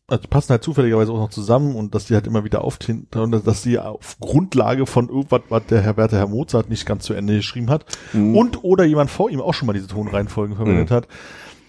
[0.09, 3.07] also die passen halt zufälligerweise auch noch zusammen und dass die halt immer wieder auftreten,
[3.19, 7.05] und dass die auf Grundlage von irgendwas, was der Herr Werther Herr Mozart nicht ganz
[7.05, 8.37] zu Ende geschrieben hat Mhm.
[8.37, 10.95] und oder jemand vor ihm auch schon mal diese Tonreihenfolgen verwendet Mhm.
[10.95, 11.09] hat,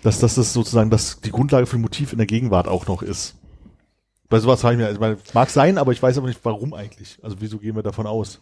[0.04, 3.02] dass das, das sozusagen das die Grundlage für ein Motiv in der Gegenwart auch noch
[3.02, 3.36] ist.
[4.30, 6.74] Bei sowas frage ich mir, also, meine, mag sein, aber ich weiß aber nicht, warum
[6.74, 7.20] eigentlich.
[7.22, 8.42] Also wieso gehen wir davon aus?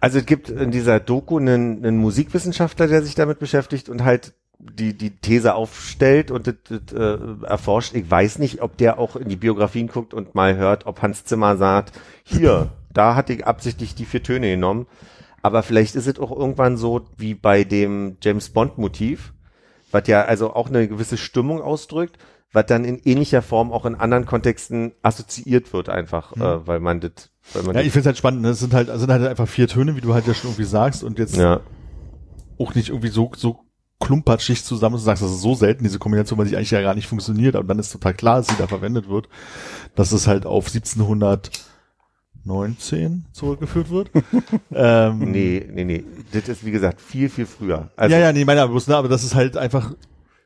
[0.00, 4.34] Also es gibt in dieser Doku einen, einen Musikwissenschaftler, der sich damit beschäftigt und halt
[4.60, 7.94] die, die These aufstellt und das, das, äh, erforscht.
[7.94, 11.24] Ich weiß nicht, ob der auch in die Biografien guckt und mal hört, ob Hans
[11.24, 14.86] Zimmer sagt, hier, da hatte ich absichtlich die vier Töne genommen.
[15.42, 19.32] Aber vielleicht ist es auch irgendwann so wie bei dem James Bond Motiv,
[19.90, 22.18] was ja also auch eine gewisse Stimmung ausdrückt,
[22.52, 27.00] was dann in ähnlicher Form auch in anderen Kontexten assoziiert wird einfach, äh, weil man
[27.00, 28.42] das, weil man Ja, ich finde es halt spannend.
[28.42, 28.50] Ne?
[28.50, 30.64] Es sind halt, es sind halt einfach vier Töne, wie du halt ja schon irgendwie
[30.64, 31.60] sagst und jetzt ja.
[32.58, 33.64] auch nicht irgendwie so, so
[34.00, 36.94] klumpatschig zusammen, du sagst, das ist so selten, diese Kombination, weil sie eigentlich ja gar
[36.94, 39.28] nicht funktioniert, aber dann ist total klar, dass sie da verwendet wird,
[39.94, 44.10] dass es halt auf 1719 zurückgeführt wird.
[44.72, 46.04] ähm, Nee, nee, nee.
[46.32, 47.90] Das ist, wie gesagt, viel, viel früher.
[47.96, 49.94] Also, ja, ja, nee, meine aber bloß, ne, aber das ist halt einfach,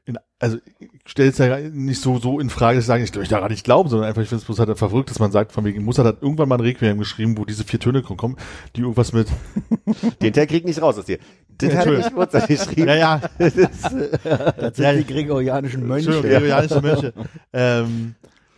[0.07, 3.15] in, also ich stelle es ja nicht so so in Frage, dass ich sage, ich
[3.15, 5.53] möchte daran nicht glauben, sondern einfach, ich finde es bloß halt verrückt, dass man sagt,
[5.53, 8.37] von wegen, Mozart hat irgendwann mal ein Requiem geschrieben, wo diese vier Töne kommen,
[8.77, 9.29] die irgendwas mit,
[10.23, 11.19] Den Teil krieg nicht raus aus dir.
[11.59, 12.89] Das hat nicht Mozart geschrieben.
[12.89, 16.11] ja, ja, Das sind die gregorianischen Mönche.
[16.11, 17.13] Gregorianische Mönche.
[17.53, 18.15] ähm,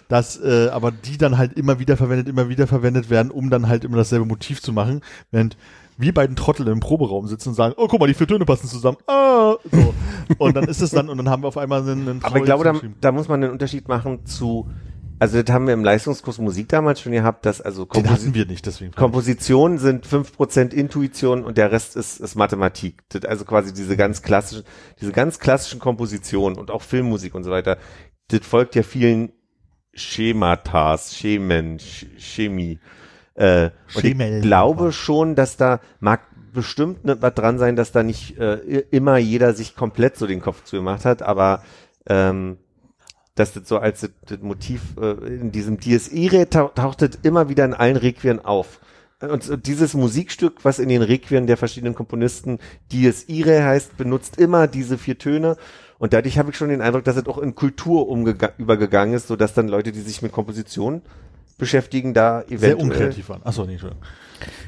[0.08, 3.68] dass äh, aber die dann halt immer wieder verwendet, immer wieder verwendet werden, um dann
[3.68, 5.00] halt immer dasselbe Motiv zu machen,
[5.30, 5.56] während
[5.98, 8.68] wir beiden Trottel im Proberaum sitzen und sagen, oh guck mal, die vier Töne passen
[8.68, 8.98] zusammen.
[9.06, 9.94] Ah, so.
[10.38, 12.44] Und dann ist es dann, und dann haben wir auf einmal einen, einen Aber ich
[12.44, 14.68] glaube, da, da muss man einen Unterschied machen zu,
[15.18, 18.34] also das haben wir im Leistungskurs Musik damals schon gehabt, dass also Den Komposi hatten
[18.34, 18.92] wir nicht, deswegen.
[18.92, 23.02] Komposition sind 5% Intuition und der Rest ist, ist Mathematik.
[23.08, 24.64] Das also quasi diese ganz klassischen,
[25.00, 27.78] diese ganz klassischen Kompositionen und auch Filmmusik und so weiter,
[28.28, 29.32] das folgt ja vielen
[29.94, 32.78] Schematas, Schemen, Sch- Chemie.
[33.34, 36.20] Äh, und ich glaube schon, dass da mag
[36.52, 38.54] bestimmt was dran sein, dass da nicht äh,
[38.90, 41.62] immer jeder sich komplett so den Kopf zu gemacht hat, aber
[42.08, 42.58] ähm,
[43.36, 47.10] dass das so als das, das Motiv äh, in diesem Dies Irae tau taucht das
[47.22, 48.80] immer wieder in allen Requien auf.
[49.20, 52.58] Und dieses Musikstück, was in den Requien der verschiedenen Komponisten
[52.90, 55.56] Dies Irae heißt, benutzt immer diese vier Töne.
[55.98, 58.06] Und dadurch habe ich schon den Eindruck, dass es auch in Kultur
[58.58, 61.00] übergegangen ist, so dass dann Leute, die sich mit Komposition
[61.56, 63.42] beschäftigen, da eventuell Sehr unkreativ waren.
[63.44, 64.04] Achso, nee, Entschuldigung.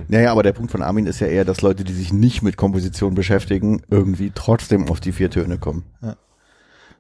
[0.09, 2.57] Naja, aber der Punkt von Armin ist ja eher, dass Leute, die sich nicht mit
[2.57, 5.85] Komposition beschäftigen, irgendwie trotzdem auf die vier Töne kommen.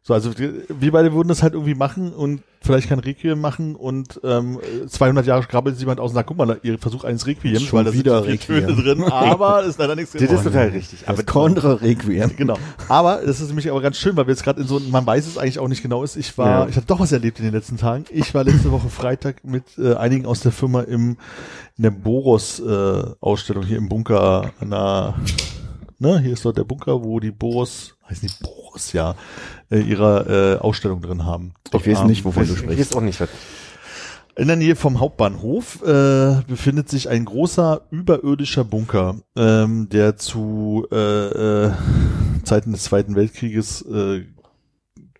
[0.08, 4.18] So, also wir beide würden das halt irgendwie machen und vielleicht kein Requiem machen und
[4.24, 4.58] ähm,
[4.88, 7.76] 200 Jahre krabbelt sich jemand aus und sagt, guck mal, ihr Versuch eines Requiems, Schon
[7.76, 8.66] weil da wieder sind Requiem.
[8.68, 10.44] Töne drin, aber ist leider nichts Das ist geworden.
[10.44, 11.06] total richtig.
[11.06, 12.30] Aber Contra Requiem.
[12.38, 12.56] Genau.
[12.88, 15.26] Aber das ist nämlich aber ganz schön, weil wir jetzt gerade in so, man weiß
[15.26, 16.16] es eigentlich auch nicht genau ist.
[16.16, 16.68] Ich war, Ja.
[16.70, 18.06] ich habe doch was erlebt in den letzten Tagen.
[18.08, 21.18] Ich war letzte Woche Freitag mit äh, einigen aus der Firma im
[21.76, 25.14] in der Boros äh, Ausstellung hier im Bunker der,
[25.98, 29.14] ne, hier ist dort der Bunker, wo die Boros, heißt nicht Boros, ja,
[29.70, 31.52] äh, ihre äh, Ausstellung drin haben.
[31.74, 32.78] Ich weiß Ähm, nicht, wovon du ich sprichst.
[32.92, 33.28] weiß auch nicht, was.
[34.36, 40.86] in der Nähe vom Hauptbahnhof äh, befindet sich ein großer überirdischer Bunker, ähm, der zu
[40.92, 40.96] äh,
[41.66, 41.72] äh,
[42.44, 44.24] Zeiten des Zweiten Weltkrieges äh,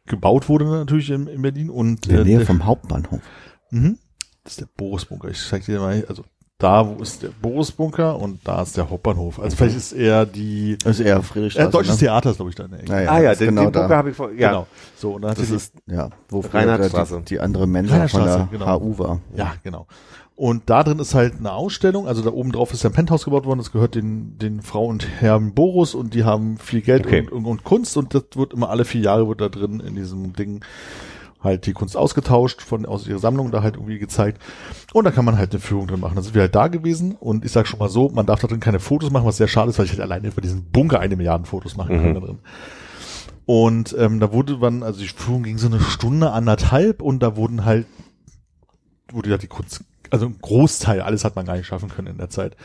[0.07, 3.21] gebaut wurde natürlich in, in Berlin und In der äh, Nähe der- vom Hauptbahnhof.
[3.71, 3.99] Mhm.
[4.45, 5.29] Das ist der Boris-Bunker.
[5.29, 6.25] Ich zeig dir mal, also
[6.59, 9.39] da wo ist der Boris-Bunker und da ist der Hauptbahnhof.
[9.41, 11.69] Also vielleicht ist eher die Das ist eher Friedrichstraße.
[11.69, 11.99] äh, Deutsches ne?
[12.01, 12.91] Theater ist glaube ich da in der Ecke.
[12.93, 13.97] Ja, ja, ah ja, den, genau den Bunker da.
[13.97, 14.49] habe ich vor, ja.
[14.49, 14.67] Genau.
[14.97, 17.19] So und dann hat Das sie ist, ja, wo Reinhardtstraße.
[17.21, 18.81] die, die andere Mensa von der genau.
[18.81, 19.21] HU war.
[19.37, 19.87] Ja, genau.
[20.35, 23.45] Und da drin ist halt eine Ausstellung, also da oben drauf ist ein Penthouse gebaut
[23.45, 27.23] worden, das gehört den, den Frau und Herrn Boris und die haben viel Geld Okay.
[27.23, 29.97] und, und, und Kunst und das wird immer alle vier Jahre wird da drin in
[29.97, 30.61] diesem Ding
[31.43, 34.43] halt die Kunst ausgetauscht, von aus ihrer Sammlung da halt irgendwie gezeigt.
[34.93, 36.17] Und da kann man halt eine Führung drin machen.
[36.17, 38.49] Da sind wir halt da gewesen und ich sag schon mal so, man darf da
[38.49, 40.99] drin keine Fotos machen, was sehr schade ist, weil ich halt alleine über diesen Bunker
[41.01, 42.39] eine Milliarde Fotos machen kann da drin.
[43.47, 47.37] Und ähm, da wurde dann, also die Führung ging so eine Stunde, anderthalb und da
[47.37, 47.87] wurden halt,
[49.11, 52.19] wurde ja die Kunst, also ein Großteil, alles hat man gar nicht schaffen können in
[52.19, 52.57] der Zeit.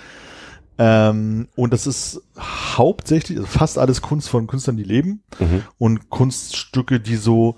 [0.77, 5.61] Ähm, und das ist hauptsächlich, also fast alles Kunst von Künstlern, die leben Mhm.
[5.77, 7.55] und Kunststücke, die so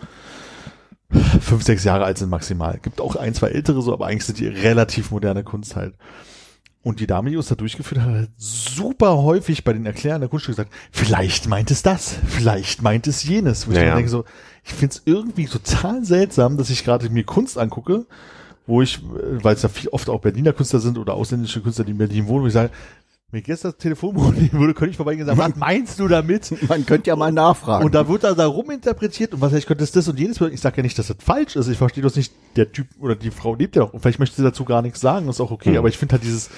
[1.41, 2.79] fünf, sechs Jahre alt sind maximal.
[2.81, 5.95] Gibt auch ein, zwei ältere so, aber eigentlich sind die relativ moderne Kunst halt.
[6.83, 10.21] Und die Dame, die uns da durchgeführt hat, hat halt super häufig bei den Erklären
[10.21, 13.67] der Kunststücke gesagt, vielleicht meint es das, vielleicht meint es jenes.
[13.67, 13.89] Wo ich Naja.
[13.91, 14.23] mir denke so,
[14.63, 18.05] ich finde es irgendwie total seltsam, dass ich gerade mir Kunst angucke,
[18.67, 21.85] wo ich, äh, weil es ja viel oft auch Berliner Künstler sind oder ausländische Künstler,
[21.85, 22.69] die in Berlin wohnen, wo ich sage,
[23.35, 26.07] Wenn ich jetzt das Telefonbuch nehmen würde, könnte ich vorbeigehen und sagen, was meinst du
[26.07, 26.55] damit?
[26.69, 27.83] Man könnte ja mal nachfragen.
[27.83, 30.39] Und da wird dann da ruminterpretiert und was ich könnte ist das und jenes.
[30.39, 31.67] Ich sage ja nicht, dass das falsch ist.
[31.67, 32.31] Ich verstehe das nicht.
[32.55, 33.93] Der Typ oder die Frau lebt ja noch.
[33.93, 35.27] Und vielleicht möchte sie dazu gar nichts sagen.
[35.27, 35.71] Das ist auch okay.
[35.71, 35.77] Mhm.
[35.79, 36.49] Aber ich finde halt dieses,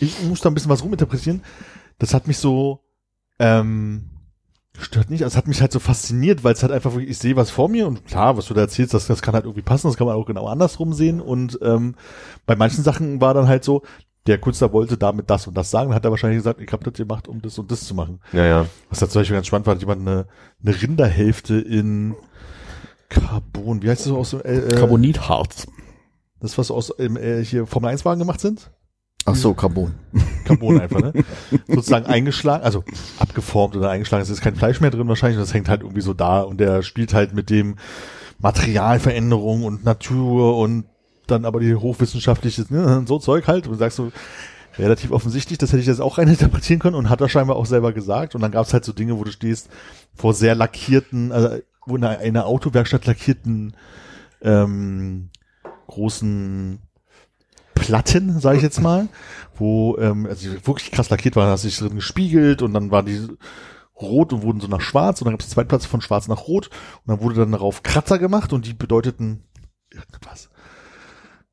[0.00, 1.40] ich muss da ein bisschen was ruminterpretieren.
[2.00, 2.80] Das hat mich so,
[3.38, 4.10] ähm,
[4.76, 5.22] stört nicht.
[5.22, 7.68] Also es hat mich halt so fasziniert, weil es halt einfach ich sehe was vor
[7.68, 9.86] mir und klar, was du da erzählst, das, das kann halt irgendwie passen.
[9.86, 11.20] Das kann man auch genau andersrum sehen.
[11.20, 11.94] Und ähm,
[12.44, 13.82] bei manchen Sachen war dann halt so,
[14.26, 16.84] der Künstler wollte damit das und das sagen, dann hat er wahrscheinlich gesagt, ich habe
[16.84, 18.20] das gemacht, um das und das zu machen.
[18.32, 18.66] Ja, ja.
[18.88, 20.26] Was da zum Beispiel ganz spannend war, hat jemand eine,
[20.64, 22.14] eine Rinderhälfte in
[23.10, 25.66] Carbon, wie heißt das so aus dem, äh, äh, Carbonitharz.
[26.40, 28.70] das was aus im, äh, hier Formel 1 Wagen gemacht sind?
[29.26, 29.94] Ach so, Carbon.
[30.44, 31.12] Carbon einfach, ne?
[31.68, 32.82] Sozusagen eingeschlagen, also
[33.18, 36.14] abgeformt oder eingeschlagen, es ist kein Fleisch mehr drin wahrscheinlich, das hängt halt irgendwie so
[36.14, 37.76] da und der spielt halt mit dem
[38.38, 40.86] Materialveränderung und Natur und
[41.26, 44.12] dann aber die hochwissenschaftliche, ne, so Zeug halt und sagst so,
[44.78, 47.66] relativ offensichtlich, das hätte ich jetzt auch rein interpretieren können und hat er scheinbar auch
[47.66, 49.68] selber gesagt und dann gab es halt so Dinge, wo du stehst
[50.14, 53.76] vor sehr lackierten, also wo in einer, Autowerkstatt lackierten
[54.42, 55.30] ähm,
[55.86, 56.78] großen
[57.74, 59.08] Platten, sage ich jetzt mal,
[59.56, 63.28] wo ähm, also wirklich krass lackiert waren, hat sich drin gespiegelt und dann waren die
[64.00, 66.48] rot und wurden so nach schwarz und dann gab es zwei Platz von schwarz nach
[66.48, 66.68] rot
[67.04, 69.44] und dann wurde dann darauf Kratzer gemacht und die bedeuteten
[69.90, 70.48] irgendwas.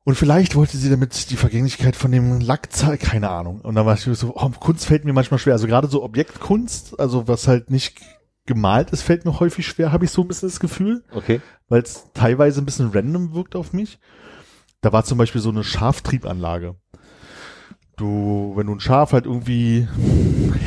[0.04, 3.60] Und vielleicht wollte sie damit die Vergänglichkeit von dem Lack zeigen, keine Ahnung.
[3.60, 5.52] Und dann war ich so, oh, Kunst fällt mir manchmal schwer.
[5.52, 8.00] Also gerade so Objektkunst, also was halt nicht
[8.46, 11.40] gemalt ist, fällt mir häufig schwer, habe ich so ein bisschen das Gefühl Okay.
[11.68, 14.00] weil es teilweise ein bisschen random wirkt auf mich.
[14.80, 16.74] Da war zum Beispiel so eine Schaftriebanlage.
[17.96, 19.86] Du, wenn du ein Schaf halt irgendwie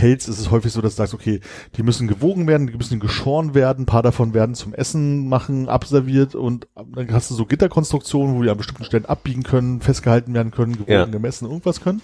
[0.06, 1.40] hältst, ist es häufig so, dass du sagst, okay,
[1.76, 5.68] die müssen gewogen werden, die müssen geschoren werden, ein paar davon werden zum Essen machen,
[5.68, 10.34] abserviert und dann hast du so Gitterkonstruktionen, wo die an bestimmten Stellen abbiegen können, festgehalten
[10.34, 11.06] werden können, gewogen, Ja.
[11.06, 12.02] gemessen, irgendwas können.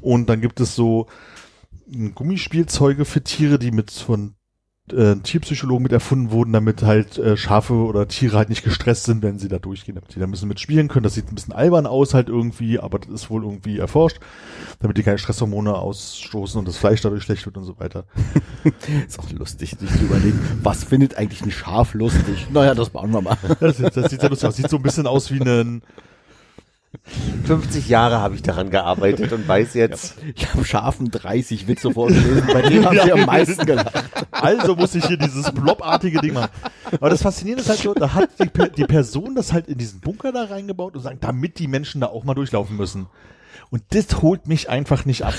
[0.00, 1.06] Und dann gibt es so
[2.14, 4.34] Gummispielzeuge für Tiere, die mit von
[4.92, 9.22] äh, Tierpsychologen mit erfunden wurden, damit halt äh, Schafe oder Tiere halt nicht gestresst sind,
[9.22, 11.04] wenn sie da durchgehen, damit die da bisschen mitspielen können.
[11.04, 14.18] Das sieht ein bisschen albern aus halt irgendwie, aber das ist wohl irgendwie erforscht,
[14.80, 18.04] damit die keine Stresshormone ausstoßen und das Fleisch dadurch schlecht wird und so weiter.
[19.06, 22.46] Ist auch lustig, sich zu überlegen, was findet eigentlich ein Schaf lustig?
[22.52, 23.36] Naja, das bauen wir mal.
[23.60, 24.56] Das, das sieht sehr lustig aus.
[24.56, 25.82] Sieht so ein bisschen aus wie ein
[27.44, 32.44] 50 Jahre habe ich daran gearbeitet und weiß jetzt, Ich habe Schafen 30 Witze vorgelesen,
[32.52, 34.04] bei denen haben sie am meisten gelacht.
[34.30, 36.50] Also muss ich hier dieses blobartige Ding machen.
[36.92, 40.00] Aber das Faszinierende ist halt so, da hat die, die Person das halt in diesen
[40.00, 43.06] Bunker da reingebaut und sagt, damit die Menschen da auch mal durchlaufen müssen.
[43.70, 45.34] Und das holt mich einfach nicht ab.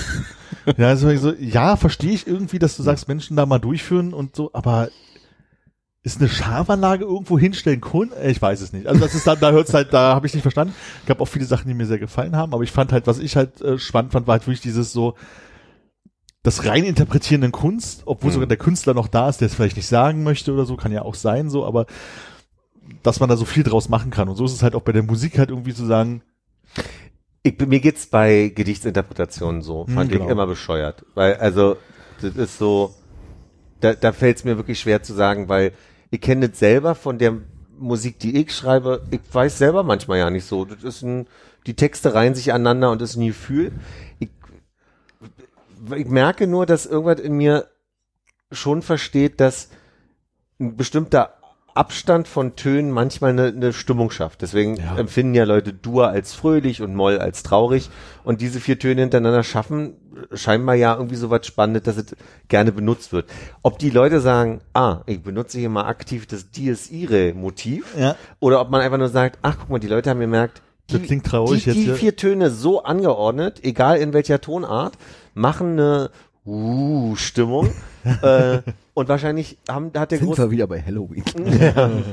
[0.78, 4.36] Ja, also so, ja, verstehe ich irgendwie, dass du sagst, Menschen da mal durchführen und
[4.36, 4.90] so, aber
[6.02, 8.14] ist eine Schafanlage irgendwo hinstellen Kunden?
[8.26, 8.88] Ich weiß es nicht.
[8.88, 10.74] Also das ist dann, da hört's halt, da habe ich nicht verstanden.
[11.02, 13.20] Es gab auch viele Sachen, die mir sehr gefallen haben, aber ich fand halt, was
[13.20, 15.16] ich halt äh, spannend fand, war halt wirklich dieses so,
[16.42, 18.34] das rein interpretierenden Kunst, obwohl Mhm.
[18.34, 20.94] sogar der Künstler noch da ist, der es vielleicht nicht sagen möchte oder so, kann
[20.94, 21.86] ja auch sein, so, aber
[23.04, 24.30] dass man da so viel draus machen kann.
[24.30, 26.22] Und so ist es halt auch bei der Musik halt irgendwie zu sagen,
[27.44, 30.26] ich, mir geht's bei Gedichtsinterpretationen so, Hm, fand genau.
[30.26, 31.06] ich immer bescheuert.
[31.14, 31.76] Weil, also,
[32.22, 32.94] das ist so,
[33.82, 35.74] da, da fällt's mir wirklich schwer zu sagen, weil
[36.12, 37.38] ich kenne das selber von der
[37.78, 40.66] Musik, die ich schreibe, ich weiß selber manchmal ja nicht so.
[40.66, 41.28] Das ist ein,
[41.66, 43.72] die Texte reihen sich aneinander und das ist ein Gefühl.
[44.20, 44.30] Ich,
[45.96, 47.68] ich merke nur, dass irgendwas in mir
[48.52, 49.70] schon versteht, dass
[50.60, 51.39] ein bestimmter
[51.80, 54.42] Abstand von Tönen manchmal eine, eine Stimmung schafft.
[54.42, 54.98] Deswegen Ja.
[54.98, 57.90] empfinden ja Leute Dur als fröhlich und Moll als traurig.
[58.26, 59.94] Und diese vier Töne hintereinander schaffen
[60.34, 62.16] scheinbar ja irgendwie so was Spannendes, dass es
[62.50, 63.30] gerne benutzt wird.
[63.64, 68.18] Ob die Leute sagen, ah, ich benutze hier mal aktiv das Dies Irae Motiv, Ja.
[68.42, 71.04] oder ob man einfach nur sagt, ach guck mal, die Leute haben gemerkt, die, Das
[71.04, 71.96] klingt traurig die, die hier.
[71.96, 74.98] vier Töne so angeordnet, egal in welcher Tonart,
[75.34, 76.10] machen eine
[76.50, 77.72] uh, Stimmung.
[78.22, 78.60] äh,
[78.94, 81.24] und wahrscheinlich haben, hat der Sind wir wieder bei Halloween.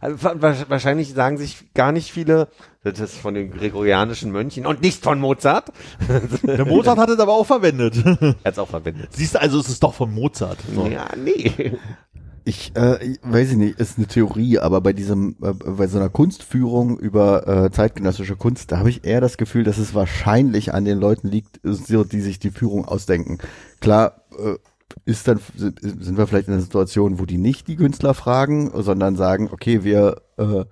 [0.00, 2.48] also wa- wa- wahrscheinlich sagen sich gar nicht viele,
[2.84, 5.72] das ist von den gregorianischen Mönchen und nicht von Mozart.
[6.42, 7.96] der Mozart hat es aber auch verwendet.
[8.04, 9.08] Er hat's auch verwendet.
[9.12, 10.58] Siehst du, also es ist doch von Mozart.
[10.74, 10.86] So.
[10.86, 11.76] Ja, nee.
[12.48, 15.98] Ich, äh, ich weiß ich nicht, ist eine Theorie, aber bei diesem, äh, bei so
[15.98, 20.72] einer Kunstführung über äh, zeitgenössische Kunst, da habe ich eher das Gefühl, dass es wahrscheinlich
[20.72, 23.38] an den Leuten liegt, so, die sich die Führung ausdenken.
[23.80, 24.54] Klar, äh,
[25.04, 29.16] ist dann sind wir vielleicht in einer Situation, wo die nicht die Künstler fragen, sondern
[29.16, 30.64] sagen, okay, wir äh,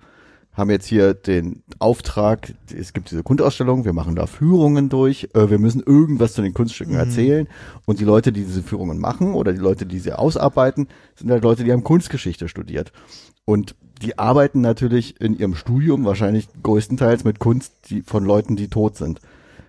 [0.55, 5.49] haben jetzt hier den Auftrag, es gibt diese Kunstausstellung, wir machen da Führungen durch, äh,
[5.49, 7.47] wir müssen irgendwas zu den Kunststücken erzählen
[7.85, 11.43] und die Leute, die diese Führungen machen oder die Leute, die sie ausarbeiten, sind halt
[11.43, 12.91] Leute, die haben Kunstgeschichte studiert.
[13.45, 18.69] Und die arbeiten natürlich in ihrem Studium wahrscheinlich größtenteils mit Kunst die, von Leuten, die
[18.69, 19.19] tot sind.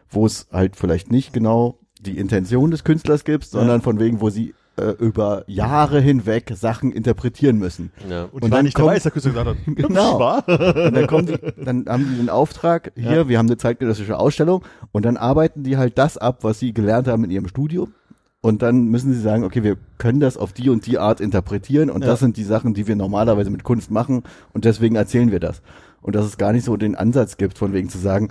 [0.09, 4.31] Wo es halt vielleicht nicht genau die Intention des Künstlers gibt, sondern von wegen, wo
[4.31, 7.91] sie äh, über Jahre hinweg Sachen interpretieren müssen.
[8.09, 8.25] Ja.
[8.25, 10.37] Und, Und dann nicht dabei, kommt- der Künstler gesagt hat, hübsch, Genau.
[10.37, 14.65] Und dann kommen die, dann haben die den Auftrag, hier, wir haben eine zeitgenössische Ausstellung
[14.93, 17.93] und dann arbeiten die halt das ab, was sie gelernt haben in ihrem Studium.
[18.43, 21.91] Und dann müssen sie sagen, okay, wir können das auf die und die Art interpretieren
[21.91, 22.09] und Ja.
[22.11, 24.23] das sind die Sachen, die wir normalerweise mit Kunst machen
[24.53, 25.63] und deswegen erzählen wir das.
[26.01, 28.29] Und dass es gar nicht so den Ansatz gibt, von wegen zu sagen,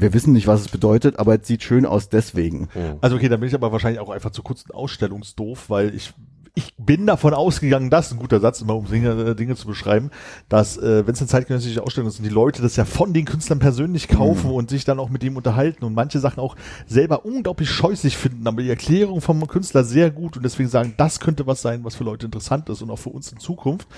[0.00, 2.68] wir wissen nicht, was es bedeutet, aber es sieht schön aus deswegen.
[3.00, 6.12] Also okay, dann bin ich aber wahrscheinlich auch einfach zu kurz ein Ausstellungsdoof, weil ich
[6.54, 9.66] ich bin davon ausgegangen, das ist ein guter Satz, immer um Dinge, äh, Dinge zu
[9.66, 10.10] beschreiben,
[10.50, 13.24] dass äh, wenn es eine zeitgenössische Ausstellung ist und die Leute das ja von den
[13.24, 16.56] Künstlern persönlich kaufen und sich dann auch mit dem unterhalten und manche Sachen auch
[16.86, 21.20] selber unglaublich scheußlich finden, aber die Erklärung vom Künstler sehr gut und deswegen sagen, das
[21.20, 23.88] könnte was sein, was für Leute interessant ist und auch für uns in Zukunft.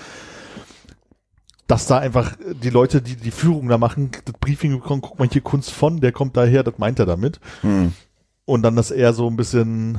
[1.67, 5.17] Dass da einfach äh, die Leute, die die Führung da machen, das Briefing bekommen, guck
[5.19, 7.39] mal hier Kunst von, der kommt daher, das meint er damit.
[8.45, 9.97] Und dann das eher so ein bisschen,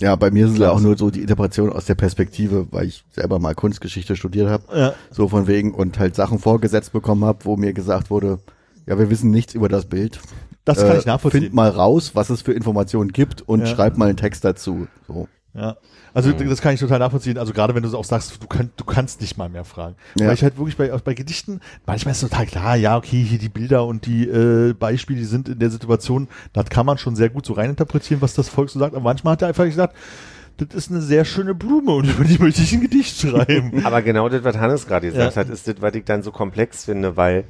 [0.00, 2.86] Ja, bei mir ist es ja auch nur so die Interpretation aus der Perspektive, weil
[2.88, 4.64] ich selber mal Kunstgeschichte studiert habe.
[4.78, 8.40] ja, So von wegen und halt Sachen vorgesetzt bekommen habe, wo mir gesagt wurde,
[8.86, 10.20] ja, wir wissen nichts über das Bild.
[10.66, 11.42] das kann Äh, ich nachvollziehen.
[11.44, 13.66] Find mal raus, was es für Informationen gibt und Ja.
[13.66, 14.86] schreib mal einen Text dazu.
[15.08, 15.28] So.
[15.54, 15.76] Ja.
[16.12, 17.38] Also das kann ich total nachvollziehen.
[17.38, 19.94] Also gerade wenn du auch sagst, du, kann, du kannst nicht mal mehr fragen.
[20.18, 20.26] Ja.
[20.26, 23.22] Weil ich halt wirklich bei, auch bei Gedichten, manchmal ist es total klar, ja, okay,
[23.22, 26.98] hier die Bilder und die äh, Beispiele, die sind in der Situation, das kann man
[26.98, 28.94] schon sehr gut so reininterpretieren, was das Volk so sagt.
[28.94, 29.94] Aber manchmal hat er einfach gesagt,
[30.56, 33.84] das ist eine sehr schöne Blume und über die möchte ich ein Gedicht schreiben.
[33.84, 35.40] Aber genau das, was Hannes gerade gesagt Ja.
[35.40, 37.44] hat, ist das, was ich dann so komplex finde, weil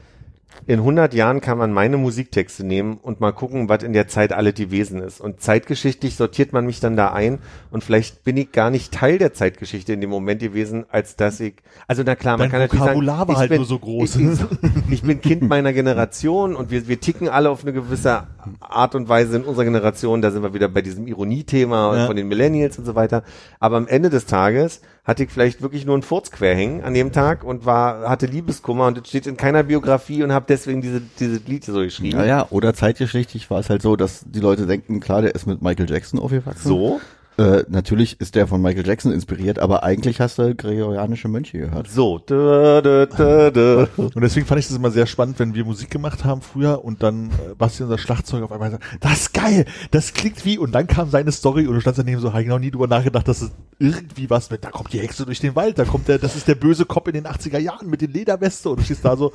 [0.67, 4.33] in 100 Jahren kann man meine Musiktexte nehmen und mal gucken, was in der Zeit
[4.33, 5.21] alle gewesen ist.
[5.21, 7.39] Und zeitgeschichtlich sortiert man mich dann da ein
[7.71, 11.41] und vielleicht bin ich gar nicht Teil der Zeitgeschichte in dem Moment gewesen, als dass
[11.41, 11.55] ich,
[11.87, 13.79] also na klar, man Dein kann natürlich sagen, Vokabular war ich halt bin, nur so
[13.79, 14.17] groß.
[14.17, 14.41] Ich, ich,
[14.91, 18.27] ich bin Kind meiner Generation und wir, wir ticken alle auf eine gewisse
[18.61, 20.23] Art und Weise in unserer Generation.
[20.23, 22.07] Da sind wir wieder bei diesem Ironie-Thema Ja.
[22.07, 23.23] von den Millennials und so weiter.
[23.61, 26.95] Aber am Ende des Tages hatte ich vielleicht wirklich nur einen Furz quer hängen an
[26.95, 30.81] dem Tag und war, hatte Liebeskummer und das steht in keiner Biografie und habe deswegen
[30.81, 32.17] diese, diese Lied so geschrieben.
[32.19, 35.61] Naja, oder zeitgeschichtlich war es halt so, dass die Leute denken, klar, der ist mit
[35.63, 36.67] Michael Jackson aufgewachsen.
[36.69, 37.01] So,
[37.37, 41.89] Äh, natürlich ist der von Michael Jackson inspiriert, aber eigentlich hast du gregorianische Mönche gehört.
[41.89, 42.19] so.
[42.19, 43.87] Dö, dö, dö, dö.
[43.97, 47.03] Und deswegen fand ich das immer sehr spannend, wenn wir Musik gemacht haben früher und
[47.03, 50.73] dann äh, Basti, unser Schlagzeug, auf einmal sagt, das ist geil, das klingt wie, und
[50.73, 53.27] dann kam seine Story und du standst daneben so, habe ich noch nie drüber nachgedacht,
[53.27, 53.51] dass es
[53.81, 56.47] irgendwie was mit, da kommt die Hexe durch den Wald, da kommt der, das ist
[56.47, 59.33] der böse Kopf in den 80er Jahren mit den Lederweste und du stehst da so,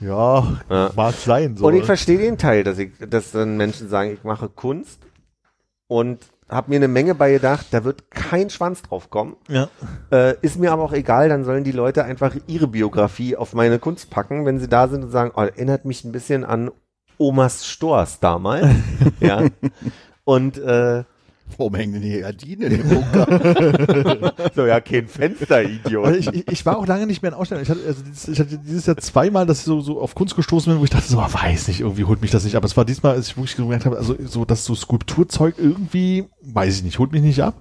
[0.00, 0.90] ja, Ja.
[0.96, 1.66] mag sein, so.
[1.66, 5.00] Und ich verstehe den Teil, dass ich, dass dann Menschen sagen, ich mache Kunst
[5.88, 9.36] und habe mir eine Menge bei gedacht, da wird kein Schwanz drauf kommen.
[9.48, 9.68] ja.
[10.10, 13.78] Äh, ist mir aber auch egal, dann sollen die Leute einfach ihre Biografie auf meine
[13.78, 16.70] Kunst packen, wenn sie da sind und sagen, oh, erinnert mich ein bisschen an
[17.18, 18.66] Omas Stors damals.
[19.20, 19.44] ja.
[20.24, 21.04] Und äh,
[21.56, 24.32] Warum hängen denn hier Gardinen im Bunker?
[24.54, 26.06] so ja, kein Fenster, Idiot.
[26.06, 27.62] Also ich, ich, ich war auch lange nicht mehr in Ausstellung.
[27.62, 30.36] Ich hatte, also dieses, ich hatte dieses Jahr zweimal, dass ich so, so auf Kunst
[30.36, 32.64] gestoßen bin, wo ich dachte, so, weiß nicht, irgendwie holt mich das nicht ab.
[32.64, 36.76] Es war diesmal, als ich wirklich gemerkt habe, also so, dass so Skulpturzeug irgendwie, weiß
[36.76, 37.54] ich nicht, holt mich nicht ab.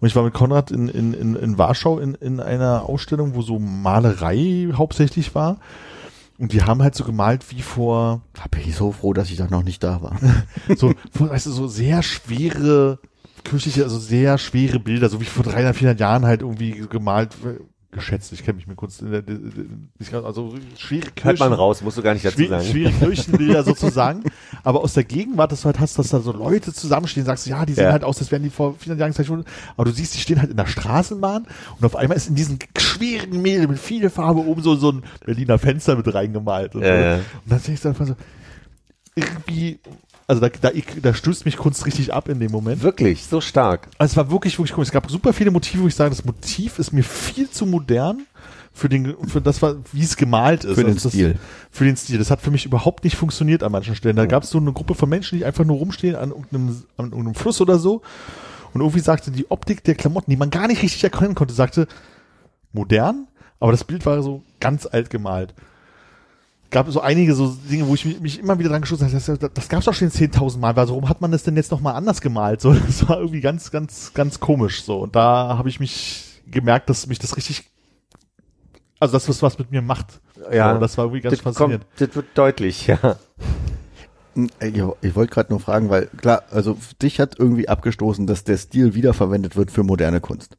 [0.00, 3.42] Und ich war mit Konrad in, in, in, in Warschau in, in einer Ausstellung, wo
[3.42, 5.58] so Malerei hauptsächlich war.
[6.38, 9.36] Und die haben halt so gemalt wie vor, Da bin ich so froh, dass ich
[9.36, 10.16] da noch nicht da war.
[10.76, 13.00] so, weißt du, so sehr schwere
[13.48, 17.58] kirchliche, also sehr schwere Bilder, so wie vor 300, 400 Jahren halt irgendwie gemalt, äh,
[17.90, 18.32] geschätzt.
[18.32, 21.38] Ich kenne mich mit Kunst, also schwere Hört Kirchen.
[21.38, 22.62] man raus, musst du gar nicht dazu sagen.
[22.66, 24.24] schwere Kirchenbilder sozusagen,
[24.62, 27.50] aber aus der Gegenwart, dass du halt hast, dass da so Leute zusammenstehen, sagst du,
[27.50, 27.92] ja, die sehen Ja.
[27.92, 29.46] halt aus, als wären die vor 400 Jahren gezeichnet worden,
[29.78, 31.46] aber du siehst, die stehen halt in der Straßenbahn
[31.78, 35.02] und auf einmal ist in diesen schweren Gemälde mit viel Farbe oben so, so ein
[35.24, 37.02] Berliner Fenster mit reingemalt und, Ja, so.
[37.02, 37.14] ja.
[37.14, 38.16] und dann denkst du einfach so,
[39.14, 39.80] irgendwie,
[40.28, 40.70] also da, da,
[41.02, 42.82] da stößt mich Kunst richtig ab in dem Moment.
[42.82, 43.88] Wirklich, so stark.
[43.96, 44.82] Also es war wirklich, wirklich cool.
[44.82, 48.26] Es gab super viele Motive, wo ich sage, das Motiv ist mir viel zu modern
[48.74, 50.74] für den, für das, war, wie es gemalt ist.
[50.74, 51.36] Für den das, Stil.
[51.70, 52.18] Für den Stil.
[52.18, 54.16] Das hat für mich überhaupt nicht funktioniert an manchen Stellen.
[54.16, 57.06] Da gab es so eine Gruppe von Menschen, die einfach nur rumstehen an irgendeinem, an
[57.06, 58.02] irgendeinem Fluss oder so.
[58.74, 61.88] Und irgendwie sagte die Optik der Klamotten, die man gar nicht richtig erkennen konnte, sagte
[62.72, 63.28] modern,
[63.60, 65.54] aber das Bild war so ganz alt gemalt.
[66.70, 69.24] Gab so einige so Dinge, wo ich mich, mich immer wieder dran gestoßen habe, das,
[69.26, 71.94] das, das gab es doch schon 10.000 Mal, warum hat man das denn jetzt nochmal
[71.94, 72.60] anders gemalt?
[72.60, 74.98] So, das war irgendwie ganz, ganz, ganz komisch so.
[74.98, 77.70] Und da habe ich mich gemerkt, dass mich das richtig,
[79.00, 80.20] also das, was was mit mir macht.
[80.52, 80.74] Ja.
[80.74, 81.86] So, das war irgendwie ganz Das, kommt, faszinierend.
[81.98, 83.16] das wird deutlich, ja.
[84.60, 88.56] Ich, ich wollte gerade nur fragen, weil klar, also dich hat irgendwie abgestoßen, dass der
[88.56, 90.58] Stil wiederverwendet wird für moderne Kunst.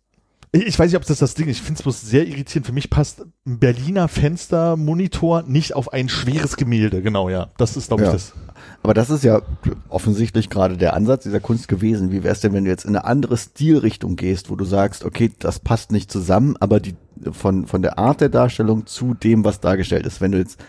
[0.51, 1.57] Ich, weiß nicht, ob das das Ding ist.
[1.57, 2.65] Ich finde es bloß sehr irritierend.
[2.65, 7.03] Für mich passt ein Berliner Fenstermonitor nicht auf ein schweres Gemälde.
[7.03, 7.51] Genau, ja.
[7.57, 8.13] Das ist, glaube ich, Ja.
[8.13, 8.33] das.
[8.81, 9.41] Aber das ist ja
[9.89, 12.11] offensichtlich gerade der Ansatz dieser Kunst gewesen.
[12.11, 15.31] Wie wär's denn, wenn du jetzt in eine andere Stilrichtung gehst, wo du sagst, okay,
[15.37, 16.95] das passt nicht zusammen, aber die
[17.31, 20.19] von, von der Art der Darstellung zu dem, was dargestellt ist.
[20.19, 20.59] Wenn du jetzt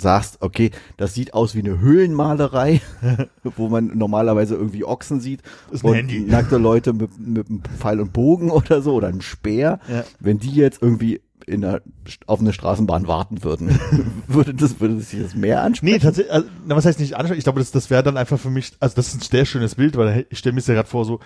[0.00, 2.80] sagst, okay, das sieht aus wie eine Höhlenmalerei,
[3.56, 5.42] wo man normalerweise irgendwie Ochsen sieht
[5.82, 6.20] und Handy.
[6.20, 9.80] nackte Leute mit, mit einem Pfeil und Bogen oder so oder ein Speer.
[9.88, 10.04] Ja.
[10.20, 11.82] Wenn die jetzt irgendwie in der,
[12.26, 13.78] auf eine Straßenbahn warten würden,
[14.26, 15.92] würde das, würde sich das mehr ansprechen?
[15.94, 17.38] Nee, tatsächlich, also, na, was heißt nicht anschauen?
[17.38, 19.76] Ich glaube, das, das wäre dann einfach für mich, also das ist ein sehr schönes
[19.76, 21.20] Bild, weil ich stelle mir das ja gerade vor, so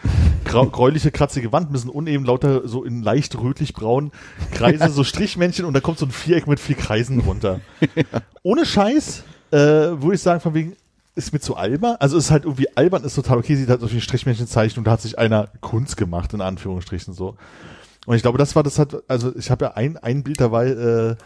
[0.44, 4.12] grau, gräuliche, kratzige Wand, bisschen uneben, lauter so in leicht rötlich-braun
[4.52, 7.60] Kreise, so Strichmännchen und da kommt so ein Viereck mit vier Kreisen runter.
[8.42, 10.76] Ohne Scheiß, äh, würde ich sagen, von wegen,
[11.14, 11.97] ist mir zu albern.
[11.98, 14.92] Also ist halt irgendwie albern, ist total okay, sieht halt so wie Strichmännchenzeichen und da
[14.92, 17.36] hat sich einer Kunst gemacht, in Anführungsstrichen so.
[18.06, 20.68] Und ich glaube, das war das hat, also ich habe ja ein, ein Bild dabei,
[20.68, 21.16] äh,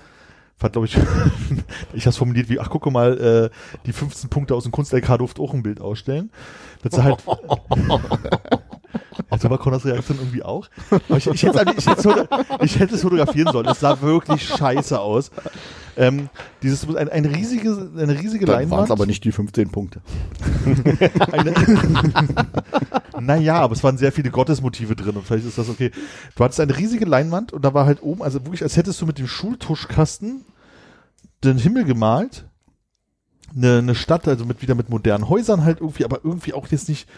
[0.58, 0.96] war glaube ich,
[1.92, 5.18] ich habe es formuliert wie, ach gucke mal, äh, die 15 Punkte aus dem Kunst-LK
[5.18, 6.30] durfte auch ein Bild ausstellen.
[6.82, 7.18] Das halt,
[9.30, 10.68] ja, so war Connors Reaktion irgendwie auch.
[10.90, 12.28] Aber ich, ich, hätte, ich, hätte,
[12.60, 13.66] ich hätte es fotografieren sollen.
[13.66, 15.30] Es sah wirklich scheiße aus.
[15.96, 16.28] Ähm,
[16.62, 18.84] dieses ein, ein riesige, eine riesige Dann waren Leinwand.
[18.86, 20.00] es aber nicht die 15 Punkte.
[21.32, 21.54] Eine,
[23.20, 25.90] naja, aber es waren sehr viele Gottesmotive drin und vielleicht ist das okay.
[26.34, 29.06] Du hattest eine riesige Leinwand und da war halt oben, also wirklich, als hättest du
[29.06, 30.44] mit dem Schultuschkasten
[31.44, 32.46] den Himmel gemalt.
[33.54, 36.88] Eine, eine Stadt, also mit wieder mit modernen Häusern halt irgendwie, aber irgendwie auch jetzt
[36.88, 37.08] nicht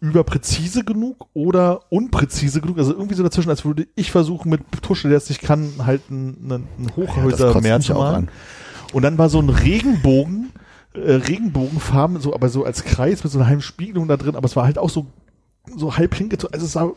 [0.00, 2.78] überpräzise genug oder unpräzise genug.
[2.78, 6.10] Also irgendwie so dazwischen, als würde ich versuchen, mit Tusche, der es nicht kann, halt
[6.10, 8.28] ein, ein, ein Hochhäuser kotzt mehr zu an.
[8.92, 10.50] Und dann war so ein Regenbogen,
[10.94, 14.46] äh, Regenbogenfarben, so, aber so als Kreis mit so einer halben Spiegelung da drin, aber
[14.46, 15.06] es war halt auch so,
[15.76, 16.54] so halb hingezogen.
[16.54, 16.90] Also es sah,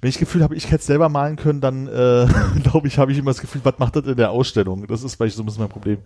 [0.00, 2.28] wenn ich Gefühl habe, ich hätte es selber malen können, dann äh,
[2.62, 4.86] glaube ich, habe ich immer das Gefühl, was macht das in der Ausstellung?
[4.86, 5.98] Das ist vielleicht so ein bisschen mein Problem.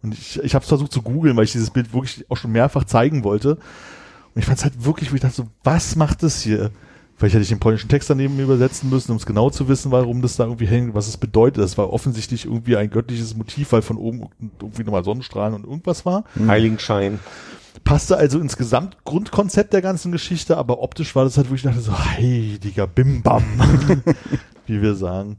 [0.00, 2.52] Und ich, ich habe es versucht zu googeln, weil ich dieses Bild wirklich auch schon
[2.52, 3.58] mehrfach zeigen wollte.
[4.38, 6.70] Und ich fand es halt wirklich, wo ich dachte so, was macht das hier?
[7.16, 10.22] Vielleicht hätte ich den polnischen Text daneben übersetzen müssen, um es genau zu wissen, warum
[10.22, 11.60] das da irgendwie hängt, was es bedeutet.
[11.60, 14.28] Das war offensichtlich irgendwie ein göttliches Motiv, weil von oben
[14.60, 16.22] irgendwie nochmal Sonnenstrahlen und irgendwas war.
[16.46, 17.18] Heiligenschein.
[17.82, 21.82] Passte also ins Gesamtgrundkonzept der ganzen Geschichte, aber optisch war das halt wirklich, ich dachte
[21.82, 23.42] so, heiliger Bimbam,
[24.68, 25.38] wie wir sagen.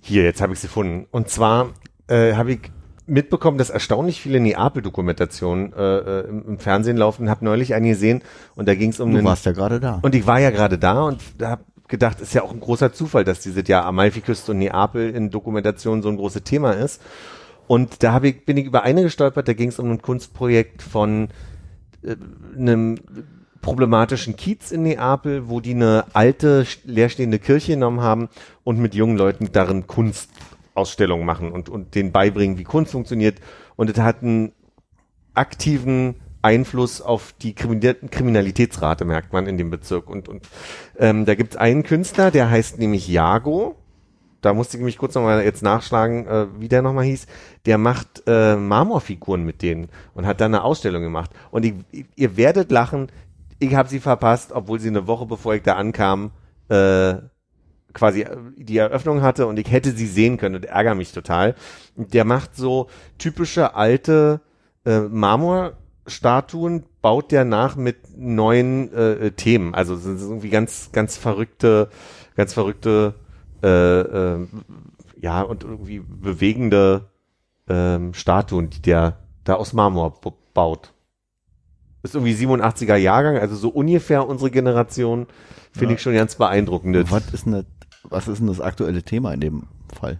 [0.00, 1.08] Hier, jetzt habe ich sie gefunden.
[1.10, 1.70] Und zwar
[2.06, 2.70] äh, habe ich
[3.10, 7.28] mitbekommen, dass erstaunlich viele Neapel-Dokumentationen äh, äh, im, im Fernsehen laufen.
[7.28, 8.22] Habe neulich eine gesehen
[8.54, 9.98] und da ging es um Du einen warst ja gerade da.
[10.02, 13.24] Und ich war ja gerade da und habe gedacht, ist ja auch ein großer Zufall,
[13.24, 17.02] dass dieses Jahr Amalfiküste und Neapel in Dokumentation so ein großes Thema ist.
[17.66, 20.82] Und da hab ich, bin ich über eine gestolpert, da ging es um ein Kunstprojekt
[20.82, 21.28] von
[22.02, 22.16] äh,
[22.56, 22.96] einem
[23.60, 28.28] problematischen Kiez in Neapel, wo die eine alte, leerstehende Kirche genommen haben
[28.64, 29.86] und mit jungen Leuten darin
[30.74, 33.40] Kunstausstellungen machen und, und denen beibringen, wie Kunst funktioniert.
[33.76, 34.52] Und es hat einen
[35.34, 40.08] aktiven Einfluss auf die Kriminal- Kriminalitätsrate, merkt man in dem Bezirk.
[40.08, 40.48] Und, und
[40.98, 43.76] ähm, da gibt es einen Künstler, der heißt nämlich Jago.
[44.40, 47.26] Da musste ich mich kurz nochmal jetzt nachschlagen, äh, wie der nochmal hieß.
[47.66, 51.30] Der macht äh, Marmorfiguren mit denen und hat da eine Ausstellung gemacht.
[51.50, 51.74] Und ich,
[52.16, 53.12] ihr werdet lachen,
[53.58, 56.30] ich habe sie verpasst, obwohl sie eine Woche bevor ich da ankam,
[56.70, 57.16] äh,
[57.92, 61.54] quasi äh, die Eröffnung hatte und ich hätte sie sehen können und ärgere mich total.
[61.96, 62.88] Der macht so
[63.18, 64.40] typische alte
[64.84, 69.74] äh, Marmorstatuen, baut der nach mit neuen äh, äh, Themen.
[69.74, 71.88] Also sind irgendwie ganz, ganz verrückte,
[72.36, 73.14] ganz verrückte,
[73.62, 74.46] äh, äh,
[75.20, 77.10] ja, und irgendwie bewegende
[77.68, 80.20] ähm, Statuen, die der da aus Marmor
[80.54, 80.92] baut.
[82.02, 85.26] Ist irgendwie 87er Jahrgang, also so ungefähr unsere Generation,
[85.72, 87.10] finde ich schon ganz beeindruckend.
[87.10, 87.64] was ist denn das,
[88.04, 89.62] was ist denn das aktuelle Thema in dem
[89.92, 90.18] Fall?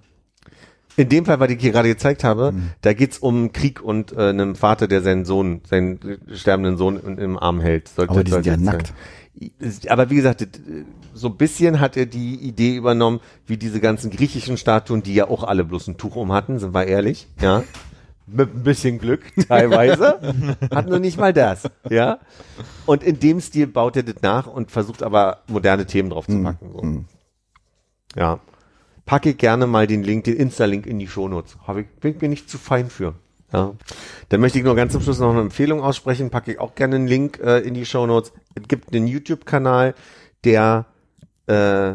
[0.97, 2.53] In dem Fall, was ich hier gerade gezeigt habe,
[2.83, 7.19] da geht's um Krieg und äh, einem Vater, der seinen Sohn, seinen sterbenden Sohn im,
[7.19, 7.89] im Arm hält.
[7.89, 8.93] Sollte, Aber die sind ja nackt.
[9.89, 10.47] Aber wie gesagt,
[11.15, 15.29] so ein bisschen hat er die Idee übernommen, wie diese ganzen griechischen Statuen, die ja
[15.29, 17.63] auch alle bloß ein Tuch um hatten, sind wir ehrlich, ja.
[18.27, 20.21] Mit ein bisschen Glück teilweise.
[20.73, 22.19] hat nur nicht mal das, ja.
[22.85, 26.43] Und in dem Stil baut er das nach und versucht aber moderne Themen drauf zu
[26.43, 26.71] packen.
[26.73, 26.83] So.
[26.83, 27.05] Hm.
[28.17, 28.41] Ja.
[29.07, 31.59] Packe gerne mal den Link, den Insta-Link in die Shownotes.
[31.67, 33.15] Habe ich, bin mir nicht zu fein für.
[33.53, 33.75] Ja.
[34.29, 36.31] Dann möchte ich nur ganz zum Schluss noch eine Empfehlung aussprechen.
[36.31, 38.33] Packe ich auch gerne einen Link äh, in die Shownotes.
[38.55, 39.95] Es gibt einen YouTube-Kanal,
[40.45, 40.87] der
[41.47, 41.95] äh,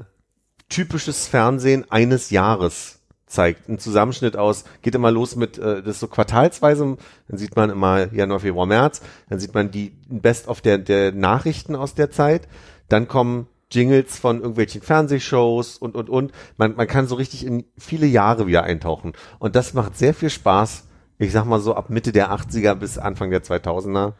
[0.69, 3.69] typisches Fernsehen eines Jahres zeigt.
[3.69, 6.97] Ein Zusammenschnitt aus, geht immer los mit, äh, das ist so quartalsweise,
[7.27, 11.11] dann sieht man immer Januar, Februar, März, dann sieht man die Best of der, der
[11.11, 12.47] Nachrichten aus der Zeit,
[12.87, 16.31] dann kommen Jingles von irgendwelchen Fernsehshows und, und, und.
[16.57, 19.13] Man, man kann so richtig in viele Jahre wieder eintauchen.
[19.39, 20.87] Und das macht sehr viel Spaß.
[21.17, 24.13] Ich sag mal so ab Mitte der 80er bis Anfang der 2000er.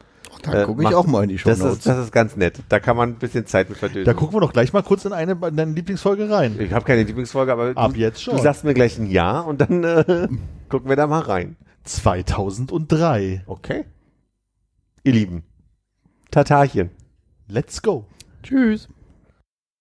[0.44, 2.62] Da gucke ich macht- auch mal in die Show Das ist, das ist ganz nett.
[2.70, 4.06] Da kann man ein bisschen Zeit mit verdösen.
[4.06, 6.58] Da gucken wir doch gleich mal kurz in eine in deine Lieblingsfolge rein.
[6.60, 8.36] ich habe keine Lieblingsfolge, aber Ab du, jetzt schon.
[8.36, 10.28] du sagst mir gleich ein Ja und dann äh,
[10.70, 11.56] gucken wir da mal rein.
[11.86, 13.44] 2003.
[13.48, 13.86] Okay.
[15.04, 15.44] Ihr Lieben.
[16.32, 16.90] Tatarchen.
[17.48, 18.06] Let's go.
[18.44, 18.88] Tschüss.